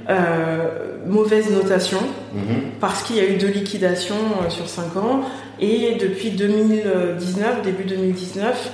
euh, 0.09 0.69
mauvaise 1.07 1.51
notation 1.51 1.99
Mhm. 2.35 2.43
parce 2.81 3.03
qu'il 3.03 3.17
y 3.17 3.21
a 3.21 3.27
eu 3.29 3.37
deux 3.37 3.49
liquidations 3.49 4.15
euh, 4.47 4.51
sur 4.51 4.69
5 4.69 4.97
ans 4.97 5.21
et 5.61 5.97
depuis 6.01 6.31
2019, 6.31 7.63
début 7.63 7.85
2019, 7.85 8.71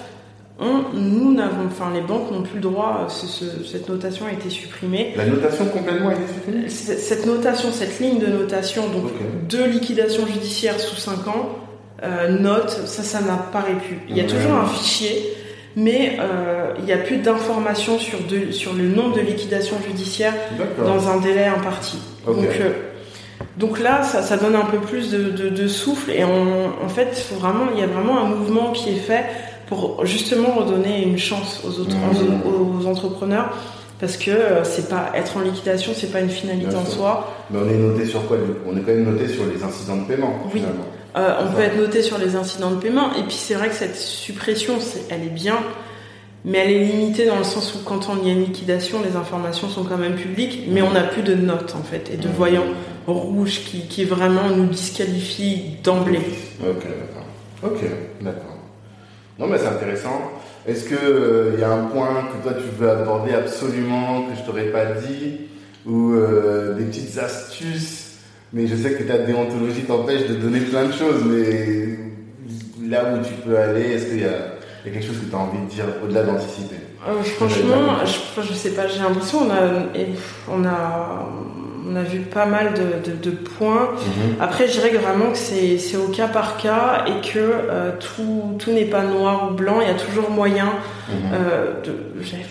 on, 0.60 0.82
nous 0.96 1.32
n'avons, 1.34 1.66
enfin 1.66 1.90
les 1.94 2.00
banques 2.00 2.30
n'ont 2.32 2.42
plus 2.42 2.56
le 2.56 2.60
droit, 2.62 3.06
ce- 3.08 3.26
ce- 3.26 3.64
cette 3.64 3.88
notation 3.88 4.26
a 4.26 4.32
été 4.32 4.50
supprimée. 4.50 5.14
La 5.16 5.26
notation 5.26 5.66
complètement 5.66 6.08
a 6.08 6.14
été 6.14 6.22
supprimée? 6.32 6.68
Cette 6.68 7.26
notation, 7.26 7.70
cette 7.72 8.00
ligne 8.00 8.18
de 8.18 8.26
notation, 8.26 8.82
donc 8.88 9.04
deux 9.48 9.66
liquidations 9.66 10.26
judiciaires 10.26 10.80
sous 10.80 10.96
5 10.96 11.28
ans, 11.28 11.58
euh, 12.02 12.28
note, 12.28 12.70
ça, 12.86 13.02
ça 13.02 13.20
n'apparaît 13.20 13.74
plus. 13.86 13.98
Il 14.08 14.16
y 14.16 14.20
a 14.20 14.24
toujours 14.24 14.52
un 14.54 14.66
fichier, 14.66 15.34
mais 15.76 16.16
euh, 16.20 16.72
il 16.78 16.84
n'y 16.84 16.92
a 16.92 16.98
plus 16.98 17.16
d'informations 17.18 17.98
sur, 17.98 18.18
de- 18.20 18.52
sur 18.52 18.72
le 18.72 18.84
nombre 18.84 19.16
de 19.16 19.20
liquidations 19.20 19.76
judiciaires 19.86 20.34
dans 20.84 21.08
un 21.08 21.18
délai 21.18 21.46
imparti. 21.46 21.98
Donc, 22.26 22.36
euh, 22.60 22.70
donc 23.56 23.80
là, 23.80 24.02
ça, 24.02 24.22
ça 24.22 24.36
donne 24.36 24.54
un 24.54 24.64
peu 24.64 24.78
plus 24.78 25.10
de, 25.10 25.24
de- 25.30 25.48
de 25.48 25.68
souffle 25.68 26.10
et 26.12 26.24
on- 26.24 26.84
en 26.84 26.88
fait, 26.88 27.08
il 27.12 27.22
faut 27.22 27.36
vraiment, 27.40 27.66
il 27.74 27.80
y 27.80 27.82
a 27.82 27.86
vraiment 27.86 28.18
un 28.20 28.28
mouvement 28.28 28.72
qui 28.72 28.90
est 28.90 28.94
fait 29.00 29.24
pour 29.66 30.04
justement 30.06 30.54
redonner 30.54 31.02
une 31.02 31.18
chance 31.18 31.60
aux, 31.64 31.80
autres, 31.80 31.94
Mhm. 31.96 32.40
aux, 32.46 32.80
aux 32.82 32.86
entrepreneurs 32.86 33.50
parce 34.00 34.16
que 34.16 34.30
c'est 34.62 34.88
pas 34.88 35.10
être 35.14 35.36
en 35.36 35.40
liquidation, 35.40 35.92
c'est 35.94 36.12
pas 36.12 36.20
une 36.20 36.30
finalité 36.30 36.74
en 36.76 36.86
soi. 36.86 37.34
Mais 37.50 37.58
on 37.64 37.68
est 37.68 37.76
noté 37.76 38.06
sur 38.06 38.26
quoi? 38.28 38.36
Du 38.36 38.44
coup 38.52 38.70
On 38.72 38.76
est 38.76 38.80
quand 38.80 38.92
même 38.92 39.04
noté 39.12 39.26
sur 39.28 39.42
les 39.52 39.62
incidents 39.62 39.96
de 39.96 40.04
paiement, 40.06 40.34
Oui. 40.46 40.60
finalement. 40.60 40.84
Euh, 41.18 41.34
on 41.42 41.52
peut 41.52 41.62
être 41.62 41.76
noté 41.76 42.02
sur 42.02 42.16
les 42.18 42.36
incidents 42.36 42.70
de 42.70 42.76
paiement 42.76 43.12
et 43.14 43.22
puis 43.22 43.34
c'est 43.36 43.54
vrai 43.54 43.68
que 43.68 43.74
cette 43.74 43.96
suppression, 43.96 44.78
elle 45.10 45.22
est 45.22 45.34
bien. 45.34 45.56
Mais 46.44 46.58
elle 46.58 46.70
est 46.70 46.84
limitée 46.84 47.26
dans 47.26 47.36
le 47.36 47.44
sens 47.44 47.74
où 47.74 47.78
quand 47.84 48.08
on 48.08 48.24
y 48.24 48.30
a 48.30 48.32
une 48.32 48.44
liquidation, 48.44 49.02
les 49.02 49.16
informations 49.16 49.68
sont 49.68 49.82
quand 49.82 49.96
même 49.98 50.14
publiques, 50.14 50.66
mais 50.68 50.80
on 50.82 50.92
n'a 50.92 51.02
plus 51.02 51.22
de 51.22 51.34
notes 51.34 51.74
en 51.78 51.82
fait 51.82 52.10
et 52.14 52.16
de 52.16 52.28
Mhm. 52.28 52.34
voyants 52.34 52.64
rouges 53.08 53.64
qui, 53.64 53.88
qui 53.88 54.04
vraiment 54.04 54.48
nous 54.50 54.66
disqualifient 54.66 55.76
d'emblée. 55.82 56.20
Ok, 56.62 56.84
d'accord. 56.84 57.72
Ok, 57.72 57.80
d'accord. 58.20 58.56
Non, 59.38 59.46
mais 59.48 59.58
c'est 59.58 59.66
intéressant. 59.66 60.20
Est-ce 60.66 60.84
qu'il 60.88 61.58
y 61.60 61.64
a 61.64 61.70
un 61.72 61.84
point 61.86 62.28
que 62.30 62.42
toi 62.48 62.52
tu 62.54 62.68
veux 62.78 62.90
aborder 62.90 63.32
absolument, 63.34 64.22
que 64.22 64.36
je 64.38 64.42
t'aurais 64.44 64.66
pas 64.70 64.84
dit, 64.86 65.40
ou 65.86 66.12
euh, 66.12 66.74
des 66.74 66.84
petites 66.84 67.18
astuces 67.18 68.07
Mais 68.52 68.66
je 68.66 68.76
sais 68.76 68.92
que 68.92 69.02
ta 69.02 69.18
déontologie 69.18 69.82
t'empêche 69.82 70.26
de 70.26 70.34
donner 70.34 70.60
plein 70.60 70.84
de 70.86 70.92
choses, 70.92 71.22
mais 71.24 71.98
là 72.88 73.04
où 73.14 73.24
tu 73.24 73.34
peux 73.44 73.56
aller, 73.58 73.82
est-ce 73.92 74.06
qu'il 74.06 74.20
y, 74.20 74.24
a 74.24 74.28
il 74.84 74.88
y 74.88 74.90
a 74.90 74.98
quelque 74.98 75.06
chose 75.06 75.18
que 75.20 75.28
tu 75.30 75.34
as 75.34 75.38
envie 75.38 75.58
de 75.58 75.70
dire 75.70 75.84
au-delà 76.02 76.22
d'anticiper? 76.22 76.76
Euh, 77.06 77.22
franchement, 77.22 78.04
je, 78.04 78.42
je 78.42 78.52
sais 78.54 78.70
pas, 78.70 78.86
j'ai 78.88 79.00
l'impression 79.00 79.40
on 79.46 79.50
a, 79.50 79.60
on 80.50 80.64
a, 80.64 81.28
on 81.90 81.96
a 81.96 82.02
vu 82.02 82.20
pas 82.20 82.46
mal 82.46 82.72
de, 82.74 83.10
de- 83.10 83.16
de 83.16 83.30
points. 83.30 83.90
Après, 84.40 84.66
je 84.66 84.72
dirais 84.72 84.90
vraiment 84.96 85.30
que 85.32 85.36
c'est 85.38 85.96
au 85.96 86.08
cas 86.08 86.28
par 86.28 86.56
cas 86.56 87.04
et 87.06 87.20
que 87.26 87.38
euh, 87.38 87.92
tout, 88.00 88.56
tout 88.58 88.72
n'est 88.72 88.84
pas 88.86 89.02
noir 89.04 89.50
ou 89.50 89.54
blanc. 89.54 89.80
Il 89.82 89.88
y 89.88 89.90
a 89.90 89.94
toujours 89.94 90.30
moyen 90.30 90.72
Mhm. 91.10 91.14
euh, 91.32 91.72
de, 91.84 91.92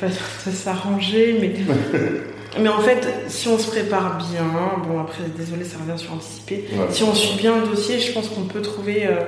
pas 0.01 0.07
de 0.07 0.55
s'arranger, 0.55 1.37
mais 1.39 1.53
mais 2.59 2.69
en 2.69 2.79
fait, 2.79 3.07
si 3.27 3.47
on 3.47 3.57
se 3.57 3.69
prépare 3.69 4.17
bien, 4.17 4.45
bon 4.87 4.99
après, 4.99 5.23
désolé, 5.35 5.63
ça 5.63 5.77
revient 5.77 5.99
sur 5.99 6.13
anticiper. 6.13 6.65
Ouais. 6.71 6.85
Si 6.89 7.03
on 7.03 7.13
suit 7.13 7.37
bien 7.37 7.59
le 7.59 7.67
dossier, 7.67 7.99
je 7.99 8.11
pense 8.11 8.29
qu'on 8.29 8.43
peut 8.43 8.61
trouver, 8.61 9.07
euh, 9.07 9.21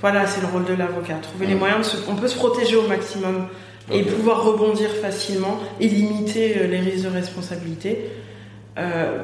voilà, 0.00 0.26
c'est 0.26 0.40
le 0.40 0.46
rôle 0.46 0.64
de 0.64 0.74
l'avocat, 0.74 1.14
trouver 1.22 1.46
les 1.46 1.54
moyens. 1.54 1.80
De 1.80 1.84
se, 1.84 1.96
on 2.08 2.14
peut 2.14 2.28
se 2.28 2.36
protéger 2.36 2.76
au 2.76 2.86
maximum 2.86 3.46
et 3.92 4.02
pouvoir 4.02 4.44
rebondir 4.44 4.90
facilement 4.90 5.58
et 5.80 5.88
limiter 5.88 6.58
euh, 6.58 6.66
les 6.66 6.80
risques 6.80 7.04
de 7.04 7.10
responsabilité. 7.10 8.10
Euh, 8.78 9.22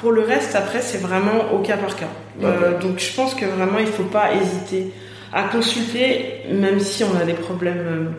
pour 0.00 0.12
le 0.12 0.22
reste, 0.22 0.54
après, 0.54 0.80
c'est 0.80 0.98
vraiment 0.98 1.52
au 1.52 1.60
cas 1.60 1.76
par 1.76 1.94
cas. 1.94 2.08
Euh, 2.42 2.78
donc, 2.78 2.98
je 2.98 3.14
pense 3.14 3.34
que 3.34 3.44
vraiment, 3.44 3.78
il 3.78 3.86
faut 3.86 4.04
pas 4.04 4.34
hésiter 4.34 4.92
à 5.32 5.44
consulter, 5.44 6.42
même 6.50 6.80
si 6.80 7.04
on 7.04 7.16
a 7.16 7.24
des 7.24 7.34
problèmes 7.34 8.14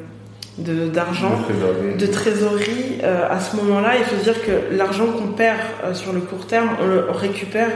d'argent, 0.64 1.32
De 1.32 1.44
trésorerie. 1.44 1.96
de 1.98 2.06
trésorerie. 2.08 2.98
euh, 3.04 3.28
à 3.30 3.40
ce 3.40 3.56
moment-là, 3.58 3.98
il 3.98 4.04
faut 4.04 4.16
se 4.18 4.24
dire 4.24 4.42
que 4.46 4.76
l'argent 4.76 5.08
qu'on 5.08 5.28
perd 5.34 5.60
euh, 5.84 5.94
sur 5.94 6.14
le 6.14 6.20
court 6.22 6.46
terme, 6.48 6.70
on 6.82 6.88
le 6.88 7.06
récupère. 7.12 7.70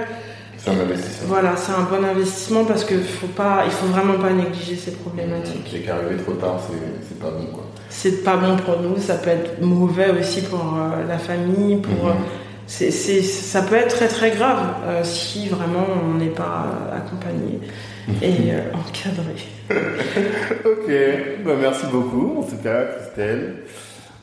C'est 0.58 0.70
un 0.72 0.80
investissement. 0.80 1.28
Voilà, 1.28 1.56
c'est 1.58 1.72
un 1.74 1.82
bon 1.84 2.06
investissement 2.08 2.64
parce 2.64 2.86
que 2.86 2.96
faut 2.98 3.28
pas, 3.28 3.64
il 3.66 3.72
faut 3.72 3.88
vraiment 3.88 4.18
pas 4.18 4.32
négliger 4.32 4.76
ces 4.76 4.92
problématiques. 4.92 5.74
Et 5.76 5.80
qu'arriver 5.82 6.16
trop 6.24 6.34
tard, 6.34 6.60
c'est 6.68 6.78
c'est 7.10 7.20
pas 7.20 7.32
bon 7.32 7.48
quoi. 7.54 7.64
c'est 7.90 8.24
pas 8.24 8.38
bon 8.38 8.56
pour 8.58 8.80
nous, 8.80 8.98
ça 8.98 9.16
peut 9.16 9.30
être 9.32 9.62
mauvais 9.62 10.12
aussi 10.18 10.42
pour 10.42 10.60
euh, 10.78 11.06
la 11.08 11.18
famille, 11.18 11.78
pour 11.78 12.06
Mhm. 12.08 12.14
c'est, 12.66 12.92
c'est- 12.92 13.22
ça 13.22 13.62
peut 13.64 13.76
être 13.76 13.94
très 13.96 14.08
très 14.08 14.32
grave 14.32 14.60
si 15.04 15.50
vraiment 15.50 15.86
on 16.06 16.18
n'est 16.18 16.28
pas 16.44 16.68
accompagné 16.96 17.60
et 18.22 18.52
euh, 18.52 18.62
encadré. 18.74 19.36
Ok, 20.66 20.90
bah, 21.46 21.52
merci 21.60 21.86
beaucoup 21.92 22.40
en 22.40 22.44
tout 22.44 22.58
cas 22.64 22.84
Christelle. 22.86 23.56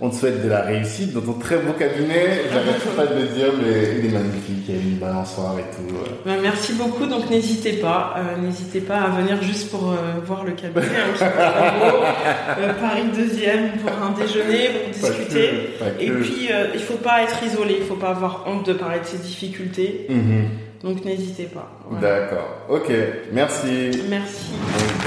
On 0.02 0.08
te 0.08 0.14
souhaite 0.14 0.42
de 0.42 0.48
la 0.48 0.62
réussite 0.62 1.12
dans 1.12 1.20
ton 1.20 1.34
très 1.34 1.56
beau 1.58 1.72
cabinet. 1.74 2.40
J'arrête 2.50 2.96
pas 2.96 3.04
de 3.06 3.20
le 3.20 3.26
dire, 3.28 3.48
mais 3.62 3.98
il 3.98 4.06
est 4.06 4.12
magnifique, 4.18 4.64
il 4.66 4.74
y 4.74 4.78
a 4.78 4.80
une 4.80 4.96
balançoire 4.96 5.56
et 5.58 5.76
tout. 5.76 5.94
euh. 5.94 6.08
Ben, 6.24 6.38
merci 6.40 6.72
beaucoup, 6.72 7.04
donc 7.04 7.28
n'hésitez 7.28 7.74
pas, 7.74 8.14
euh, 8.16 8.40
n'hésitez 8.40 8.80
pas 8.80 8.96
à 8.96 9.08
venir 9.10 9.42
juste 9.42 9.70
pour 9.70 9.90
euh, 9.90 9.96
voir 10.24 10.44
le 10.44 10.52
cabinet, 10.52 10.86
hein, 10.86 11.12
qui 11.14 11.22
est 11.24 11.28
très 11.28 11.90
beau. 11.90 11.96
Euh, 12.60 12.72
Paris 12.80 13.02
deuxième 13.14 13.72
pour 13.72 13.90
un 13.92 14.12
déjeuner, 14.12 14.68
pour 14.90 15.00
Pas 15.02 15.08
discuter. 15.16 15.50
que, 15.78 15.84
pas 15.84 15.90
Et 16.02 16.10
puis 16.10 16.48
il 16.74 16.80
faut 16.80 16.94
pas 16.96 17.22
être 17.22 17.42
isolé, 17.44 17.76
il 17.80 17.86
faut 17.86 17.94
pas 17.96 18.10
avoir 18.10 18.44
honte 18.46 18.66
de 18.66 18.72
parler 18.72 19.00
de 19.00 19.04
ses 19.06 19.18
difficultés, 19.18 20.06
Mhm. 20.08 20.44
Donc 20.82 21.04
n'hésitez 21.04 21.46
pas. 21.46 21.70
Voilà. 21.88 22.20
D'accord, 22.20 22.48
ok, 22.68 22.90
merci. 23.32 23.90
Merci. 24.08 24.52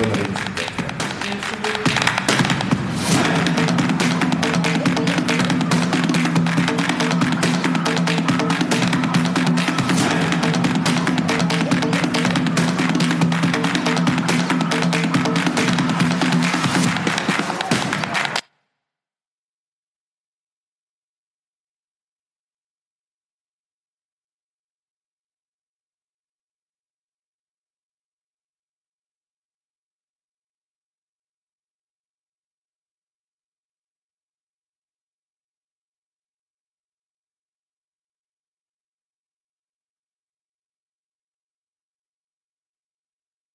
Bonne 0.01 0.09
bonne 0.09 0.13
réussite. 0.13 0.72